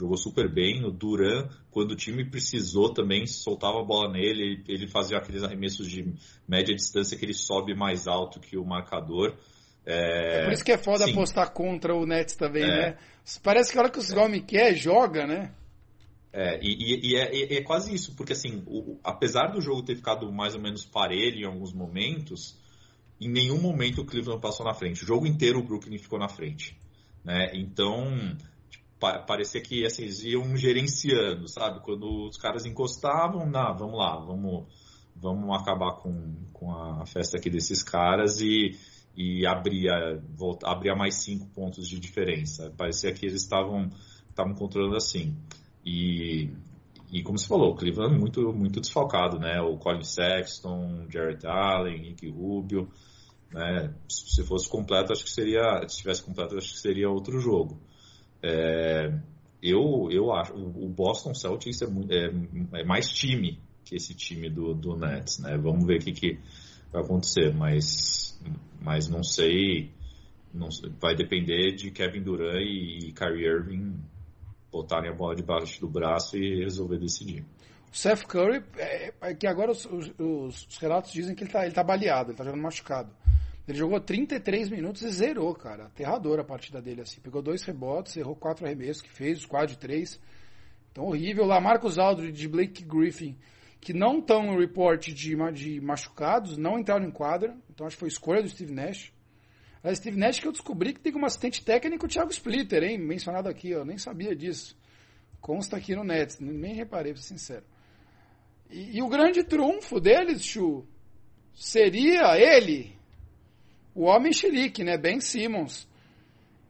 jogou 0.00 0.16
super 0.16 0.50
bem. 0.52 0.84
O 0.84 0.90
Duran, 0.90 1.48
quando 1.70 1.92
o 1.92 1.96
time 1.96 2.24
precisou 2.24 2.92
também, 2.92 3.26
soltava 3.26 3.80
a 3.80 3.84
bola 3.84 4.10
nele, 4.10 4.64
ele 4.66 4.88
fazia 4.88 5.18
aqueles 5.18 5.42
arremessos 5.42 5.88
de 5.88 6.12
média 6.48 6.74
distância 6.74 7.16
que 7.16 7.24
ele 7.24 7.34
sobe 7.34 7.74
mais 7.74 8.08
alto 8.08 8.40
que 8.40 8.56
o 8.56 8.64
marcador. 8.64 9.36
É, 9.84 10.40
é 10.40 10.44
por 10.44 10.52
isso 10.52 10.64
que 10.64 10.72
é 10.72 10.78
foda 10.78 11.04
sim. 11.04 11.12
apostar 11.12 11.52
contra 11.52 11.94
o 11.94 12.06
Nets 12.06 12.34
também, 12.34 12.64
é. 12.64 12.66
né? 12.66 12.98
Parece 13.42 13.72
que 13.72 13.78
a 13.78 13.82
hora 13.82 13.90
que 13.90 13.98
os 13.98 14.10
é. 14.10 14.18
homens 14.18 14.44
quer, 14.46 14.74
joga, 14.74 15.26
né? 15.26 15.52
É, 16.32 16.60
e, 16.62 17.10
e, 17.10 17.16
é, 17.16 17.34
e, 17.34 17.56
é, 17.56 17.62
quase 17.62 17.92
isso, 17.92 18.14
porque 18.14 18.32
assim, 18.32 18.62
o, 18.66 18.98
apesar 19.02 19.48
do 19.48 19.60
jogo 19.60 19.82
ter 19.82 19.96
ficado 19.96 20.30
mais 20.32 20.54
ou 20.54 20.60
menos 20.60 20.84
parelho 20.84 21.40
em 21.40 21.44
alguns 21.44 21.72
momentos, 21.72 22.56
em 23.20 23.28
nenhum 23.28 23.60
momento 23.60 24.00
o 24.00 24.04
Cleveland 24.04 24.40
passou 24.40 24.64
na 24.64 24.72
frente. 24.72 25.02
O 25.02 25.06
jogo 25.06 25.26
inteiro 25.26 25.58
o 25.58 25.62
Brooklyn 25.62 25.98
ficou 25.98 26.18
na 26.18 26.28
frente. 26.28 26.78
Né? 27.24 27.50
Então, 27.54 28.36
parecia 29.00 29.60
que 29.60 29.84
assim, 29.84 30.02
eles 30.02 30.22
iam 30.22 30.56
gerenciando, 30.56 31.48
sabe? 31.48 31.80
Quando 31.80 32.28
os 32.28 32.36
caras 32.36 32.66
encostavam, 32.66 33.46
não, 33.46 33.76
vamos 33.76 33.98
lá, 33.98 34.16
vamos, 34.16 34.66
vamos 35.16 35.60
acabar 35.60 35.96
com, 35.96 36.34
com 36.52 36.72
a 36.72 37.06
festa 37.06 37.38
aqui 37.38 37.48
desses 37.48 37.82
caras 37.82 38.40
e, 38.40 38.78
e 39.16 39.46
abria, 39.46 40.22
volta, 40.36 40.68
abria 40.68 40.94
mais 40.94 41.16
cinco 41.16 41.46
pontos 41.48 41.88
de 41.88 41.98
diferença. 41.98 42.72
Parecia 42.76 43.12
que 43.12 43.24
eles 43.24 43.42
estavam 43.42 43.90
estavam 44.28 44.54
controlando 44.54 44.96
assim. 44.96 45.36
E, 45.84 46.50
e 47.12 47.22
como 47.22 47.38
você 47.38 47.46
falou, 47.46 47.72
o 47.72 47.76
Cleveland 47.76 48.18
muito, 48.18 48.52
muito 48.52 48.80
desfalcado, 48.80 49.38
né? 49.38 49.60
O 49.60 49.76
Colin 49.76 50.02
Sexton, 50.02 51.06
Jared 51.10 51.46
Allen, 51.46 52.00
Nick 52.00 52.28
Rubio. 52.28 52.88
Né? 53.52 53.92
Se 54.08 54.44
fosse 54.44 54.68
completo, 54.68 55.12
acho 55.12 55.24
que 55.24 55.30
seria. 55.30 55.86
Se 55.88 55.98
tivesse 55.98 56.22
completo, 56.22 56.56
acho 56.56 56.72
que 56.72 56.78
seria 56.78 57.10
outro 57.10 57.40
jogo. 57.40 57.80
É, 58.42 59.12
eu, 59.62 60.08
eu 60.10 60.32
acho. 60.32 60.54
O 60.54 60.88
Boston 60.88 61.34
Celtics 61.34 61.82
é, 61.82 61.86
é, 61.86 62.80
é, 62.80 62.84
mais 62.84 63.08
time 63.10 63.60
que 63.84 63.96
esse 63.96 64.14
time 64.14 64.48
do, 64.48 64.74
do 64.74 64.96
Nets, 64.96 65.38
né? 65.38 65.56
Vamos 65.58 65.86
ver 65.86 66.00
o 66.00 66.04
que, 66.04 66.12
que 66.12 66.38
vai 66.92 67.02
acontecer, 67.02 67.54
mas, 67.54 68.40
mas 68.80 69.08
não 69.08 69.22
sei. 69.22 69.90
Não, 70.52 70.68
vai 71.00 71.14
depender 71.14 71.72
de 71.72 71.90
Kevin 71.90 72.22
Durant 72.22 72.60
e 72.60 73.12
Kyrie 73.12 73.46
Irving 73.46 74.00
botarem 74.70 75.10
a 75.10 75.14
bola 75.14 75.34
debaixo 75.34 75.80
do 75.80 75.88
braço 75.88 76.36
e 76.36 76.62
resolver 76.62 76.98
decidir. 76.98 77.44
O 77.92 77.96
Seth 77.96 78.24
Curry, 78.24 78.62
é, 78.76 79.12
é 79.20 79.34
que 79.34 79.46
agora 79.48 79.72
os, 79.72 79.84
os, 79.84 80.12
os, 80.18 80.78
relatos 80.78 81.12
dizem 81.12 81.34
que 81.34 81.42
ele 81.42 81.48
está 81.48 81.64
ele 81.64 81.74
tá 81.74 81.82
baleado, 81.82 82.30
ele 82.30 82.34
está 82.34 82.44
jogando 82.44 82.62
machucado. 82.62 83.10
Ele 83.70 83.78
jogou 83.78 84.00
33 84.00 84.68
minutos 84.68 85.02
e 85.02 85.10
zerou, 85.10 85.54
cara. 85.54 85.84
Aterrador 85.84 86.40
a 86.40 86.44
partida 86.44 86.82
dele, 86.82 87.02
assim. 87.02 87.20
Pegou 87.20 87.40
dois 87.40 87.62
rebotes, 87.62 88.16
errou 88.16 88.34
quatro 88.34 88.66
arremessos 88.66 89.00
que 89.00 89.08
fez, 89.08 89.38
os 89.38 89.46
quatro 89.46 89.68
de 89.68 89.78
três. 89.78 90.20
Então, 90.90 91.04
horrível. 91.04 91.44
Lá, 91.46 91.60
Marcos 91.60 91.96
Aldridge 91.96 92.32
de 92.32 92.48
Blake 92.48 92.82
Griffin, 92.82 93.38
que 93.80 93.92
não 93.92 94.18
estão 94.18 94.42
no 94.42 94.58
report 94.58 95.06
de, 95.10 95.36
de 95.52 95.80
machucados, 95.80 96.56
não 96.56 96.80
entraram 96.80 97.06
em 97.06 97.12
quadra. 97.12 97.56
Então, 97.70 97.86
acho 97.86 97.94
que 97.94 98.00
foi 98.00 98.08
escolha 98.08 98.42
do 98.42 98.48
Steve 98.48 98.72
Nash. 98.72 99.12
A 99.84 99.94
Steve 99.94 100.18
Nash 100.18 100.40
que 100.40 100.48
eu 100.48 100.52
descobri 100.52 100.92
que 100.92 100.98
tem 100.98 101.12
como 101.12 101.24
assistente 101.24 101.64
técnico 101.64 102.06
o 102.06 102.08
Thiago 102.08 102.32
Splitter, 102.32 102.82
hein? 102.82 102.98
Mencionado 102.98 103.48
aqui, 103.48 103.70
eu 103.70 103.84
nem 103.84 103.96
sabia 103.98 104.34
disso. 104.34 104.76
Consta 105.40 105.76
aqui 105.76 105.94
no 105.94 106.02
Nets, 106.02 106.40
nem 106.40 106.74
reparei, 106.74 107.12
pra 107.12 107.22
ser 107.22 107.28
sincero. 107.28 107.64
E, 108.68 108.98
e 108.98 109.02
o 109.02 109.08
grande 109.08 109.44
trunfo 109.44 110.00
deles, 110.00 110.44
Chu, 110.44 110.84
seria 111.54 112.36
ele, 112.36 112.98
o 113.94 114.04
homem 114.04 114.32
xerique, 114.32 114.84
né? 114.84 114.96
Ben 114.96 115.20
Simmons, 115.20 115.88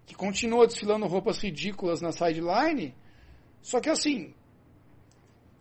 que 0.07 0.15
continua 0.15 0.67
desfilando 0.67 1.07
roupas 1.07 1.39
ridículas 1.39 2.01
na 2.01 2.13
sideline. 2.13 2.95
Só 3.63 3.81
que 3.81 3.91
assim, 3.91 4.35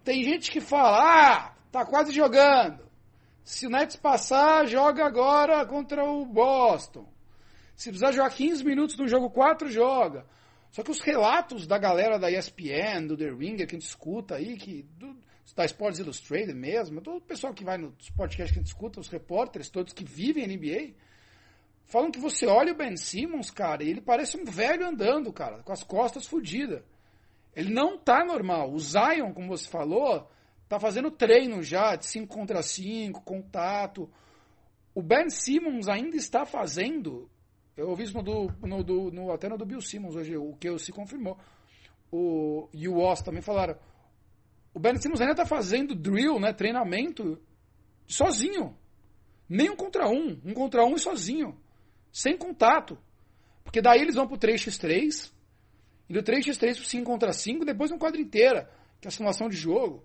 tem 0.03 0.23
gente 0.23 0.49
que 0.49 0.61
fala, 0.61 0.97
ah, 0.99 1.55
tá 1.71 1.85
quase 1.85 2.11
jogando. 2.11 2.87
Se 3.43 3.67
o 3.67 3.69
Nets 3.69 3.95
passar, 3.95 4.67
joga 4.67 5.05
agora 5.05 5.65
contra 5.65 6.03
o 6.03 6.25
Boston. 6.25 7.07
Se 7.75 7.89
precisar 7.89 8.11
jogar 8.11 8.29
15 8.29 8.63
minutos 8.63 8.97
no 8.97 9.07
jogo 9.07 9.29
4, 9.29 9.69
joga. 9.69 10.25
Só 10.71 10.83
que 10.83 10.91
os 10.91 11.01
relatos 11.01 11.65
da 11.65 11.77
galera 11.77 12.19
da 12.19 12.31
ESPN, 12.31 13.07
do 13.07 13.17
The 13.17 13.29
Ringer, 13.29 13.67
que 13.67 13.75
a 13.75 13.79
gente 13.79 13.87
escuta 13.87 14.35
aí, 14.35 14.55
que, 14.55 14.83
do, 14.97 15.17
da 15.55 15.65
Sports 15.65 15.99
Illustrated 15.99 16.53
mesmo, 16.53 17.01
todo 17.01 17.17
o 17.17 17.21
pessoal 17.21 17.53
que 17.53 17.63
vai 17.63 17.77
nos 17.77 18.09
podcasts 18.11 18.51
que 18.51 18.59
a 18.59 18.61
gente 18.61 18.71
escuta, 18.71 18.99
os 18.99 19.07
repórteres 19.07 19.69
todos 19.69 19.93
que 19.93 20.03
vivem 20.03 20.47
NBA, 20.47 20.93
Falam 21.89 22.11
que 22.11 22.19
você 22.19 22.45
olha 22.45 22.71
o 22.71 22.75
Ben 22.75 22.95
Simmons, 22.95 23.49
cara, 23.49 23.83
e 23.83 23.89
ele 23.89 23.99
parece 23.99 24.37
um 24.37 24.45
velho 24.45 24.87
andando, 24.87 25.33
cara, 25.33 25.63
com 25.63 25.73
as 25.73 25.83
costas 25.83 26.27
fodidas. 26.27 26.83
Ele 27.55 27.73
não 27.73 27.97
tá 27.97 28.23
normal. 28.23 28.71
O 28.71 28.79
Zion, 28.79 29.33
como 29.33 29.47
você 29.47 29.67
falou, 29.67 30.29
tá 30.67 30.79
fazendo 30.79 31.09
treino 31.09 31.63
já 31.63 31.95
de 31.95 32.05
5 32.05 32.27
contra 32.27 32.61
5, 32.61 33.23
contato. 33.23 34.07
O 34.93 35.01
Ben 35.01 35.31
Simmons 35.31 35.87
ainda 35.87 36.15
está 36.15 36.45
fazendo. 36.45 37.27
Eu 37.75 37.89
ouvi 37.89 38.03
isso 38.03 38.13
no, 38.13 38.21
do, 38.21 38.53
no, 38.61 38.83
do, 38.83 39.11
no 39.11 39.31
até 39.31 39.49
no 39.49 39.57
do 39.57 39.65
Bill 39.65 39.81
Simmons 39.81 40.15
hoje, 40.15 40.37
o 40.37 40.55
que 40.57 40.77
se 40.77 40.91
confirmou. 40.91 41.39
O, 42.11 42.69
e 42.71 42.87
o 42.87 42.99
Oz 42.99 43.23
também 43.23 43.41
falaram. 43.41 43.75
O 44.75 44.79
Ben 44.79 44.95
Simmons 44.97 45.21
ainda 45.21 45.33
está 45.33 45.45
fazendo 45.45 45.95
drill, 45.95 46.39
né, 46.39 46.53
treinamento, 46.53 47.41
sozinho. 48.05 48.77
Nem 49.49 49.71
um 49.71 49.75
contra 49.75 50.07
um. 50.07 50.39
Um 50.45 50.53
contra 50.53 50.85
um 50.85 50.93
e 50.93 50.99
sozinho 50.99 51.57
sem 52.11 52.37
contato. 52.37 52.97
Porque 53.63 53.81
daí 53.81 54.01
eles 54.01 54.15
vão 54.15 54.27
pro 54.27 54.37
3x3, 54.37 55.31
e 56.09 56.13
do 56.13 56.23
3x3 56.23 56.75
pro 56.75 56.85
5 56.85 57.05
contra 57.05 57.31
5, 57.31 57.63
depois 57.63 57.91
uma 57.91 57.99
quadra 57.99 58.19
inteira, 58.19 58.69
que 58.99 59.07
é 59.07 59.09
a 59.09 59.11
simulação 59.11 59.47
de 59.47 59.55
jogo. 59.55 60.03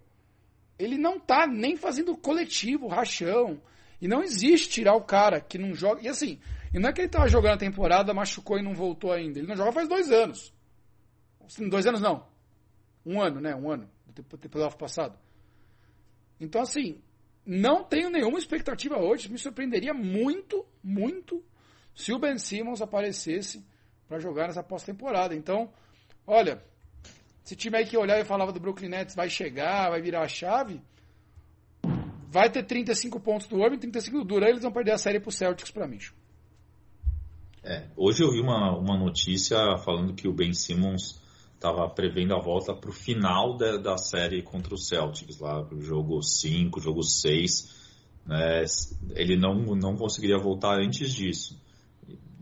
Ele 0.79 0.99
não 0.99 1.19
tá 1.19 1.47
nem 1.47 1.77
fazendo 1.77 2.17
coletivo, 2.17 2.89
rachão. 2.89 3.61
E 4.01 4.09
não 4.09 4.23
existe 4.23 4.69
tirar 4.69 4.95
o 4.95 5.03
cara 5.03 5.41
que 5.41 5.57
não 5.57 5.73
joga. 5.73 6.03
E 6.03 6.09
assim, 6.09 6.39
e 6.75 6.79
não 6.79 6.91
é 6.91 6.93
que 6.93 7.01
ele 7.01 7.09
tava 7.09 7.29
jogando 7.29 7.55
a 7.55 7.59
temporada, 7.59 8.13
machucou 8.13 8.59
e 8.59 8.63
não 8.63 8.75
voltou 8.75 9.13
ainda. 9.13 9.39
Ele 9.39 9.49
não 9.49 9.57
joga 9.57 9.73
faz 9.73 9.89
dois 9.89 10.11
anos. 10.11 10.53
Dois 11.71 11.87
anos 11.87 12.01
não. 12.01 12.27
Um 13.07 13.23
ano, 13.23 13.41
né? 13.41 13.55
Um 13.55 13.71
ano. 13.71 13.89
Do 14.07 14.49
playoff 14.49 14.77
passado. 14.77 15.19
Então, 16.39 16.61
assim, 16.61 17.01
não 17.47 17.83
tenho 17.83 18.11
nenhuma 18.11 18.39
expectativa 18.39 18.99
hoje. 18.99 19.31
Me 19.31 19.39
surpreenderia 19.39 19.95
muito, 19.95 20.67
muito 20.83 21.43
se 21.95 22.13
o 22.13 22.19
Ben 22.19 22.39
Simmons 22.39 22.83
aparecesse 22.83 23.65
para 24.09 24.19
jogar 24.19 24.49
nessa 24.49 24.63
pós-temporada. 24.63 25.35
Então, 25.35 25.71
olha, 26.27 26.63
esse 27.45 27.55
time 27.55 27.77
aí 27.77 27.87
que 27.87 27.97
olhar 27.97 28.19
e 28.19 28.25
falava 28.25 28.53
do 28.53 28.61
Brooklyn 28.61 28.89
Nets 28.89 29.15
vai 29.15 29.29
chegar, 29.29 29.91
vai 29.91 30.01
virar 30.01 30.23
a 30.23 30.29
chave, 30.29 30.81
vai 32.29 32.51
ter 32.51 32.65
35 32.65 33.21
pontos 33.21 33.47
do 33.47 33.63
Irving, 33.63 33.79
35 33.79 34.19
do 34.19 34.25
Durant, 34.25 34.51
eles 34.51 34.63
vão 34.63 34.73
perder 34.73 34.93
a 34.93 34.99
série 34.99 35.21
pro 35.21 35.31
Celtics 35.31 35.71
para 35.71 35.87
mim. 35.87 35.99
É, 37.63 37.87
hoje 37.97 38.23
eu 38.23 38.31
vi 38.31 38.41
uma, 38.41 38.77
uma 38.77 38.99
notícia 38.99 39.57
falando 39.79 40.15
que 40.15 40.29
o 40.29 40.33
Ben 40.33 40.53
Simmons 40.53 41.23
estava 41.55 41.89
prevendo 41.89 42.35
a 42.35 42.41
volta 42.41 42.75
para 42.75 42.91
o 42.91 42.93
final 42.93 43.57
da, 43.57 43.79
da 43.79 43.97
série 43.97 44.43
contra 44.43 44.75
o 44.75 44.79
Celtics, 44.79 45.39
lá 45.39 45.63
pro 45.65 45.81
jogo 45.81 46.21
5, 46.23 46.79
jogo 46.81 47.03
6 47.03 47.85
Né? 48.27 48.65
Ele 49.15 49.37
não, 49.37 49.55
não 49.75 49.97
conseguiria 49.97 50.37
voltar 50.37 50.79
antes 50.79 51.13
disso. 51.13 51.59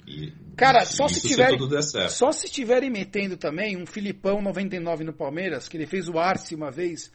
E, 0.07 0.32
Cara, 0.57 0.84
só 0.84 1.09
se, 1.09 1.26
tiver, 1.26 1.50
se 1.82 2.09
só 2.11 2.30
se 2.30 2.46
estiverem 2.46 2.90
metendo 2.90 3.36
também 3.36 3.76
um 3.76 3.86
Filipão 3.86 4.42
99 4.42 5.05
no 5.05 5.12
Palmeiras, 5.12 5.68
que 5.68 5.76
ele 5.76 5.86
fez 5.86 6.09
o 6.09 6.18
Arce 6.18 6.55
uma 6.55 6.70
vez, 6.70 7.11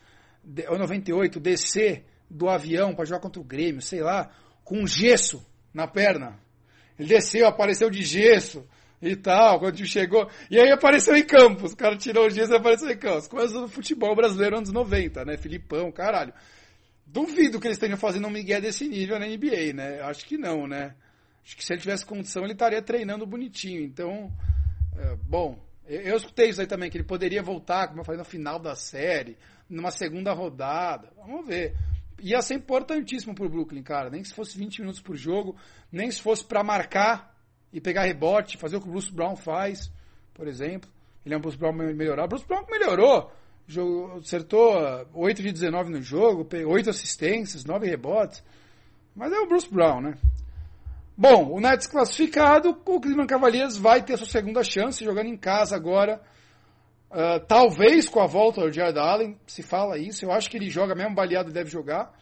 ou 0.69 0.77
98, 0.77 1.39
descer 1.39 2.05
do 2.29 2.49
avião 2.49 2.95
para 2.95 3.05
jogar 3.05 3.21
contra 3.21 3.41
o 3.41 3.45
Grêmio, 3.45 3.81
sei 3.81 4.01
lá, 4.01 4.31
com 4.63 4.85
gesso 4.87 5.45
na 5.73 5.87
perna. 5.87 6.39
Ele 6.97 7.07
desceu, 7.07 7.47
apareceu 7.47 7.89
de 7.89 8.03
gesso 8.03 8.67
e 9.01 9.15
tal, 9.15 9.59
quando 9.59 9.85
chegou. 9.85 10.29
E 10.49 10.59
aí 10.59 10.71
apareceu 10.71 11.15
em 11.15 11.23
Campos. 11.23 11.73
O 11.73 11.77
cara 11.77 11.95
tirou 11.95 12.25
o 12.25 12.29
gesso 12.29 12.51
e 12.51 12.55
apareceu 12.55 12.89
em 12.89 12.97
Campos. 12.97 13.27
Coisa 13.27 13.61
do 13.61 13.67
futebol 13.67 14.15
brasileiro 14.15 14.57
anos 14.57 14.71
90, 14.71 15.23
né? 15.23 15.37
Filipão, 15.37 15.91
caralho. 15.91 16.33
Duvido 17.05 17.59
que 17.59 17.67
eles 17.67 17.77
estejam 17.77 17.97
fazendo 17.97 18.27
um 18.27 18.31
migué 18.31 18.59
desse 18.59 18.87
nível 18.87 19.19
na 19.19 19.27
NBA, 19.27 19.73
né? 19.73 20.01
Acho 20.01 20.25
que 20.25 20.37
não, 20.37 20.67
né? 20.67 20.95
Acho 21.47 21.55
que 21.55 21.63
se 21.63 21.71
ele 21.71 21.79
tivesse 21.79 22.05
condição, 22.05 22.43
ele 22.43 22.51
estaria 22.51 22.81
treinando 22.81 23.25
bonitinho. 23.25 23.81
Então, 23.81 24.29
é, 24.97 25.15
bom, 25.15 25.57
eu, 25.87 26.01
eu 26.01 26.17
escutei 26.17 26.49
isso 26.49 26.59
aí 26.59 26.67
também, 26.67 26.89
que 26.89 26.97
ele 26.97 27.05
poderia 27.05 27.41
voltar, 27.41 27.87
como 27.87 28.01
eu 28.01 28.03
falei, 28.03 28.19
no 28.19 28.25
final 28.25 28.59
da 28.59 28.75
série, 28.75 29.37
numa 29.69 29.89
segunda 29.89 30.33
rodada. 30.33 31.09
Vamos 31.15 31.47
ver. 31.47 31.73
Ia 32.19 32.41
ser 32.41 32.55
importantíssimo 32.55 33.33
pro 33.33 33.47
Brooklyn, 33.47 33.81
cara. 33.81 34.09
Nem 34.09 34.25
se 34.25 34.33
fosse 34.33 34.57
20 34.57 34.79
minutos 34.79 34.99
por 34.99 35.15
jogo, 35.15 35.55
nem 35.89 36.11
se 36.11 36.21
fosse 36.21 36.43
para 36.43 36.65
marcar 36.65 37.33
e 37.71 37.79
pegar 37.79 38.03
rebote, 38.03 38.57
fazer 38.57 38.75
o 38.75 38.81
que 38.81 38.89
o 38.89 38.91
Bruce 38.91 39.09
Brown 39.09 39.37
faz, 39.37 39.89
por 40.33 40.49
exemplo. 40.49 40.89
Ele 41.25 41.33
é 41.33 41.37
um 41.37 41.41
Bruce 41.41 41.57
Brown 41.57 41.71
melhorar. 41.71 42.25
O 42.25 42.27
Bruce 42.27 42.45
Brown 42.45 42.65
melhorou. 42.69 43.31
Acertou 44.19 44.75
8 45.13 45.41
de 45.41 45.53
19 45.53 45.91
no 45.91 46.01
jogo, 46.01 46.45
8 46.67 46.89
assistências, 46.89 47.63
9 47.63 47.87
rebotes. 47.87 48.43
Mas 49.15 49.31
é 49.31 49.39
o 49.39 49.47
Bruce 49.47 49.69
Brown, 49.69 50.01
né? 50.01 50.17
Bom, 51.19 51.51
o 51.51 51.59
Nets 51.59 51.87
classificado, 51.87 52.69
o 52.85 53.01
Cleveland 53.01 53.27
Cavaliers 53.27 53.75
vai 53.75 54.03
ter 54.03 54.15
sua 54.17 54.27
segunda 54.27 54.63
chance, 54.63 55.03
jogando 55.03 55.25
em 55.25 55.35
casa 55.35 55.75
agora. 55.75 56.21
Uh, 57.09 57.43
talvez 57.47 58.07
com 58.07 58.19
a 58.19 58.27
volta 58.27 58.61
do 58.61 58.71
Jared 58.71 58.99
Allen, 58.99 59.35
se 59.47 59.63
fala 59.63 59.97
isso. 59.97 60.23
Eu 60.23 60.31
acho 60.31 60.47
que 60.47 60.57
ele 60.57 60.69
joga 60.69 60.93
mesmo 60.93 61.15
baleado, 61.15 61.51
deve 61.51 61.71
jogar. 61.71 62.13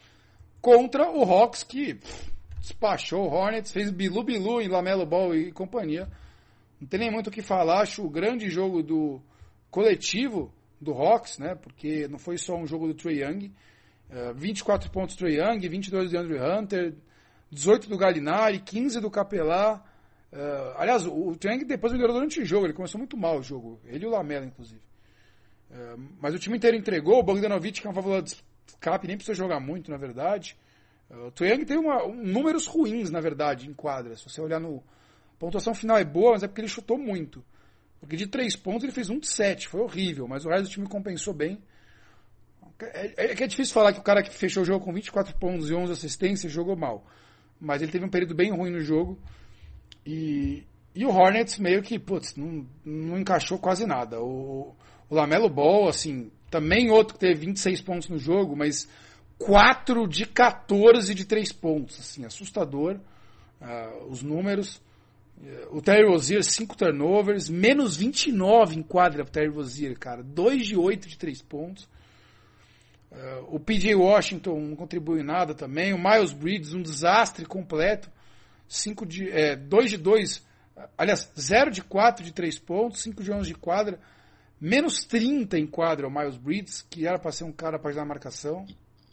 Contra 0.62 1.10
o 1.10 1.22
Hawks, 1.22 1.62
que 1.62 1.96
pff, 1.96 2.32
despachou 2.58 3.26
o 3.26 3.34
Hornets, 3.34 3.70
fez 3.70 3.90
bilu-bilu 3.90 4.62
em 4.62 4.68
Lamelo 4.68 5.04
Ball 5.04 5.34
e 5.34 5.52
companhia. 5.52 6.08
Não 6.80 6.88
tem 6.88 7.00
nem 7.00 7.10
muito 7.10 7.26
o 7.26 7.30
que 7.30 7.42
falar. 7.42 7.82
Acho 7.82 8.02
o 8.02 8.08
grande 8.08 8.48
jogo 8.48 8.82
do 8.82 9.20
coletivo 9.70 10.50
do 10.80 10.92
Hawks, 10.92 11.38
né? 11.38 11.54
Porque 11.54 12.08
não 12.08 12.18
foi 12.18 12.38
só 12.38 12.56
um 12.56 12.66
jogo 12.66 12.86
do 12.86 12.94
Trey 12.94 13.22
Young. 13.22 13.52
Uh, 14.08 14.32
24 14.34 14.90
pontos 14.90 15.16
Trey 15.16 15.38
Young, 15.38 15.58
22 15.58 16.12
do 16.12 16.18
Andrew 16.18 16.42
Hunter, 16.42 16.94
18 17.50 17.88
do 17.88 17.96
Galinari, 17.96 18.58
15 18.60 19.00
do 19.00 19.10
Capelá. 19.10 19.82
Uh, 20.32 20.78
aliás, 20.78 21.06
o, 21.06 21.28
o 21.28 21.36
depois 21.36 21.92
melhorou 21.92 22.14
durante 22.14 22.40
o 22.40 22.44
jogo. 22.44 22.66
Ele 22.66 22.72
começou 22.72 22.98
muito 22.98 23.16
mal 23.16 23.38
o 23.38 23.42
jogo. 23.42 23.80
Ele 23.84 24.04
e 24.04 24.06
o 24.06 24.10
Lamela, 24.10 24.44
inclusive. 24.44 24.80
Uh, 25.70 26.08
mas 26.20 26.34
o 26.34 26.38
time 26.38 26.56
inteiro 26.56 26.76
entregou. 26.76 27.18
O 27.18 27.22
Bogdanovic, 27.22 27.80
que 27.80 27.86
é 27.86 27.90
uma 27.90 27.94
válvula 27.94 28.22
de 28.22 28.36
escape, 28.66 29.06
nem 29.06 29.16
precisa 29.16 29.36
jogar 29.36 29.60
muito, 29.60 29.90
na 29.90 29.96
verdade. 29.96 30.56
Uh, 31.10 31.32
o 31.40 31.44
Young 31.44 31.64
tem 31.64 31.78
uma, 31.78 32.04
um, 32.04 32.14
números 32.14 32.66
ruins, 32.66 33.10
na 33.10 33.20
verdade, 33.20 33.68
em 33.68 33.74
quadra. 33.74 34.16
Se 34.16 34.28
você 34.28 34.40
olhar 34.40 34.60
no... 34.60 34.82
A 35.34 35.38
pontuação 35.38 35.74
final 35.74 35.98
é 35.98 36.04
boa, 36.04 36.32
mas 36.32 36.42
é 36.42 36.48
porque 36.48 36.62
ele 36.62 36.68
chutou 36.68 36.98
muito. 36.98 37.44
Porque 38.00 38.16
de 38.16 38.26
três 38.26 38.56
pontos 38.56 38.84
ele 38.84 38.92
fez 38.92 39.10
um 39.10 39.18
de 39.18 39.26
sete, 39.26 39.68
foi 39.68 39.80
horrível, 39.80 40.26
mas 40.26 40.44
o 40.44 40.48
resto 40.48 40.64
do 40.64 40.70
time 40.70 40.88
compensou 40.88 41.34
bem. 41.34 41.60
É, 42.80 43.24
é, 43.24 43.42
é 43.42 43.46
difícil 43.46 43.72
falar 43.72 43.92
que 43.92 44.00
o 44.00 44.02
cara 44.02 44.22
que 44.22 44.30
fechou 44.30 44.62
o 44.62 44.66
jogo 44.66 44.84
com 44.84 44.92
24 44.92 45.34
pontos 45.36 45.70
e 45.70 45.74
11 45.74 45.92
assistências 45.92 46.52
jogou 46.52 46.76
mal. 46.76 47.06
Mas 47.60 47.82
ele 47.82 47.92
teve 47.92 48.04
um 48.04 48.10
período 48.10 48.34
bem 48.34 48.50
ruim 48.50 48.70
no 48.70 48.80
jogo. 48.80 49.18
E, 50.04 50.64
e 50.94 51.04
o 51.04 51.10
Hornets 51.10 51.58
meio 51.58 51.82
que, 51.82 51.98
putz, 51.98 52.36
não, 52.36 52.66
não 52.84 53.18
encaixou 53.18 53.58
quase 53.58 53.86
nada. 53.86 54.20
O, 54.20 54.74
o 55.08 55.14
Lamelo 55.14 55.48
Ball, 55.48 55.88
assim, 55.88 56.30
também 56.50 56.90
outro 56.90 57.14
que 57.14 57.20
teve 57.20 57.46
26 57.46 57.80
pontos 57.82 58.08
no 58.08 58.18
jogo, 58.18 58.56
mas 58.56 58.88
4 59.38 60.06
de 60.06 60.26
14 60.26 61.14
de 61.14 61.24
3 61.24 61.52
pontos, 61.52 61.98
assim, 61.98 62.24
assustador. 62.24 62.98
Uh, 63.60 64.06
os 64.10 64.22
números. 64.22 64.80
O 65.70 65.82
Terry 65.82 66.08
Rozier, 66.08 66.42
5 66.42 66.76
turnovers, 66.78 67.50
menos 67.50 67.94
29 67.94 68.76
em 68.76 68.82
quadra 68.82 69.22
pro 69.22 69.32
Terry 69.32 69.50
Rozier, 69.50 69.98
cara. 69.98 70.22
2 70.22 70.66
de 70.66 70.76
8 70.76 71.08
de 71.08 71.18
3 71.18 71.42
pontos. 71.42 71.86
Uh, 73.16 73.56
o 73.56 73.60
PJ 73.60 73.94
Washington 73.94 74.60
não 74.60 74.76
contribui 74.76 75.20
em 75.20 75.24
nada 75.24 75.54
também. 75.54 75.92
O 75.92 75.98
Miles 75.98 76.32
Bridges, 76.32 76.74
um 76.74 76.82
desastre 76.82 77.46
completo. 77.46 78.10
5 78.68 79.06
de, 79.06 79.30
é, 79.30 79.56
2 79.56 79.90
de 79.90 79.96
2, 79.96 80.44
aliás, 80.98 81.30
0 81.38 81.70
de 81.70 81.82
4 81.82 82.24
de 82.24 82.32
3 82.32 82.58
pontos, 82.58 83.00
5 83.00 83.22
de 83.22 83.32
11 83.32 83.48
de 83.48 83.54
quadra. 83.54 83.98
Menos 84.60 85.04
30 85.04 85.58
em 85.58 85.66
quadra 85.66 86.06
o 86.06 86.10
Miles 86.10 86.36
Bridges, 86.36 86.82
que 86.82 87.06
era 87.06 87.18
para 87.18 87.32
ser 87.32 87.44
um 87.44 87.52
cara 87.52 87.78
para 87.78 87.90
ajudar 87.90 88.02
a 88.02 88.06
marcação 88.06 88.66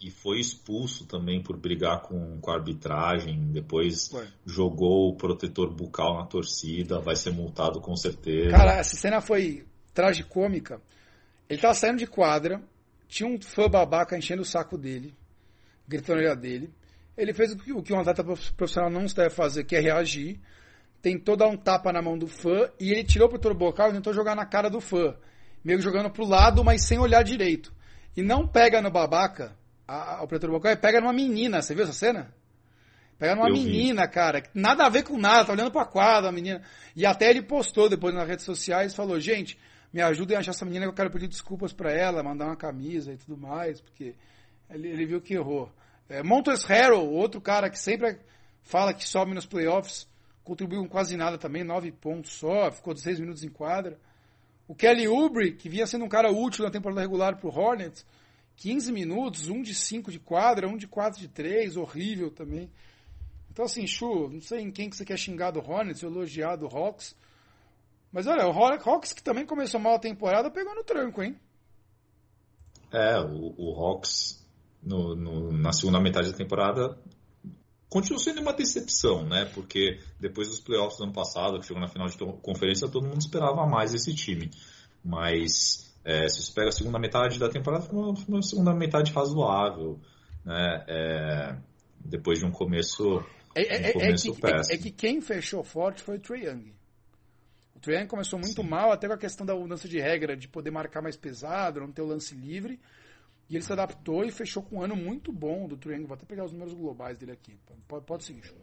e 0.03 0.11
foi 0.11 0.39
expulso 0.39 1.05
também 1.05 1.41
por 1.41 1.55
brigar 1.57 2.01
com, 2.01 2.37
com 2.41 2.51
a 2.51 2.55
arbitragem. 2.55 3.51
Depois 3.51 4.09
foi. 4.09 4.27
jogou 4.45 5.09
o 5.09 5.15
protetor 5.15 5.73
bucal 5.73 6.17
na 6.17 6.25
torcida, 6.25 6.99
vai 6.99 7.15
ser 7.15 7.31
multado 7.31 7.79
com 7.79 7.95
certeza. 7.95 8.51
Cara, 8.51 8.73
essa 8.73 8.97
cena 8.97 9.21
foi 9.21 9.65
tragicômica. 9.93 10.81
Ele 11.49 11.61
tava 11.61 11.73
saindo 11.73 11.99
de 11.99 12.07
quadra, 12.07 12.61
tinha 13.07 13.29
um 13.29 13.39
fã 13.41 13.69
babaca 13.69 14.17
enchendo 14.17 14.41
o 14.41 14.45
saco 14.45 14.77
dele, 14.77 15.13
gritando 15.87 16.21
na 16.21 16.33
dele. 16.33 16.73
Ele 17.15 17.33
fez 17.33 17.51
o 17.51 17.81
que 17.83 17.93
um 17.93 17.99
atleta 17.99 18.23
profissional 18.23 18.89
não 18.89 19.05
deve 19.05 19.29
fazer, 19.29 19.63
que 19.63 19.75
é 19.75 19.79
reagir. 19.79 20.39
Tentou 21.01 21.35
dar 21.35 21.47
um 21.47 21.57
tapa 21.57 21.91
na 21.91 22.01
mão 22.01 22.17
do 22.17 22.27
fã 22.27 22.69
e 22.79 22.91
ele 22.91 23.03
tirou 23.03 23.27
o 23.27 23.29
protetor 23.29 23.53
bucal 23.53 23.89
e 23.89 23.93
tentou 23.93 24.13
jogar 24.13 24.35
na 24.35 24.45
cara 24.45 24.69
do 24.69 24.79
fã. 24.79 25.15
Meio 25.63 25.77
que 25.77 25.83
jogando 25.83 26.09
pro 26.09 26.25
lado, 26.25 26.63
mas 26.63 26.85
sem 26.85 26.97
olhar 26.97 27.23
direito. 27.23 27.73
E 28.15 28.21
não 28.21 28.47
pega 28.47 28.81
no 28.81 28.89
babaca 28.89 29.55
a, 29.87 30.15
a, 30.15 30.23
o 30.23 30.27
protetor 30.27 30.51
bucal 30.55 30.75
pega 30.77 31.01
numa 31.01 31.13
menina, 31.13 31.61
você 31.61 31.75
viu 31.75 31.83
essa 31.83 31.93
cena? 31.93 32.33
Pega 33.19 33.35
numa 33.35 33.49
eu 33.49 33.53
menina, 33.53 34.03
vi. 34.03 34.11
cara, 34.11 34.43
nada 34.53 34.85
a 34.85 34.89
ver 34.89 35.03
com 35.03 35.17
nada, 35.17 35.45
tá 35.45 35.53
olhando 35.53 35.71
pra 35.71 35.85
quadra, 35.85 36.29
a 36.29 36.31
menina. 36.31 36.61
E 36.95 37.05
até 37.05 37.29
ele 37.29 37.41
postou 37.41 37.87
depois 37.87 38.13
nas 38.13 38.27
redes 38.27 38.45
sociais, 38.45 38.95
falou, 38.95 39.19
gente, 39.19 39.57
me 39.93 40.01
ajudem 40.01 40.35
a 40.35 40.39
achar 40.39 40.51
essa 40.51 40.65
menina 40.65 40.85
que 40.85 40.89
eu 40.89 40.95
quero 40.95 41.11
pedir 41.11 41.27
desculpas 41.27 41.71
para 41.71 41.91
ela, 41.91 42.23
mandar 42.23 42.47
uma 42.47 42.55
camisa 42.55 43.13
e 43.13 43.17
tudo 43.17 43.37
mais, 43.37 43.79
porque 43.79 44.15
ele, 44.69 44.89
ele 44.89 45.05
viu 45.05 45.21
que 45.21 45.35
errou. 45.35 45.71
É, 46.09 46.23
Montes 46.23 46.63
Harrell, 46.63 47.07
outro 47.11 47.39
cara 47.39 47.69
que 47.69 47.77
sempre 47.77 48.17
fala 48.63 48.93
que 48.93 49.07
sobe 49.07 49.33
nos 49.33 49.45
playoffs, 49.45 50.07
contribuiu 50.43 50.81
com 50.81 50.89
quase 50.89 51.15
nada 51.15 51.37
também, 51.37 51.63
nove 51.63 51.91
pontos 51.91 52.31
só, 52.31 52.71
ficou 52.71 52.93
16 52.93 53.19
minutos 53.19 53.43
em 53.43 53.49
quadra. 53.49 53.99
O 54.67 54.73
Kelly 54.73 55.07
Oubre, 55.07 55.53
que 55.53 55.69
vinha 55.69 55.85
sendo 55.85 56.05
um 56.05 56.09
cara 56.09 56.31
útil 56.31 56.65
na 56.65 56.71
temporada 56.71 57.01
regular 57.01 57.37
pro 57.37 57.49
Hornets, 57.49 58.05
15 58.55 58.91
minutos, 58.91 59.47
um 59.47 59.61
de 59.61 59.75
5 59.75 60.11
de 60.11 60.19
quadra, 60.19 60.67
um 60.67 60.77
de 60.77 60.87
4 60.87 61.19
de 61.19 61.27
3, 61.27 61.77
horrível 61.77 62.31
também. 62.31 62.69
Então, 63.51 63.65
assim, 63.65 63.85
Chu, 63.85 64.29
não 64.29 64.41
sei 64.41 64.61
em 64.61 64.71
quem 64.71 64.89
que 64.89 64.95
você 64.95 65.05
quer 65.05 65.17
xingar 65.17 65.51
do 65.51 65.59
Hornets, 65.59 66.01
elogiar 66.01 66.55
do 66.55 66.65
Hawks. 66.65 67.15
Mas 68.13 68.27
olha, 68.27 68.47
o 68.47 68.51
Hawks, 68.51 69.11
que 69.11 69.23
também 69.23 69.43
começou 69.43 69.79
mal 69.79 69.95
a 69.95 69.99
temporada, 69.99 70.51
pegou 70.51 70.75
no 70.75 70.83
tranco, 70.83 71.23
hein? 71.23 71.35
É, 72.91 73.19
o, 73.19 73.55
o 73.57 73.73
Hawks, 73.75 74.47
no, 74.83 75.15
no, 75.15 75.51
na 75.51 75.73
segunda 75.73 75.99
metade 75.99 76.31
da 76.31 76.37
temporada, 76.37 76.95
continua 77.89 78.19
sendo 78.19 78.39
uma 78.39 78.53
decepção, 78.53 79.25
né? 79.25 79.45
Porque 79.55 79.99
depois 80.19 80.47
dos 80.47 80.59
playoffs 80.59 80.99
do 80.99 81.05
ano 81.05 81.13
passado, 81.13 81.59
que 81.59 81.65
chegou 81.65 81.81
na 81.81 81.87
final 81.87 82.07
de 82.07 82.15
conferência, 82.43 82.87
todo 82.87 83.07
mundo 83.07 83.19
esperava 83.19 83.65
mais 83.65 83.95
esse 83.95 84.13
time. 84.13 84.51
Mas 85.03 85.91
é, 86.05 86.27
se 86.27 86.43
você 86.43 86.53
pega 86.53 86.69
a 86.69 86.71
segunda 86.71 86.99
metade 86.99 87.39
da 87.39 87.49
temporada, 87.49 87.83
foi 87.83 87.97
uma, 87.97 88.13
uma 88.27 88.41
segunda 88.43 88.75
metade 88.75 89.11
razoável, 89.11 89.99
né? 90.45 90.85
É, 90.87 91.57
depois 92.05 92.37
de 92.37 92.45
um 92.45 92.51
começo, 92.51 93.25
é, 93.55 93.89
um 93.89 93.93
começo 93.93 94.29
é, 94.29 94.33
que, 94.33 94.41
péssimo. 94.41 94.75
É, 94.75 94.77
que 94.77 94.91
quem 94.91 95.19
fechou 95.19 95.63
forte 95.63 96.03
foi 96.03 96.17
o 96.17 96.19
Trae 96.19 96.45
Young. 96.45 96.82
Young 97.91 98.07
começou 98.07 98.39
muito 98.39 98.61
Sim. 98.61 98.67
mal, 98.67 98.91
até 98.91 99.07
com 99.07 99.13
a 99.13 99.17
questão 99.17 99.45
da 99.45 99.55
mudança 99.55 99.87
de 99.87 99.99
regra, 99.99 100.35
de 100.37 100.47
poder 100.47 100.71
marcar 100.71 101.01
mais 101.01 101.17
pesado, 101.17 101.79
não 101.79 101.91
ter 101.91 102.01
o 102.01 102.07
lance 102.07 102.35
livre. 102.35 102.79
E 103.49 103.55
ele 103.55 103.63
se 103.63 103.73
adaptou 103.73 104.23
e 104.23 104.31
fechou 104.31 104.63
com 104.63 104.77
um 104.77 104.81
ano 104.83 104.95
muito 104.95 105.31
bom 105.31 105.67
do 105.67 105.91
Young. 105.91 106.05
Vou 106.05 106.15
até 106.15 106.25
pegar 106.25 106.45
os 106.45 106.51
números 106.51 106.73
globais 106.73 107.17
dele 107.17 107.33
aqui. 107.33 107.55
Pode, 107.87 108.05
pode 108.05 108.23
seguir, 108.23 108.43
show. 108.43 108.57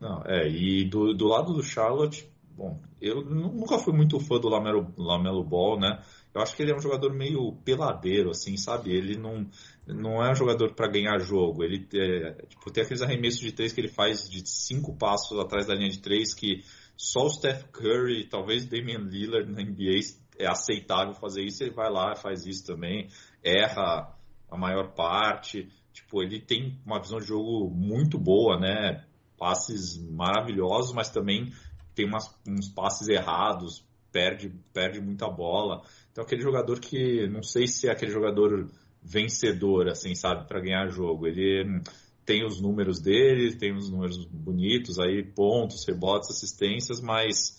Não, 0.00 0.22
é, 0.24 0.48
e 0.48 0.84
do, 0.84 1.12
do 1.12 1.26
lado 1.26 1.52
do 1.52 1.62
Charlotte, 1.62 2.30
bom, 2.50 2.80
eu 3.00 3.24
nunca 3.24 3.78
fui 3.78 3.92
muito 3.92 4.20
fã 4.20 4.38
do 4.38 4.48
Lamelo, 4.48 4.92
Lamelo 4.96 5.42
Ball, 5.42 5.78
né? 5.78 6.02
Eu 6.34 6.42
acho 6.42 6.54
que 6.54 6.62
ele 6.62 6.70
é 6.70 6.76
um 6.76 6.80
jogador 6.80 7.12
meio 7.12 7.52
peladeiro, 7.64 8.30
assim, 8.30 8.56
sabe? 8.56 8.92
Ele 8.92 9.16
não, 9.16 9.48
não 9.86 10.24
é 10.24 10.30
um 10.30 10.34
jogador 10.34 10.72
para 10.74 10.86
ganhar 10.86 11.18
jogo. 11.18 11.64
Ele 11.64 11.88
é, 11.94 12.46
tipo, 12.46 12.70
tem 12.70 12.84
aqueles 12.84 13.02
arremessos 13.02 13.40
de 13.40 13.50
três 13.50 13.72
que 13.72 13.80
ele 13.80 13.88
faz 13.88 14.28
de 14.28 14.48
cinco 14.48 14.94
passos 14.94 15.36
atrás 15.38 15.66
da 15.66 15.74
linha 15.74 15.90
de 15.90 15.98
três 15.98 16.34
que 16.34 16.62
só 16.98 17.26
o 17.26 17.30
Steph 17.30 17.70
Curry, 17.70 18.28
talvez 18.28 18.66
Damian 18.66 19.08
Lillard 19.08 19.48
na 19.52 19.62
NBA 19.62 20.00
é 20.36 20.48
aceitável 20.48 21.14
fazer 21.14 21.44
isso. 21.44 21.62
Ele 21.62 21.70
vai 21.70 21.88
lá, 21.88 22.16
faz 22.16 22.44
isso 22.44 22.66
também, 22.66 23.06
erra 23.40 24.18
a 24.50 24.58
maior 24.58 24.92
parte. 24.94 25.68
Tipo, 25.92 26.24
ele 26.24 26.40
tem 26.40 26.76
uma 26.84 27.00
visão 27.00 27.20
de 27.20 27.26
jogo 27.26 27.70
muito 27.70 28.18
boa, 28.18 28.58
né? 28.58 29.04
Passes 29.38 29.96
maravilhosos, 30.10 30.92
mas 30.92 31.08
também 31.08 31.52
tem 31.94 32.04
umas, 32.04 32.36
uns 32.48 32.68
passes 32.68 33.06
errados, 33.06 33.86
perde, 34.10 34.52
perde 34.72 35.00
muita 35.00 35.30
bola. 35.30 35.82
Então, 36.10 36.24
aquele 36.24 36.42
jogador 36.42 36.80
que 36.80 37.28
não 37.28 37.44
sei 37.44 37.68
se 37.68 37.88
é 37.88 37.92
aquele 37.92 38.10
jogador 38.10 38.68
vencedor, 39.00 39.88
assim, 39.88 40.16
sabe, 40.16 40.48
para 40.48 40.60
ganhar 40.60 40.88
jogo. 40.88 41.28
Ele 41.28 41.80
tem 42.28 42.44
os 42.44 42.60
números 42.60 43.00
dele, 43.00 43.56
tem 43.56 43.74
os 43.74 43.88
números 43.88 44.22
bonitos 44.26 44.98
aí, 44.98 45.24
pontos, 45.24 45.86
rebotes, 45.86 46.28
assistências, 46.28 47.00
mas 47.00 47.58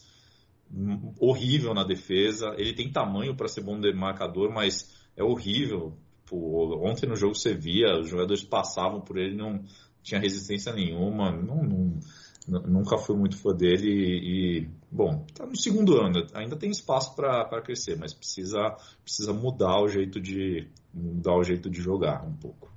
horrível 1.20 1.74
na 1.74 1.84
defesa. 1.84 2.53
Ele 2.55 2.72
tem 2.74 2.91
tamanho 2.91 3.36
para 3.36 3.47
ser 3.47 3.61
bom 3.61 3.80
demarcador, 3.80 4.53
mas 4.53 4.95
é 5.17 5.24
horrível. 5.24 5.97
Ontem 6.32 7.09
no 7.09 7.15
jogo 7.15 7.34
você 7.34 7.55
via, 7.55 7.99
os 7.99 8.07
jogadores 8.07 8.43
passavam 8.43 9.01
por 9.01 9.17
ele, 9.17 9.36
não 9.36 9.63
tinha 10.03 10.22
resistência 10.22 10.72
nenhuma. 10.72 11.32
Não, 11.32 11.63
não, 11.63 11.99
nunca 12.47 12.95
fui 12.99 13.17
muito 13.17 13.38
fã 13.38 13.51
dele 13.51 13.89
e, 13.89 14.59
e 14.59 14.70
bom, 14.91 15.26
tá 15.34 15.47
no 15.47 15.57
segundo 15.57 15.99
ano, 15.99 16.28
ainda 16.36 16.55
tem 16.55 16.70
espaço 16.70 17.15
para 17.15 17.59
crescer, 17.63 17.97
mas 17.97 18.13
precisa, 18.13 18.78
precisa 19.03 19.34
mudar 19.34 19.82
o 19.82 19.88
jeito 19.88 20.22
de 20.22 20.67
mudar 20.93 21.36
o 21.36 21.43
jeito 21.43 21.72
de 21.72 21.82
jogar 21.82 22.24
um 22.24 22.36
pouco. 22.36 22.70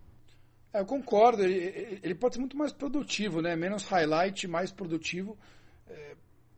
É, 0.72 0.80
eu 0.80 0.86
concordo, 0.86 1.42
ele, 1.42 2.00
ele, 2.02 2.14
pode 2.14 2.34
ser 2.34 2.40
muito 2.40 2.56
mais 2.56 2.72
produtivo, 2.72 3.42
né? 3.42 3.54
Menos 3.54 3.84
highlight, 3.84 4.48
mais 4.48 4.72
produtivo. 4.72 5.36
É, 5.88 6.14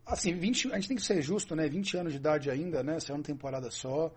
assim, 0.06 0.34
20, 0.34 0.72
a 0.72 0.76
gente 0.76 0.88
tem 0.88 0.96
que 0.96 1.02
ser 1.02 1.20
justo, 1.20 1.56
né? 1.56 1.68
20 1.68 1.96
anos 1.96 2.12
de 2.12 2.18
idade 2.18 2.50
ainda, 2.50 2.82
né? 2.82 2.96
Essa 2.96 3.12
é 3.12 3.14
uma 3.14 3.24
temporada 3.24 3.70
só. 3.70 4.12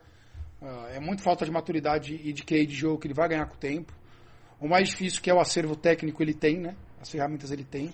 Uh, 0.61 0.87
é 0.91 0.99
muito 0.99 1.21
falta 1.21 1.45
de 1.45 1.51
maturidade 1.51 2.19
e 2.23 2.31
de 2.31 2.43
QI 2.43 2.65
de 2.65 2.75
jogo 2.75 2.99
que 2.99 3.07
ele 3.07 3.13
vai 3.13 3.27
ganhar 3.27 3.45
com 3.47 3.55
o 3.55 3.59
tempo. 3.59 3.93
O 4.59 4.67
mais 4.67 4.89
difícil 4.89 5.21
que 5.21 5.29
é 5.29 5.33
o 5.33 5.39
acervo 5.39 5.75
técnico 5.75 6.21
ele 6.21 6.33
tem, 6.33 6.59
né? 6.59 6.75
As 6.99 7.09
ferramentas 7.09 7.51
ele 7.51 7.63
tem. 7.63 7.93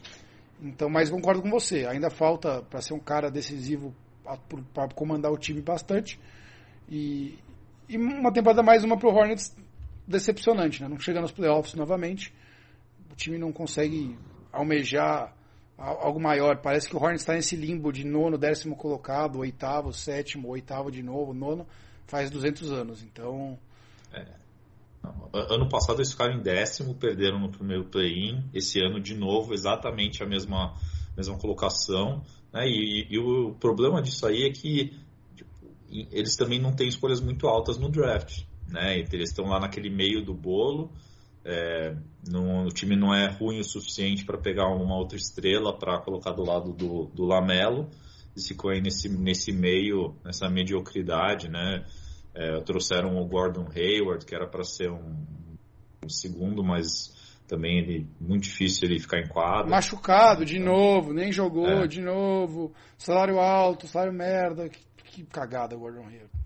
Então, 0.61 0.89
mas 0.89 1.09
concordo 1.09 1.41
com 1.41 1.49
você. 1.49 1.85
Ainda 1.85 2.09
falta 2.09 2.61
para 2.63 2.81
ser 2.81 2.93
um 2.93 2.99
cara 2.99 3.29
decisivo 3.29 3.93
para 4.73 4.87
comandar 4.93 5.31
o 5.31 5.37
time 5.37 5.61
bastante. 5.61 6.19
E, 6.89 7.37
e 7.87 7.97
uma 7.97 8.31
temporada 8.31 8.63
mais 8.63 8.83
uma 8.83 8.97
pro 8.97 9.09
Hornets 9.09 9.53
decepcionante, 10.07 10.81
né? 10.81 10.87
Não 10.87 10.99
chega 10.99 11.21
nos 11.21 11.31
playoffs 11.31 11.73
novamente. 11.73 12.33
O 13.11 13.15
time 13.15 13.37
não 13.37 13.51
consegue 13.51 14.17
almejar 14.51 15.35
algo 15.77 16.19
maior. 16.19 16.57
Parece 16.57 16.87
que 16.87 16.95
o 16.95 16.99
Hornets 16.99 17.21
está 17.21 17.33
nesse 17.33 17.55
limbo 17.55 17.91
de 17.91 18.05
nono, 18.05 18.37
décimo 18.37 18.75
colocado, 18.75 19.39
oitavo, 19.39 19.93
sétimo, 19.93 20.47
oitavo 20.49 20.91
de 20.91 21.01
novo, 21.01 21.33
nono, 21.33 21.67
faz 22.07 22.29
200 22.29 22.71
anos. 22.71 23.03
Então. 23.03 23.57
É. 24.13 24.25
Ano 25.33 25.67
passado 25.67 25.97
eles 25.97 26.11
ficaram 26.11 26.35
em 26.35 26.41
décimo, 26.41 26.95
perderam 26.95 27.39
no 27.39 27.49
primeiro 27.49 27.85
play-in. 27.85 28.43
Esse 28.53 28.79
ano, 28.79 29.01
de 29.01 29.15
novo, 29.15 29.53
exatamente 29.53 30.23
a 30.23 30.25
mesma, 30.25 30.75
mesma 31.17 31.37
colocação. 31.37 32.23
Né? 32.53 32.67
E, 32.67 33.07
e, 33.09 33.19
o 33.19 33.53
problema 33.55 34.01
disso 34.01 34.25
aí 34.25 34.43
é 34.43 34.51
que 34.51 34.93
tipo, 35.35 35.49
eles 35.91 36.37
também 36.37 36.61
não 36.61 36.73
têm 36.73 36.87
escolhas 36.87 37.19
muito 37.19 37.47
altas 37.47 37.77
no 37.77 37.89
draft. 37.89 38.43
Né? 38.67 38.99
Eles 38.99 39.29
estão 39.29 39.45
lá 39.45 39.59
naquele 39.59 39.89
meio 39.89 40.23
do 40.23 40.33
bolo. 40.33 40.91
É, 41.45 41.95
não, 42.27 42.65
o 42.65 42.69
time 42.69 42.95
não 42.95 43.13
é 43.13 43.27
ruim 43.27 43.59
o 43.59 43.63
suficiente 43.63 44.23
para 44.23 44.37
pegar 44.37 44.67
uma 44.67 44.95
outra 44.97 45.17
estrela 45.17 45.77
para 45.77 45.99
colocar 45.99 46.31
do 46.31 46.43
lado 46.43 46.71
do, 46.71 47.05
do 47.07 47.25
Lamelo. 47.25 47.89
Eles 48.35 48.47
ficam 48.47 48.69
aí 48.69 48.81
nesse, 48.81 49.09
nesse 49.09 49.51
meio, 49.51 50.15
nessa 50.23 50.49
mediocridade, 50.49 51.49
né? 51.49 51.85
É, 52.33 52.59
trouxeram 52.61 53.17
o 53.17 53.25
Gordon 53.27 53.67
Hayward, 53.75 54.25
que 54.25 54.33
era 54.33 54.47
para 54.47 54.63
ser 54.63 54.89
um, 54.89 55.15
um, 56.03 56.09
segundo, 56.09 56.63
mas 56.63 57.13
também 57.47 57.77
ele 57.77 58.07
muito 58.19 58.45
difícil 58.45 58.89
ele 58.89 58.99
ficar 58.99 59.19
em 59.19 59.27
quadro. 59.27 59.69
Machucado 59.69 60.43
de 60.43 60.57
novo, 60.57 61.13
nem 61.13 61.31
jogou 61.31 61.67
é. 61.67 61.87
de 61.87 62.01
novo. 62.01 62.73
Salário 62.97 63.39
alto, 63.39 63.87
salário 63.87 64.13
merda. 64.13 64.67
Que, 64.67 64.79
que 65.03 65.23
cagada, 65.25 65.75
Gordon 65.75 66.07
Hayward. 66.07 66.42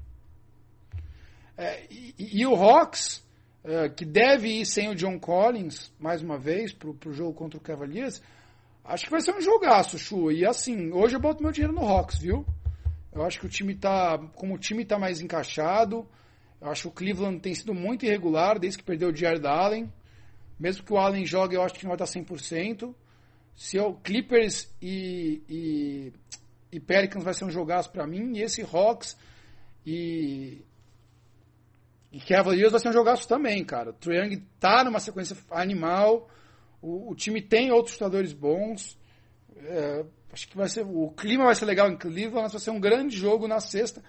É, 1.57 1.87
e, 1.89 2.41
e, 2.41 2.45
o 2.45 2.55
Hawks, 2.55 3.25
é, 3.63 3.89
que 3.89 4.05
deve 4.05 4.61
ir 4.61 4.65
sem 4.65 4.89
o 4.89 4.95
John 4.95 5.19
Collins, 5.19 5.91
mais 5.99 6.21
uma 6.21 6.37
vez, 6.37 6.71
pro, 6.71 6.93
pro 6.93 7.11
jogo 7.11 7.33
contra 7.33 7.57
o 7.57 7.61
Cavaliers, 7.61 8.21
acho 8.85 9.05
que 9.05 9.11
vai 9.11 9.21
ser 9.21 9.35
um 9.35 9.41
jogaço, 9.41 9.97
Chu. 9.97 10.31
E 10.31 10.45
assim, 10.45 10.91
hoje 10.91 11.15
eu 11.15 11.19
boto 11.19 11.41
meu 11.41 11.51
dinheiro 11.51 11.73
no 11.73 11.81
Hawks, 11.81 12.19
viu? 12.19 12.45
Eu 13.11 13.23
acho 13.23 13.39
que 13.39 13.47
o 13.47 13.49
time 13.49 13.73
tá. 13.73 14.19
Como 14.35 14.53
o 14.53 14.59
time 14.59 14.85
tá 14.85 14.99
mais 14.99 15.19
encaixado, 15.19 16.07
eu 16.61 16.69
acho 16.69 16.83
que 16.83 16.87
o 16.89 16.91
Cleveland 16.91 17.39
tem 17.39 17.55
sido 17.55 17.73
muito 17.73 18.05
irregular 18.05 18.59
desde 18.59 18.77
que 18.77 18.83
perdeu 18.83 19.09
o 19.09 19.15
Jared 19.15 19.45
Allen. 19.45 19.91
Mesmo 20.59 20.85
que 20.85 20.93
o 20.93 20.97
Allen 20.97 21.25
jogue, 21.25 21.55
eu 21.55 21.63
acho 21.63 21.73
que 21.73 21.83
não 21.83 21.95
vai 21.95 22.05
estar 22.05 22.19
100%. 22.19 22.93
Se 23.55 23.79
o 23.79 23.95
Clippers 23.95 24.71
e, 24.79 25.41
e, 25.49 26.13
e 26.71 26.79
Pelicans 26.79 27.23
vai 27.23 27.33
ser 27.33 27.45
um 27.45 27.49
jogaço 27.49 27.91
para 27.91 28.05
mim. 28.05 28.33
E 28.35 28.41
esse 28.43 28.61
Hawks 28.61 29.17
e, 29.83 30.63
e 32.11 32.19
Cavaliers 32.19 32.71
vai 32.71 32.79
ser 32.79 32.89
um 32.89 32.93
jogaço 32.93 33.27
também, 33.27 33.63
cara. 33.63 33.93
O 34.05 34.11
Young 34.11 34.43
tá 34.59 34.83
numa 34.83 34.99
sequência 34.99 35.37
animal. 35.51 36.29
O, 36.81 37.11
o 37.11 37.15
time 37.15 37.41
tem 37.41 37.71
outros 37.71 37.97
jogadores 37.97 38.33
bons. 38.33 38.97
É, 39.57 40.05
Acho 40.37 40.47
que 40.47 40.57
vai 40.57 40.69
ser. 40.69 40.85
O 40.85 41.09
clima 41.09 41.45
vai 41.45 41.55
ser 41.55 41.65
legal 41.65 41.89
em 41.89 41.97
Cleveland, 41.97 42.43
mas 42.43 42.51
vai 42.51 42.61
ser 42.61 42.69
um 42.69 42.79
grande 42.79 43.17
jogo 43.17 43.47
na 43.47 43.59
sexta. 43.59 44.03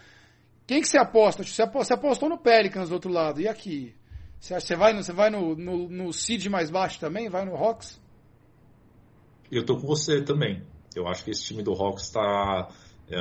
Quem 0.67 0.83
que 0.83 0.89
você 0.89 0.99
aposta? 0.99 1.43
Você 1.43 1.63
apostou 1.95 2.29
no 2.29 2.37
Pelicans 2.37 2.91
do 2.91 2.95
outro 2.95 3.11
lado. 3.11 3.41
E 3.41 3.49
aqui? 3.49 3.95
Você 4.39 4.77
vai, 4.77 4.93
no, 4.93 5.03
você 5.03 5.13
vai 5.13 5.31
no, 5.31 5.57
no, 5.57 5.89
no 5.89 6.13
seed 6.13 6.47
mais 6.49 6.71
baixo 6.71 7.01
também? 7.01 7.31
Vai 7.31 7.47
no 7.47 7.57
Hawks? 7.57 7.99
Eu 9.51 9.65
tô 9.65 9.79
com 9.79 9.87
você 9.87 10.23
também. 10.23 10.63
Eu 10.95 11.09
acho 11.09 11.25
que 11.25 11.31
esse 11.31 11.45
time 11.45 11.63
do 11.63 11.73
Hawks 11.73 12.05
está. 12.05 12.69
É, 13.11 13.17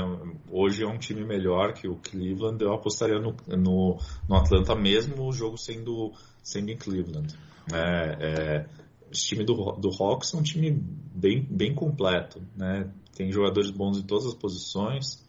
hoje 0.52 0.84
é 0.84 0.88
um 0.88 0.98
time 0.98 1.24
melhor 1.24 1.74
que 1.74 1.88
o 1.88 1.96
Cleveland. 1.96 2.62
Eu 2.62 2.74
apostaria 2.74 3.20
no, 3.20 3.36
no, 3.48 3.98
no 4.28 4.36
Atlanta 4.36 4.76
mesmo 4.76 5.26
o 5.26 5.32
jogo 5.32 5.58
sendo, 5.58 6.12
sendo 6.44 6.72
em 6.72 6.78
Cleveland. 6.78 7.34
É, 7.74 8.18
é, 8.20 8.66
esse 9.12 9.28
time 9.28 9.46
do, 9.46 9.54
do 9.74 9.90
Hawks 9.90 10.34
é 10.34 10.38
um 10.38 10.44
time 10.44 10.72
bem, 10.72 11.42
bem 11.50 11.74
completo, 11.74 12.42
né? 12.56 12.92
Tem 13.16 13.32
jogadores 13.32 13.72
bons 13.72 13.98
em 13.98 14.04
todas 14.04 14.26
as 14.26 14.34
posições. 14.34 15.26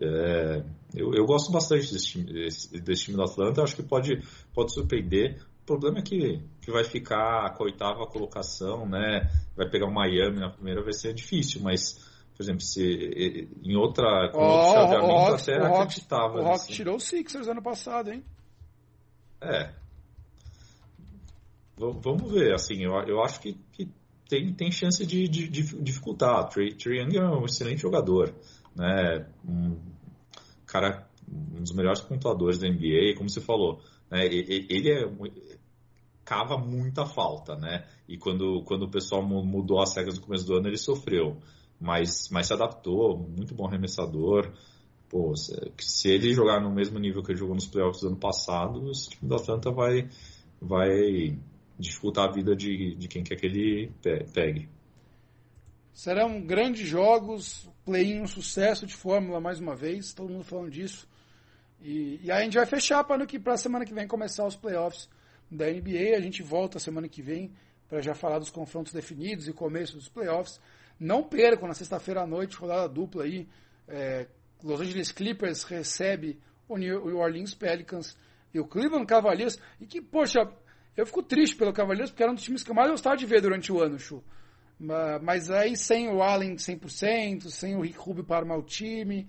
É, 0.00 0.64
eu, 0.94 1.12
eu, 1.14 1.26
gosto 1.26 1.52
bastante 1.52 1.92
desse 1.92 2.06
time, 2.06 2.32
desse, 2.32 2.80
desse 2.80 3.04
time 3.04 3.16
do 3.18 3.22
Atlanta. 3.22 3.62
Acho 3.62 3.76
que 3.76 3.82
pode, 3.82 4.22
pode 4.54 4.72
surpreender. 4.72 5.42
O 5.62 5.66
problema 5.66 5.98
é 5.98 6.02
que, 6.02 6.40
que 6.62 6.72
vai 6.72 6.84
ficar 6.84 7.54
com 7.54 7.62
a 7.62 7.66
oitava 7.66 8.06
colocação, 8.06 8.88
né? 8.88 9.30
Vai 9.54 9.68
pegar 9.68 9.86
o 9.86 9.92
Miami 9.92 10.40
na 10.40 10.48
primeira, 10.48 10.82
vai 10.82 10.94
ser 10.94 11.12
difícil, 11.12 11.60
mas 11.60 12.09
por 12.40 12.44
exemplo, 12.44 12.62
se 12.62 13.50
em 13.62 13.76
outra, 13.76 14.30
com 14.32 14.38
oh, 14.38 14.48
outro 14.48 14.72
chaveamento 14.72 15.12
o 15.12 15.18
Hawks, 15.18 15.42
até 15.42 15.60
o 15.60 15.74
acreditava. 15.74 16.40
O 16.40 16.46
Hawks 16.46 16.62
assim. 16.62 16.72
tirou 16.72 16.96
o 16.96 17.00
Sixers 17.00 17.48
ano 17.48 17.62
passado, 17.62 18.10
hein? 18.10 18.24
É, 19.42 19.74
Vamos 21.76 22.32
ver, 22.32 22.54
assim, 22.54 22.82
eu, 22.82 22.92
eu 23.06 23.22
acho 23.22 23.40
que, 23.40 23.58
que 23.72 23.90
tem, 24.26 24.54
tem 24.54 24.70
chance 24.70 25.04
de, 25.04 25.28
de, 25.28 25.48
de 25.48 25.62
dificultar. 25.82 26.48
Trey 26.48 26.76
Young 26.78 27.16
é 27.16 27.22
um 27.22 27.44
excelente 27.44 27.82
jogador, 27.82 28.34
né? 28.74 29.26
Um 29.46 29.78
cara, 30.66 31.06
um 31.28 31.60
dos 31.60 31.72
melhores 31.72 32.00
pontuadores 32.00 32.58
da 32.58 32.68
NBA, 32.68 33.16
como 33.16 33.28
você 33.28 33.40
falou, 33.40 33.82
né? 34.10 34.24
Ele 34.24 34.90
é 34.90 35.10
cava 36.22 36.56
muita 36.56 37.04
falta, 37.04 37.54
né? 37.56 37.86
E 38.08 38.16
quando, 38.16 38.62
quando 38.64 38.84
o 38.84 38.90
pessoal 38.90 39.22
mudou 39.22 39.82
as 39.82 39.94
regras 39.94 40.16
no 40.18 40.24
começo 40.24 40.46
do 40.46 40.56
ano, 40.56 40.68
ele 40.68 40.78
sofreu, 40.78 41.38
mas, 41.80 42.28
mas 42.30 42.46
se 42.46 42.52
adaptou, 42.52 43.16
muito 43.18 43.54
bom 43.54 43.66
arremessador. 43.66 44.52
Pô, 45.08 45.34
se, 45.34 45.52
se 45.78 46.08
ele 46.08 46.32
jogar 46.32 46.60
no 46.60 46.70
mesmo 46.70 46.98
nível 46.98 47.22
que 47.22 47.32
ele 47.32 47.38
jogou 47.38 47.54
nos 47.54 47.66
playoffs 47.66 48.02
do 48.02 48.08
ano 48.08 48.16
passado, 48.16 48.90
esse 48.90 49.10
time 49.10 49.28
da 49.28 49.36
Atlanta 49.36 49.70
vai, 49.70 50.08
vai 50.60 51.36
dificultar 51.78 52.28
a 52.28 52.32
vida 52.32 52.54
de, 52.54 52.94
de 52.94 53.08
quem 53.08 53.24
quer 53.24 53.36
que 53.36 53.46
ele 53.46 53.92
pegue. 54.32 54.68
Serão 55.92 56.40
grandes 56.40 56.86
jogos, 56.86 57.68
play-in 57.84 58.20
um 58.20 58.26
sucesso 58.26 58.86
de 58.86 58.94
Fórmula 58.94 59.40
mais 59.40 59.58
uma 59.58 59.74
vez, 59.74 60.12
todo 60.12 60.30
mundo 60.30 60.44
falando 60.44 60.70
disso. 60.70 61.08
E, 61.80 62.20
e 62.22 62.30
aí 62.30 62.42
a 62.42 62.44
gente 62.44 62.56
vai 62.56 62.66
fechar 62.66 63.02
para 63.04 63.24
a 63.24 63.56
semana 63.56 63.84
que 63.84 63.94
vem 63.94 64.06
começar 64.06 64.46
os 64.46 64.56
playoffs 64.56 65.08
da 65.50 65.66
NBA. 65.66 66.16
A 66.16 66.20
gente 66.20 66.42
volta 66.42 66.78
semana 66.78 67.08
que 67.08 67.22
vem 67.22 67.52
para 67.88 68.00
já 68.00 68.14
falar 68.14 68.38
dos 68.38 68.50
confrontos 68.50 68.92
definidos 68.92 69.48
e 69.48 69.52
começo 69.52 69.96
dos 69.96 70.08
playoffs. 70.08 70.60
Não 71.00 71.24
percam 71.24 71.66
na 71.66 71.74
sexta-feira 71.74 72.20
à 72.20 72.26
noite, 72.26 72.56
rodada 72.56 72.86
dupla 72.86 73.24
aí. 73.24 73.48
É, 73.88 74.26
Los 74.62 74.80
Angeles 74.80 75.10
Clippers 75.10 75.62
recebe 75.64 76.38
o 76.68 76.76
New 76.76 77.16
Orleans 77.16 77.54
Pelicans 77.54 78.14
e 78.52 78.60
o 78.60 78.66
Cleveland 78.66 79.06
Cavaliers. 79.06 79.58
E 79.80 79.86
que, 79.86 80.02
poxa, 80.02 80.46
eu 80.96 81.06
fico 81.06 81.22
triste 81.22 81.56
pelo 81.56 81.72
Cavaleiros, 81.72 82.10
porque 82.10 82.22
era 82.22 82.30
um 82.30 82.34
dos 82.34 82.44
times 82.44 82.62
que 82.62 82.70
eu 82.70 82.74
mais 82.74 82.90
gostava 82.90 83.16
de 83.16 83.24
ver 83.24 83.40
durante 83.40 83.72
o 83.72 83.80
ano, 83.80 83.98
Chu. 83.98 84.22
Mas 85.22 85.50
aí 85.50 85.76
sem 85.76 86.08
o 86.08 86.22
Allen 86.22 86.56
100%, 86.56 87.48
sem 87.48 87.76
o 87.76 87.80
Rick 87.80 87.98
Rubio 87.98 88.24
para 88.24 88.38
armar 88.38 88.58
o 88.58 88.62
time, 88.62 89.26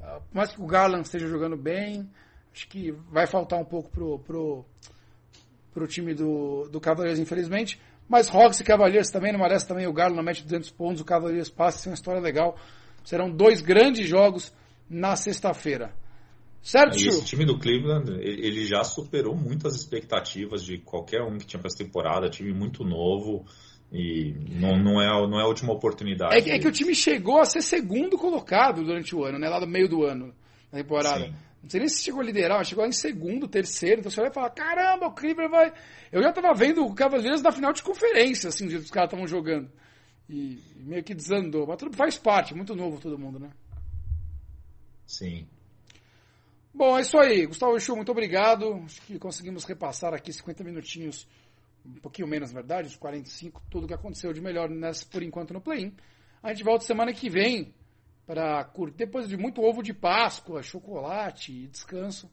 ah, 0.00 0.20
por 0.20 0.36
mais 0.36 0.52
que 0.52 0.60
o 0.60 0.66
Garland 0.66 1.04
esteja 1.04 1.28
jogando 1.28 1.56
bem, 1.56 2.10
acho 2.52 2.68
que 2.68 2.92
vai 3.10 3.26
faltar 3.26 3.58
um 3.58 3.64
pouco 3.64 3.90
pro, 3.90 4.18
pro, 4.20 4.64
para 5.72 5.84
o 5.84 5.86
time 5.86 6.14
do, 6.14 6.68
do 6.68 6.80
Cavaliers, 6.80 7.18
infelizmente. 7.18 7.80
Mas 8.12 8.28
Hawks 8.28 8.60
e 8.60 8.64
Cavaliers 8.64 9.10
também, 9.10 9.32
numa 9.32 9.48
dessa 9.48 9.66
também 9.66 9.86
o 9.86 9.92
Galo 9.92 10.14
não 10.14 10.22
mete 10.22 10.42
200 10.44 10.70
pontos, 10.70 11.00
o 11.00 11.04
Cavaliers 11.04 11.48
passa, 11.48 11.78
isso 11.78 11.88
é 11.88 11.90
uma 11.90 11.94
história 11.94 12.20
legal. 12.20 12.58
Serão 13.02 13.30
dois 13.30 13.62
grandes 13.62 14.06
jogos 14.06 14.52
na 14.88 15.16
sexta-feira. 15.16 15.94
Certo, 16.62 16.96
esse 17.08 17.24
time 17.24 17.46
do 17.46 17.58
Cleveland, 17.58 18.12
ele 18.20 18.66
já 18.66 18.84
superou 18.84 19.34
muitas 19.34 19.74
expectativas 19.74 20.62
de 20.62 20.76
qualquer 20.76 21.22
um 21.22 21.38
que 21.38 21.46
tinha 21.46 21.58
para 21.58 21.68
essa 21.68 21.82
temporada, 21.82 22.28
time 22.28 22.52
muito 22.52 22.84
novo 22.84 23.46
e 23.90 24.34
não, 24.60 24.76
não, 24.76 25.00
é, 25.02 25.08
não 25.26 25.40
é 25.40 25.42
a 25.42 25.46
última 25.46 25.72
oportunidade. 25.72 26.36
É, 26.36 26.40
que- 26.42 26.50
é 26.50 26.58
que 26.58 26.68
o 26.68 26.70
time 26.70 26.94
chegou 26.94 27.40
a 27.40 27.46
ser 27.46 27.62
segundo 27.62 28.18
colocado 28.18 28.84
durante 28.84 29.16
o 29.16 29.24
ano, 29.24 29.38
né? 29.38 29.48
Lá 29.48 29.58
no 29.58 29.66
meio 29.66 29.88
do 29.88 30.04
ano, 30.04 30.34
na 30.70 30.78
temporada. 30.78 31.24
Sim. 31.24 31.34
Não 31.62 31.70
sei 31.70 31.80
nem 31.80 31.88
se 31.88 32.02
chegou 32.02 32.20
a 32.20 32.24
liderar, 32.24 32.58
mas 32.58 32.68
chegou 32.68 32.82
lá 32.82 32.88
em 32.88 32.92
segundo, 32.92 33.46
terceiro. 33.46 34.00
Então 34.00 34.10
você 34.10 34.20
vai 34.20 34.32
falar, 34.32 34.50
caramba, 34.50 35.06
o 35.06 35.12
Cleveland 35.12 35.50
vai. 35.50 35.72
Eu 36.10 36.20
já 36.20 36.32
tava 36.32 36.52
vendo 36.54 36.84
o 36.84 36.94
Cavaleiros 36.94 37.40
na 37.40 37.52
final 37.52 37.72
de 37.72 37.82
conferência, 37.82 38.48
assim, 38.48 38.64
do 38.64 38.70
jeito 38.70 38.82
que 38.82 38.86
os 38.86 38.90
caras 38.90 39.08
estavam 39.08 39.28
jogando. 39.28 39.70
E 40.28 40.60
meio 40.76 41.04
que 41.04 41.14
desandou. 41.14 41.66
Mas 41.66 41.76
tudo 41.76 41.96
faz 41.96 42.18
parte, 42.18 42.54
muito 42.54 42.74
novo 42.74 43.00
todo 43.00 43.18
mundo, 43.18 43.38
né? 43.38 43.50
Sim. 45.06 45.46
Bom, 46.74 46.98
é 46.98 47.02
isso 47.02 47.16
aí. 47.18 47.46
Gustavo 47.46 47.78
Chu, 47.78 47.94
muito 47.94 48.10
obrigado. 48.10 48.82
Acho 48.84 49.00
que 49.02 49.18
conseguimos 49.18 49.64
repassar 49.64 50.14
aqui 50.14 50.32
50 50.32 50.64
minutinhos, 50.64 51.28
um 51.86 52.00
pouquinho 52.00 52.26
menos, 52.26 52.50
na 52.50 52.60
verdade, 52.60 52.88
uns 52.88 52.96
45, 52.96 53.62
tudo 53.70 53.86
que 53.86 53.94
aconteceu 53.94 54.32
de 54.32 54.40
melhor 54.40 54.68
nessa, 54.68 55.06
por 55.06 55.22
enquanto 55.22 55.54
no 55.54 55.60
play-in. 55.60 55.94
A 56.42 56.48
gente 56.52 56.64
volta 56.64 56.84
semana 56.84 57.12
que 57.12 57.30
vem 57.30 57.72
para 58.26 58.64
curtir, 58.64 58.96
depois 58.96 59.28
de 59.28 59.36
muito 59.36 59.62
ovo 59.62 59.82
de 59.82 59.92
Páscoa, 59.92 60.62
chocolate 60.62 61.52
e 61.52 61.66
descanso, 61.66 62.30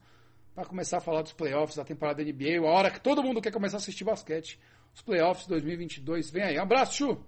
para 0.53 0.65
começar 0.65 0.97
a 0.97 1.01
falar 1.01 1.21
dos 1.21 1.33
playoffs 1.33 1.77
da 1.77 1.83
temporada 1.83 2.23
da 2.23 2.31
NBA, 2.31 2.59
a 2.59 2.71
hora 2.71 2.91
que 2.91 2.99
todo 2.99 3.23
mundo 3.23 3.41
quer 3.41 3.51
começar 3.51 3.77
a 3.77 3.79
assistir 3.79 4.03
basquete. 4.03 4.59
Os 4.93 5.01
playoffs 5.01 5.47
2022, 5.47 6.29
vem 6.29 6.43
aí. 6.43 6.57
Um 6.57 6.63
abraço, 6.63 6.95
Chu! 6.95 7.25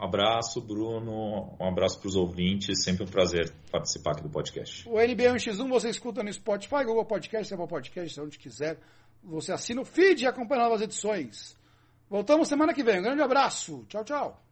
Um 0.00 0.04
abraço, 0.04 0.60
Bruno. 0.60 1.56
Um 1.60 1.68
abraço 1.68 2.00
para 2.00 2.08
os 2.08 2.16
ouvintes. 2.16 2.82
Sempre 2.82 3.04
um 3.04 3.06
prazer 3.06 3.52
participar 3.70 4.12
aqui 4.12 4.22
do 4.22 4.30
podcast. 4.30 4.88
O 4.88 4.94
NBA 4.94 5.34
1x1 5.34 5.68
você 5.68 5.90
escuta 5.90 6.22
no 6.24 6.32
Spotify, 6.32 6.84
Google 6.84 7.04
Podcast, 7.04 7.54
Apple 7.54 7.68
Podcast, 7.68 8.20
onde 8.20 8.38
quiser. 8.38 8.78
Você 9.22 9.52
assina 9.52 9.80
o 9.80 9.84
feed 9.84 10.24
e 10.24 10.26
acompanha 10.26 10.64
novas 10.64 10.82
edições. 10.82 11.56
Voltamos 12.10 12.48
semana 12.48 12.74
que 12.74 12.82
vem. 12.82 12.98
Um 12.98 13.02
grande 13.02 13.22
abraço. 13.22 13.84
Tchau, 13.88 14.04
tchau. 14.04 14.42